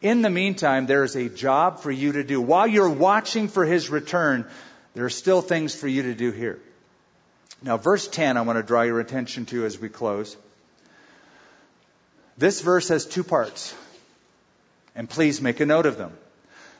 In 0.00 0.22
the 0.22 0.30
meantime, 0.30 0.86
there 0.86 1.04
is 1.04 1.16
a 1.16 1.28
job 1.28 1.80
for 1.80 1.90
you 1.90 2.12
to 2.12 2.24
do. 2.24 2.40
While 2.40 2.66
you're 2.66 2.88
watching 2.88 3.48
for 3.48 3.66
His 3.66 3.90
return, 3.90 4.46
there 4.94 5.04
are 5.04 5.10
still 5.10 5.42
things 5.42 5.74
for 5.74 5.88
you 5.88 6.04
to 6.04 6.14
do 6.14 6.30
here. 6.30 6.58
Now, 7.62 7.76
verse 7.76 8.06
10, 8.08 8.36
I 8.36 8.42
want 8.42 8.58
to 8.58 8.62
draw 8.62 8.82
your 8.82 9.00
attention 9.00 9.44
to 9.46 9.66
as 9.66 9.78
we 9.78 9.88
close. 9.88 10.36
This 12.38 12.60
verse 12.60 12.88
has 12.88 13.04
two 13.04 13.24
parts, 13.24 13.74
and 14.94 15.10
please 15.10 15.42
make 15.42 15.58
a 15.58 15.66
note 15.66 15.86
of 15.86 15.98
them. 15.98 16.12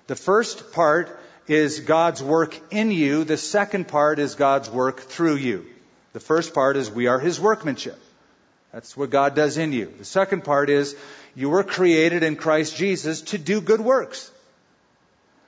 The 0.06 0.14
first 0.14 0.72
part 0.72 1.18
is 1.48 1.80
God's 1.80 2.22
work 2.22 2.56
in 2.70 2.92
you. 2.92 3.24
The 3.24 3.36
second 3.36 3.88
part 3.88 4.20
is 4.20 4.36
God's 4.36 4.70
work 4.70 5.00
through 5.00 5.36
you. 5.36 5.66
The 6.12 6.20
first 6.20 6.54
part 6.54 6.76
is 6.76 6.90
we 6.90 7.08
are 7.08 7.18
His 7.18 7.40
workmanship. 7.40 7.98
That's 8.72 8.96
what 8.96 9.10
God 9.10 9.34
does 9.34 9.58
in 9.58 9.72
you. 9.72 9.92
The 9.98 10.04
second 10.04 10.44
part 10.44 10.70
is 10.70 10.94
you 11.34 11.48
were 11.48 11.64
created 11.64 12.22
in 12.22 12.36
Christ 12.36 12.76
Jesus 12.76 13.22
to 13.22 13.38
do 13.38 13.60
good 13.60 13.80
works, 13.80 14.30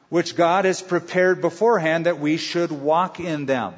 which 0.09 0.35
God 0.35 0.65
has 0.65 0.83
prepared 0.83 1.41
beforehand 1.41 2.07
that 2.07 2.19
we 2.19 2.37
should 2.37 2.73
walk 2.73 3.21
in 3.21 3.47
them. 3.47 3.75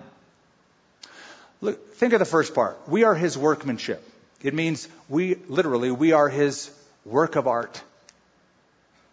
Look, 1.61 1.95
think 1.97 2.15
of 2.15 2.21
the 2.21 2.25
first 2.25 2.55
part. 2.55 2.79
We 2.89 3.05
are 3.05 3.15
His 3.15 3.37
workmanship. 3.37 4.03
It 4.43 4.55
means 4.55 4.89
we, 5.09 5.37
literally, 5.49 5.91
we 5.91 6.13
are 6.13 6.29
his 6.29 6.71
work 7.05 7.37
of 7.37 7.47
art, 7.47 7.83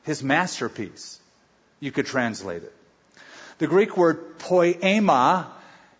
his 0.03 0.23
masterpiece. 0.23 1.19
You 1.80 1.91
could 1.91 2.05
translate 2.05 2.63
it. 2.63 2.73
The 3.59 3.67
Greek 3.67 3.95
word 3.95 4.39
poema 4.39 5.51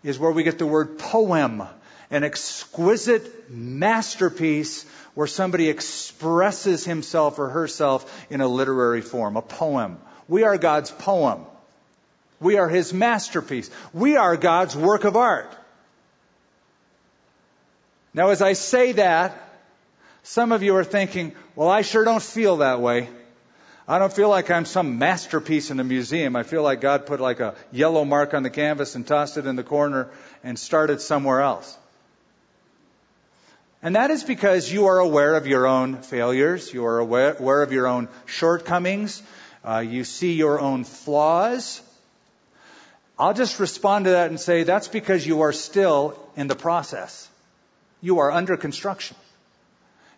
is 0.02 0.18
where 0.18 0.32
we 0.32 0.42
get 0.42 0.58
the 0.58 0.66
word 0.66 0.98
poem, 0.98 1.62
an 2.10 2.24
exquisite 2.24 3.50
masterpiece 3.50 4.84
where 5.14 5.26
somebody 5.26 5.68
expresses 5.68 6.84
himself 6.84 7.38
or 7.38 7.50
herself 7.50 8.26
in 8.30 8.40
a 8.40 8.48
literary 8.48 9.02
form, 9.02 9.36
a 9.36 9.42
poem. 9.42 9.98
We 10.28 10.44
are 10.44 10.56
God's 10.56 10.90
poem. 10.90 11.44
We 12.40 12.56
are 12.56 12.68
his 12.68 12.94
masterpiece. 12.94 13.70
We 13.92 14.16
are 14.16 14.36
God's 14.36 14.74
work 14.74 15.04
of 15.04 15.16
art. 15.16 15.54
Now, 18.12 18.30
as 18.30 18.42
I 18.42 18.54
say 18.54 18.92
that, 18.92 19.36
some 20.22 20.52
of 20.52 20.62
you 20.62 20.76
are 20.76 20.84
thinking, 20.84 21.32
well, 21.54 21.68
I 21.68 21.82
sure 21.82 22.04
don't 22.04 22.22
feel 22.22 22.58
that 22.58 22.80
way. 22.80 23.08
I 23.86 23.98
don't 23.98 24.12
feel 24.12 24.28
like 24.28 24.50
I'm 24.50 24.66
some 24.66 24.98
masterpiece 24.98 25.70
in 25.70 25.80
a 25.80 25.84
museum. 25.84 26.36
I 26.36 26.42
feel 26.42 26.62
like 26.62 26.80
God 26.80 27.06
put 27.06 27.20
like 27.20 27.40
a 27.40 27.54
yellow 27.72 28.04
mark 28.04 28.34
on 28.34 28.42
the 28.42 28.50
canvas 28.50 28.94
and 28.94 29.06
tossed 29.06 29.36
it 29.36 29.46
in 29.46 29.56
the 29.56 29.64
corner 29.64 30.10
and 30.44 30.58
started 30.58 31.00
somewhere 31.00 31.40
else. 31.40 31.76
And 33.82 33.96
that 33.96 34.10
is 34.10 34.22
because 34.22 34.70
you 34.70 34.86
are 34.86 34.98
aware 34.98 35.34
of 35.34 35.46
your 35.46 35.66
own 35.66 36.02
failures. 36.02 36.72
You 36.72 36.84
are 36.84 36.98
aware, 36.98 37.62
of 37.62 37.72
your 37.72 37.86
own 37.86 38.08
shortcomings. 38.26 39.22
Uh, 39.64 39.78
you 39.78 40.04
see 40.04 40.34
your 40.34 40.60
own 40.60 40.84
flaws. 40.84 41.80
I'll 43.18 43.34
just 43.34 43.58
respond 43.58 44.04
to 44.04 44.12
that 44.12 44.28
and 44.28 44.38
say 44.38 44.64
that's 44.64 44.88
because 44.88 45.26
you 45.26 45.42
are 45.42 45.52
still 45.52 46.18
in 46.36 46.46
the 46.46 46.54
process. 46.54 47.29
You 48.00 48.20
are 48.20 48.30
under 48.30 48.56
construction. 48.56 49.16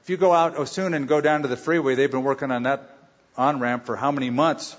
If 0.03 0.11
you 0.11 0.17
go 0.17 0.33
out 0.33 0.69
soon 0.69 0.95
and 0.95 1.07
go 1.07 1.21
down 1.21 1.43
to 1.43 1.49
the 1.49 1.57
freeway, 1.57 1.95
they've 1.95 2.11
been 2.11 2.25
working 2.25 2.51
on 2.51 2.65
that 2.65 2.89
on 3.37 3.61
ramp 3.61 3.87
for 3.87 3.97
how 3.97 4.13
many 4.13 4.31
months? 4.31 4.77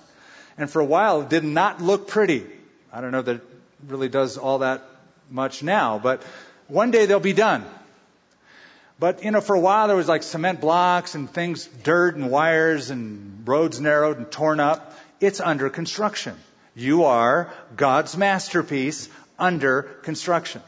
And 0.57 0.69
for 0.69 0.79
a 0.79 0.85
while, 0.85 1.21
it 1.21 1.29
did 1.29 1.43
not 1.43 1.81
look 1.81 2.07
pretty. 2.07 2.45
I 2.91 3.01
don't 3.01 3.11
know 3.11 3.21
that 3.21 3.35
it 3.37 3.43
really 3.87 4.09
does 4.09 4.37
all 4.37 4.59
that 4.59 4.83
much 5.29 5.63
now, 5.63 5.99
but 5.99 6.21
one 6.67 6.91
day 6.91 7.05
they'll 7.05 7.19
be 7.19 7.33
done. 7.33 7.65
But, 8.99 9.23
you 9.23 9.31
know, 9.31 9.41
for 9.41 9.55
a 9.55 9.59
while 9.59 9.87
there 9.87 9.97
was 9.97 10.07
like 10.07 10.23
cement 10.23 10.61
blocks 10.61 11.15
and 11.15 11.29
things, 11.29 11.65
dirt 11.65 12.15
and 12.15 12.29
wires 12.29 12.89
and 12.89 13.47
roads 13.47 13.81
narrowed 13.81 14.17
and 14.17 14.31
torn 14.31 14.59
up. 14.59 14.93
It's 15.19 15.39
under 15.39 15.69
construction. 15.69 16.35
You 16.75 17.05
are 17.05 17.51
God's 17.75 18.15
masterpiece 18.15 19.09
under 19.39 19.83
construction. 20.03 20.61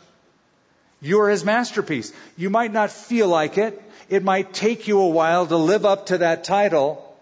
You 1.02 1.22
are 1.22 1.30
his 1.30 1.46
masterpiece. 1.46 2.14
You 2.38 2.50
might 2.50 2.72
not 2.72 2.92
feel 2.92 3.28
like 3.28 3.58
it. 3.58 3.82
It 4.10 4.24
might 4.24 4.54
take 4.54 4.88
you 4.88 5.00
a 5.00 5.10
while 5.10 5.48
to 5.48 5.58
live 5.58 5.86
up 5.86 6.08
to 6.08 6.20
that 6.20 6.44
title, 6.44 7.16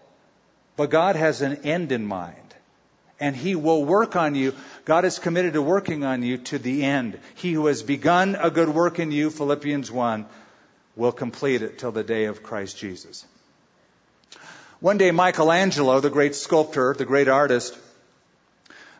but 0.76 0.90
God 0.90 1.16
has 1.16 1.42
an 1.42 1.64
end 1.64 1.92
in 1.92 2.06
mind. 2.06 2.36
And 3.20 3.34
he 3.34 3.54
will 3.54 3.84
work 3.84 4.16
on 4.16 4.34
you. 4.34 4.54
God 4.84 5.04
is 5.04 5.18
committed 5.18 5.54
to 5.54 5.62
working 5.62 6.04
on 6.04 6.22
you 6.22 6.38
to 6.38 6.58
the 6.58 6.84
end. 6.84 7.18
He 7.36 7.52
who 7.52 7.66
has 7.66 7.82
begun 7.82 8.36
a 8.38 8.50
good 8.50 8.68
work 8.68 8.98
in 8.98 9.12
you, 9.12 9.30
Philippians 9.30 9.90
1, 9.90 10.26
will 10.96 11.12
complete 11.12 11.62
it 11.62 11.78
till 11.78 11.92
the 11.92 12.02
day 12.02 12.24
of 12.24 12.42
Christ 12.42 12.76
Jesus. 12.76 13.24
One 14.80 14.98
day, 14.98 15.12
Michelangelo, 15.12 16.00
the 16.00 16.10
great 16.10 16.34
sculptor, 16.34 16.92
the 16.92 17.06
great 17.06 17.28
artist, 17.28 17.78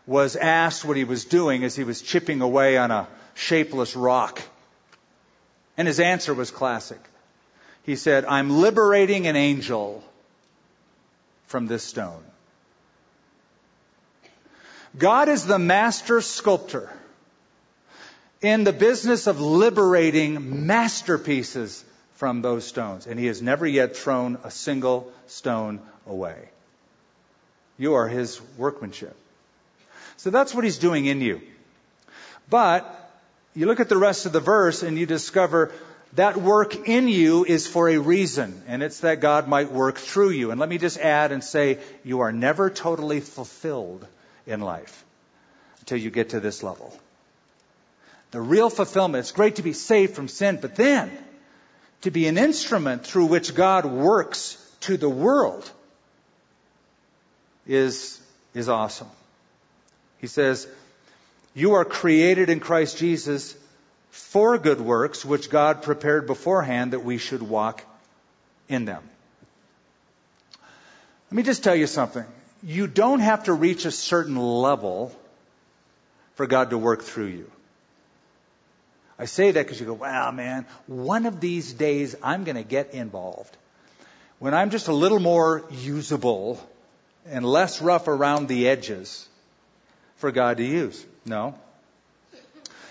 was 0.07 0.37
asked 0.37 0.85
what 0.85 0.97
he 0.97 1.05
was 1.05 1.25
doing 1.25 1.65
as 1.65 1.75
he 1.77 1.85
was 1.85 2.01
chipping 2.01 2.41
away 2.41 2.79
on 2.79 2.91
a 2.91 3.09
shapeless 3.35 3.97
rock. 3.97 4.41
And 5.77 5.89
his 5.89 6.01
answer 6.01 6.35
was 6.35 6.51
classic. 6.51 7.01
He 7.83 7.97
said, 7.97 8.25
I'm 8.25 8.51
liberating 8.51 9.27
an 9.27 9.37
angel 9.37 10.03
from 11.47 11.67
this 11.67 11.83
stone. 11.83 12.23
God 14.97 15.29
is 15.29 15.45
the 15.45 15.59
master 15.59 16.21
sculptor 16.21 16.91
in 18.41 18.65
the 18.65 18.73
business 18.73 19.27
of 19.27 19.41
liberating 19.41 20.67
masterpieces 20.67 21.85
from 22.15 22.43
those 22.43 22.65
stones, 22.65 23.07
and 23.07 23.19
he 23.19 23.27
has 23.27 23.43
never 23.43 23.67
yet 23.67 23.97
thrown 23.97 24.39
a 24.45 24.51
single 24.51 25.13
stone 25.27 25.81
away. 26.07 26.49
You 27.77 27.95
are 27.95 28.07
his 28.07 28.41
workmanship. 28.57 29.17
So 30.17 30.31
that's 30.31 30.55
what 30.55 30.63
he's 30.65 30.79
doing 30.79 31.07
in 31.07 31.21
you. 31.21 31.41
But 32.49 33.04
you 33.55 33.67
look 33.67 33.81
at 33.81 33.89
the 33.89 33.97
rest 33.97 34.27
of 34.27 34.33
the 34.33 34.41
verse 34.41 34.83
and 34.83 34.99
you 34.99 35.07
discover 35.07 35.73
that 36.15 36.37
work 36.37 36.89
in 36.89 37.09
you 37.09 37.45
is 37.45 37.67
for 37.67 37.89
a 37.89 37.99
reason, 37.99 38.63
and 38.69 38.83
it's 38.83 39.01
that 39.01 39.21
God 39.21 39.49
might 39.49 39.73
work 39.73 39.99
through 39.99 40.31
you. 40.31 40.53
And 40.53 40.61
let 40.61 40.69
me 40.69 40.79
just 40.79 40.99
add 40.99 41.33
and 41.33 41.43
say, 41.43 41.79
you 42.05 42.21
are 42.21 42.33
never 42.33 42.71
totally 42.71 43.21
fulfilled 43.21 44.07
in 44.47 44.61
life 44.61 45.05
until 45.81 45.99
you 45.99 46.11
get 46.11 46.31
to 46.31 46.41
this 46.41 46.63
level. 46.63 46.97
The 48.31 48.41
real 48.41 48.71
fulfillment, 48.71 49.21
it's 49.21 49.33
great 49.33 49.57
to 49.57 49.63
be 49.63 49.73
saved 49.73 50.15
from 50.15 50.29
sin, 50.29 50.59
but 50.61 50.77
then 50.77 51.11
to 52.03 52.11
be 52.11 52.27
an 52.29 52.39
instrument 52.39 53.05
through 53.05 53.27
which 53.27 53.55
God 53.55 53.85
works 53.85 54.57
to 54.81 54.97
the 54.97 55.09
world 55.09 55.69
is, 57.67 58.21
is 58.55 58.69
awesome. 58.69 59.09
He 60.19 60.27
says, 60.27 60.69
You 61.55 61.75
are 61.75 61.85
created 61.85 62.51
in 62.51 62.59
Christ 62.59 62.99
Jesus 62.99 63.57
for 64.11 64.59
good 64.59 64.81
works, 64.81 65.25
which 65.25 65.51
God 65.51 65.83
prepared 65.83 66.27
beforehand 66.27 66.93
that 66.93 67.05
we 67.05 67.19
should 67.19 67.43
walk 67.43 67.83
in 68.69 68.85
them. 68.85 69.03
Let 71.31 71.37
me 71.37 71.43
just 71.45 71.63
tell 71.63 71.77
you 71.77 71.87
something. 71.87 72.25
You 72.63 72.87
don't 72.87 73.21
have 73.21 73.45
to 73.45 73.53
reach 73.53 73.85
a 73.85 73.91
certain 73.91 74.37
level 74.37 75.15
for 76.35 76.47
God 76.47 76.71
to 76.71 76.79
work 76.79 77.03
through 77.03 77.27
you. 77.27 77.51
I 79.19 79.27
say 79.27 79.53
that 79.53 79.65
because 79.65 79.79
you 79.79 79.87
go, 79.87 79.95
wow, 79.95 80.33
man, 80.33 80.67
one 80.87 81.27
of 81.27 81.41
these 81.41 81.73
days 81.73 82.17
I'm 82.23 82.43
going 82.43 82.57
to 82.57 82.65
get 82.65 82.95
involved. 82.95 83.57
When 84.41 84.55
I'm 84.55 84.71
just 84.71 84.89
a 84.89 84.93
little 84.93 85.21
more 85.21 85.65
usable 85.71 86.61
and 87.27 87.45
less 87.45 87.81
rough 87.81 88.09
around 88.09 88.49
the 88.49 88.69
edges 88.69 89.29
for 90.17 90.31
God 90.33 90.59
to 90.59 90.65
use. 90.65 91.05
No. 91.25 91.55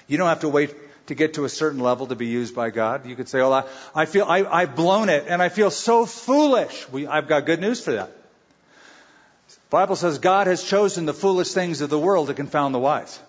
You 0.07 0.17
don't 0.17 0.27
have 0.27 0.41
to 0.41 0.49
wait 0.49 0.75
to 1.07 1.15
get 1.15 1.35
to 1.35 1.45
a 1.45 1.49
certain 1.49 1.79
level 1.79 2.07
to 2.07 2.15
be 2.15 2.27
used 2.27 2.55
by 2.55 2.69
God. 2.69 3.05
You 3.05 3.15
could 3.15 3.27
say, 3.27 3.41
oh, 3.41 3.51
I, 3.51 3.63
I 3.93 4.05
feel, 4.05 4.25
I, 4.25 4.45
I've 4.45 4.75
blown 4.75 5.09
it 5.09 5.25
and 5.27 5.41
I 5.41 5.49
feel 5.49 5.69
so 5.69 6.05
foolish. 6.05 6.89
We, 6.89 7.07
I've 7.07 7.27
got 7.27 7.45
good 7.45 7.59
news 7.59 7.83
for 7.83 7.93
that. 7.93 8.11
The 9.49 9.57
Bible 9.69 9.95
says 9.95 10.19
God 10.19 10.47
has 10.47 10.63
chosen 10.63 11.05
the 11.05 11.13
foolish 11.13 11.51
things 11.51 11.81
of 11.81 11.89
the 11.89 11.99
world 11.99 12.27
to 12.27 12.33
confound 12.33 12.73
the 12.73 12.79
wise. 12.79 13.19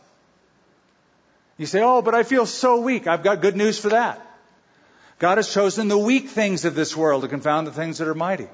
You 1.57 1.67
say, 1.67 1.83
oh, 1.83 2.03
but 2.03 2.15
I 2.15 2.23
feel 2.23 2.47
so 2.47 2.81
weak. 2.81 3.07
I've 3.07 3.23
got 3.23 3.41
good 3.41 3.57
news 3.57 3.79
for 3.79 3.91
that. 3.91 4.21
God 5.19 5.39
has 5.39 5.53
chosen 5.53 5.89
the 5.89 5.99
weak 5.99 6.29
things 6.29 6.65
of 6.65 6.75
this 6.75 6.97
world 6.97 7.23
to 7.23 7.29
confound 7.29 7.67
the 7.67 7.73
things 7.73 7.99
that 7.99 8.09
are 8.09 8.15
mighty. 8.15 8.49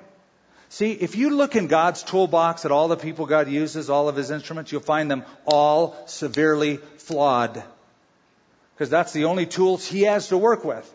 See, 0.70 0.92
if 0.92 1.16
you 1.16 1.30
look 1.30 1.56
in 1.56 1.66
God's 1.66 2.04
toolbox 2.04 2.64
at 2.64 2.70
all 2.70 2.86
the 2.86 2.96
people 2.96 3.26
God 3.26 3.48
uses, 3.48 3.90
all 3.90 4.08
of 4.08 4.14
his 4.14 4.30
instruments, 4.30 4.70
you'll 4.70 4.80
find 4.80 5.10
them 5.10 5.24
all 5.44 5.96
severely 6.06 6.76
flawed. 6.76 7.60
Because 8.74 8.88
that's 8.88 9.12
the 9.12 9.24
only 9.24 9.46
tools 9.46 9.84
he 9.84 10.02
has 10.02 10.28
to 10.28 10.38
work 10.38 10.64
with, 10.64 10.88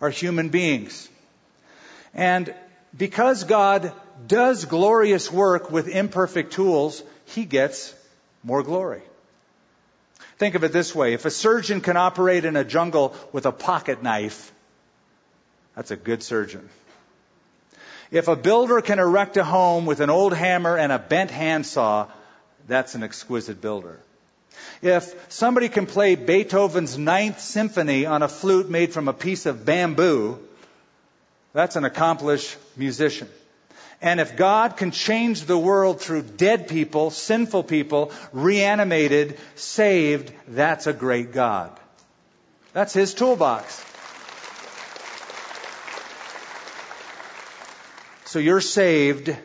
are 0.00 0.10
human 0.10 0.48
beings. 0.48 1.08
And 2.14 2.52
because 2.96 3.44
God 3.44 3.92
does 4.26 4.64
glorious 4.64 5.30
work 5.30 5.70
with 5.70 5.86
imperfect 5.86 6.52
tools, 6.52 7.00
he 7.26 7.44
gets 7.44 7.94
more 8.42 8.64
glory. 8.64 9.02
Think 10.38 10.56
of 10.56 10.64
it 10.64 10.72
this 10.72 10.92
way. 10.96 11.14
If 11.14 11.26
a 11.26 11.30
surgeon 11.30 11.80
can 11.80 11.96
operate 11.96 12.44
in 12.44 12.56
a 12.56 12.64
jungle 12.64 13.14
with 13.30 13.46
a 13.46 13.52
pocket 13.52 14.02
knife, 14.02 14.52
that's 15.76 15.92
a 15.92 15.96
good 15.96 16.24
surgeon. 16.24 16.68
If 18.10 18.28
a 18.28 18.36
builder 18.36 18.80
can 18.80 18.98
erect 18.98 19.36
a 19.36 19.44
home 19.44 19.86
with 19.86 20.00
an 20.00 20.10
old 20.10 20.32
hammer 20.32 20.76
and 20.76 20.90
a 20.90 20.98
bent 20.98 21.30
handsaw, 21.30 22.08
that's 22.66 22.94
an 22.94 23.02
exquisite 23.02 23.60
builder. 23.60 24.00
If 24.82 25.14
somebody 25.32 25.68
can 25.68 25.86
play 25.86 26.16
Beethoven's 26.16 26.98
Ninth 26.98 27.40
Symphony 27.40 28.06
on 28.06 28.22
a 28.22 28.28
flute 28.28 28.68
made 28.68 28.92
from 28.92 29.08
a 29.08 29.12
piece 29.12 29.46
of 29.46 29.64
bamboo, 29.64 30.38
that's 31.52 31.76
an 31.76 31.84
accomplished 31.84 32.56
musician. 32.76 33.28
And 34.02 34.18
if 34.18 34.36
God 34.36 34.76
can 34.76 34.92
change 34.92 35.44
the 35.44 35.58
world 35.58 36.00
through 36.00 36.22
dead 36.22 36.68
people, 36.68 37.10
sinful 37.10 37.64
people, 37.64 38.12
reanimated, 38.32 39.38
saved, 39.56 40.32
that's 40.48 40.86
a 40.86 40.92
great 40.92 41.32
God. 41.32 41.78
That's 42.72 42.94
His 42.94 43.12
toolbox. 43.12 43.84
So 48.30 48.38
you're 48.38 48.60
saved 48.60 49.36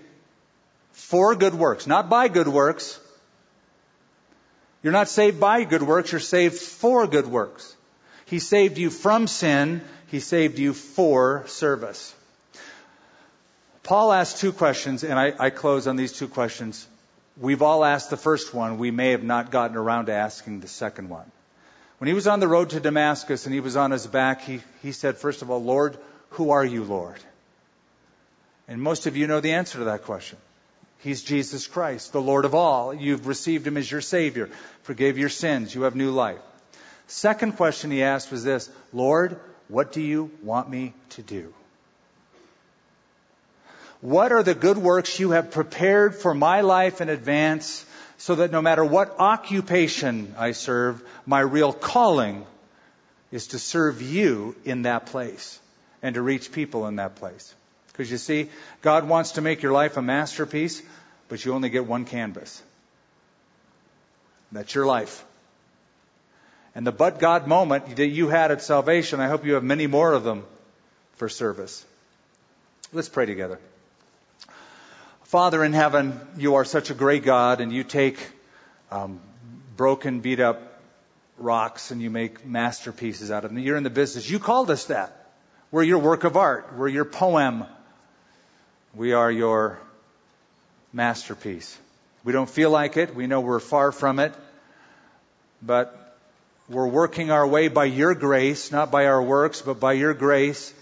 for 0.92 1.34
good 1.34 1.56
works, 1.56 1.88
not 1.88 2.08
by 2.08 2.28
good 2.28 2.48
works. 2.48 3.00
You're 4.84 4.94
not 4.94 5.08
saved 5.08 5.40
by 5.40 5.64
good 5.64 5.82
works, 5.82 6.12
you're 6.12 6.22
saved 6.22 6.60
for 6.60 7.08
good 7.08 7.26
works. 7.26 7.76
He 8.28 8.38
saved 8.38 8.78
you 8.78 8.92
from 8.92 9.26
sin, 9.26 9.82
He 10.12 10.20
saved 10.20 10.60
you 10.60 10.74
for 10.74 11.48
service. 11.48 12.14
Paul 13.82 14.14
asked 14.14 14.38
two 14.38 14.54
questions, 14.54 15.04
and 15.04 15.18
I, 15.18 15.34
I, 15.40 15.50
close 15.50 15.88
on 15.88 15.96
these 15.96 16.12
two 16.14 16.28
questions. 16.28 16.86
We've 17.42 17.64
all 17.64 17.84
asked 17.84 18.12
the 18.12 18.18
first 18.18 18.54
one. 18.54 18.78
We 18.78 18.92
may 18.92 19.12
have 19.12 19.24
not 19.24 19.50
gotten 19.50 19.78
around 19.78 20.06
to 20.06 20.14
asking 20.14 20.60
the 20.60 20.68
second 20.68 21.10
one. 21.10 21.32
When 21.98 22.08
he 22.08 22.14
was 22.14 22.28
on 22.28 22.40
the 22.40 22.48
road 22.48 22.70
to 22.70 22.80
Damascus 22.80 23.48
and 23.48 23.54
he 23.56 23.62
was 23.62 23.78
on 23.78 23.90
his 23.90 24.06
back, 24.06 24.42
he, 24.42 24.62
he 24.84 24.92
said, 24.92 25.18
first 25.18 25.42
of 25.42 25.50
all, 25.50 25.64
Lord, 25.64 25.98
who 26.38 26.52
are 26.52 26.64
you, 26.64 26.84
Lord? 26.84 27.18
And 28.68 28.82
most 28.82 29.06
of 29.06 29.16
you 29.16 29.28
know 29.28 29.42
the 29.42 29.54
answer 29.54 29.80
to 29.80 29.86
that 29.86 30.04
question. 30.04 30.38
He's 31.00 31.22
Jesus 31.22 31.68
Christ, 31.68 32.14
the 32.14 32.22
Lord 32.22 32.46
of 32.46 32.56
all. 32.56 32.94
You've 32.94 33.28
received 33.28 33.68
him 33.68 33.78
as 33.78 33.90
your 33.90 34.02
Savior, 34.02 34.50
forgave 34.84 35.18
your 35.18 35.30
sins, 35.30 35.76
you 35.76 35.84
have 35.84 35.96
new 35.96 36.12
life. 36.12 36.40
Second 37.08 37.58
question 37.58 37.92
he 37.92 38.02
asked 38.02 38.32
was 38.32 38.44
this 38.44 38.70
Lord, 38.92 39.40
what 39.68 39.92
do 39.92 40.02
you 40.02 40.32
want 40.42 40.70
me 40.70 40.94
to 41.12 41.22
do? 41.22 41.54
What 44.02 44.32
are 44.32 44.44
the 44.44 44.56
good 44.56 44.78
works 44.78 45.20
you 45.20 45.32
have 45.32 45.52
prepared 45.52 46.16
for 46.16 46.34
my 46.34 46.62
life 46.62 47.02
in 47.02 47.10
advance 47.10 47.86
so 48.18 48.36
that 48.36 48.52
no 48.52 48.62
matter 48.62 48.84
what 48.84 49.16
occupation 49.20 50.36
I 50.38 50.52
serve, 50.52 51.04
my 51.26 51.40
real 51.40 51.74
calling 51.74 52.46
is 53.32 53.48
to 53.48 53.60
serve 53.60 54.02
you 54.02 54.56
in 54.64 54.84
that 54.84 55.08
place 55.08 55.60
and 56.02 56.16
to 56.16 56.22
reach 56.22 56.52
people 56.52 56.88
in 56.88 56.98
that 56.98 57.16
place? 57.16 57.54
Because 57.96 58.12
you 58.12 58.18
see, 58.18 58.50
God 58.82 59.08
wants 59.08 59.34
to 59.34 59.42
make 59.42 59.62
your 59.62 59.72
life 59.72 59.96
a 59.96 60.02
masterpiece, 60.02 60.82
but 61.30 61.46
you 61.46 61.54
only 61.54 61.70
get 61.70 61.86
one 61.86 62.04
canvas. 62.04 62.62
That's 64.52 64.76
your 64.76 64.86
life. 64.86 65.24
And 66.76 66.86
the 66.86 66.92
but 66.92 67.20
God 67.20 67.48
moment 67.48 67.96
that 67.96 68.08
you 68.08 68.28
had 68.28 68.52
at 68.52 68.62
salvation, 68.62 69.22
I 69.22 69.28
hope 69.28 69.46
you 69.46 69.54
have 69.54 69.64
many 69.64 69.88
more 69.88 70.12
of 70.12 70.24
them 70.24 70.44
for 71.14 71.30
service. 71.30 71.86
Let's 72.92 73.08
pray 73.08 73.26
together. 73.26 73.60
Father 75.24 75.64
in 75.64 75.72
heaven, 75.72 76.20
you 76.38 76.56
are 76.56 76.66
such 76.66 76.90
a 76.90 76.94
great 76.94 77.24
God, 77.24 77.62
and 77.62 77.72
you 77.72 77.84
take 77.84 78.20
um, 78.92 79.22
broken, 79.78 80.20
beat 80.20 80.42
up 80.42 80.76
rocks 81.38 81.92
and 81.92 82.02
you 82.02 82.10
make 82.10 82.46
masterpieces 82.46 83.32
out 83.32 83.46
of 83.46 83.52
them. 83.52 83.60
You're 83.60 83.78
in 83.78 83.84
the 83.84 83.90
business. 83.90 84.30
You 84.30 84.40
called 84.40 84.70
us 84.70 84.86
that. 84.86 85.30
We're 85.72 85.84
your 85.84 86.00
work 86.00 86.24
of 86.24 86.38
art. 86.38 86.74
We're 86.78 86.88
your 86.88 87.06
poem. 87.06 87.66
We 88.96 89.12
are 89.12 89.30
your 89.30 89.78
masterpiece. 90.94 91.78
We 92.24 92.32
don't 92.32 92.50
feel 92.50 92.70
like 92.70 92.96
it. 92.96 93.14
We 93.14 93.28
know 93.28 93.42
we're 93.42 93.60
far 93.60 93.92
from 93.92 94.20
it. 94.20 94.34
But 95.62 96.18
we're 96.70 96.88
working 96.88 97.30
our 97.30 97.46
way 97.46 97.68
by 97.68 97.86
your 97.86 98.16
grace, 98.16 98.72
not 98.72 98.92
by 98.92 99.08
our 99.08 99.22
works, 99.22 99.62
but 99.62 99.82
by 99.82 99.94
your 99.94 100.14
grace. 100.14 100.74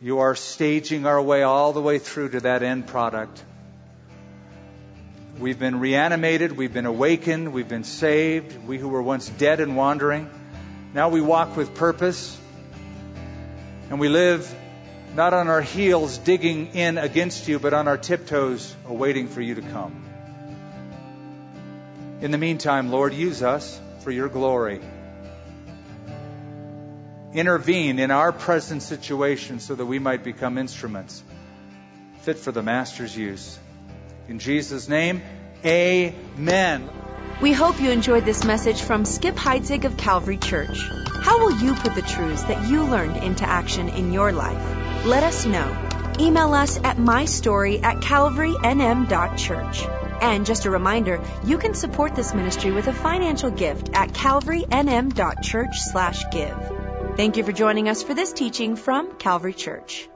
You 0.00 0.20
are 0.20 0.36
staging 0.36 1.06
our 1.06 1.20
way 1.20 1.42
all 1.42 1.72
the 1.72 1.82
way 1.82 1.98
through 1.98 2.30
to 2.30 2.40
that 2.40 2.62
end 2.62 2.86
product. 2.86 3.42
We've 5.40 5.58
been 5.58 5.80
reanimated, 5.80 6.52
we've 6.52 6.72
been 6.72 6.86
awakened, 6.86 7.52
we've 7.52 7.68
been 7.68 7.84
saved. 7.84 8.64
We 8.64 8.78
who 8.78 8.88
were 8.88 9.02
once 9.02 9.28
dead 9.28 9.58
and 9.58 9.76
wandering, 9.76 10.30
now 10.94 11.08
we 11.08 11.20
walk 11.20 11.56
with 11.56 11.74
purpose. 11.74 12.38
And 13.90 13.98
we 13.98 14.08
live 14.08 14.54
not 15.16 15.32
on 15.32 15.48
our 15.48 15.62
heels 15.62 16.18
digging 16.18 16.74
in 16.74 16.98
against 16.98 17.48
you, 17.48 17.58
but 17.58 17.72
on 17.72 17.88
our 17.88 17.96
tiptoes 17.96 18.76
awaiting 18.86 19.28
for 19.28 19.40
you 19.40 19.54
to 19.54 19.62
come. 19.62 20.04
In 22.20 22.30
the 22.30 22.38
meantime, 22.38 22.90
Lord, 22.90 23.14
use 23.14 23.42
us 23.42 23.80
for 24.00 24.10
your 24.10 24.28
glory. 24.28 24.80
Intervene 27.32 27.98
in 27.98 28.10
our 28.10 28.30
present 28.30 28.82
situation 28.82 29.58
so 29.58 29.74
that 29.74 29.86
we 29.86 29.98
might 29.98 30.22
become 30.22 30.58
instruments 30.58 31.22
fit 32.20 32.38
for 32.38 32.52
the 32.52 32.62
Master's 32.62 33.16
use. 33.16 33.58
In 34.28 34.38
Jesus' 34.38 34.88
name, 34.88 35.22
amen. 35.64 36.90
We 37.40 37.52
hope 37.52 37.80
you 37.80 37.90
enjoyed 37.90 38.24
this 38.24 38.44
message 38.44 38.82
from 38.82 39.04
Skip 39.04 39.36
Heitzig 39.36 39.84
of 39.84 39.96
Calvary 39.96 40.36
Church. 40.36 40.76
How 41.06 41.38
will 41.38 41.58
you 41.60 41.74
put 41.74 41.94
the 41.94 42.02
truths 42.02 42.42
that 42.44 42.68
you 42.68 42.82
learned 42.82 43.16
into 43.18 43.48
action 43.48 43.88
in 43.88 44.12
your 44.12 44.32
life? 44.32 44.85
Let 45.06 45.22
us 45.22 45.46
know. 45.46 46.16
Email 46.18 46.52
us 46.52 46.78
at 46.82 46.96
mystory 46.96 47.80
at 47.80 47.98
calvarynm.church. 47.98 49.86
And 50.20 50.44
just 50.44 50.64
a 50.64 50.70
reminder, 50.70 51.20
you 51.44 51.58
can 51.58 51.74
support 51.74 52.16
this 52.16 52.34
ministry 52.34 52.72
with 52.72 52.88
a 52.88 52.92
financial 52.92 53.52
gift 53.52 53.90
at 53.94 54.08
calvarynm.church 54.08 55.78
slash 55.78 56.24
give. 56.32 56.72
Thank 57.16 57.36
you 57.36 57.44
for 57.44 57.52
joining 57.52 57.88
us 57.88 58.02
for 58.02 58.14
this 58.14 58.32
teaching 58.32 58.74
from 58.74 59.12
Calvary 59.16 59.54
Church. 59.54 60.08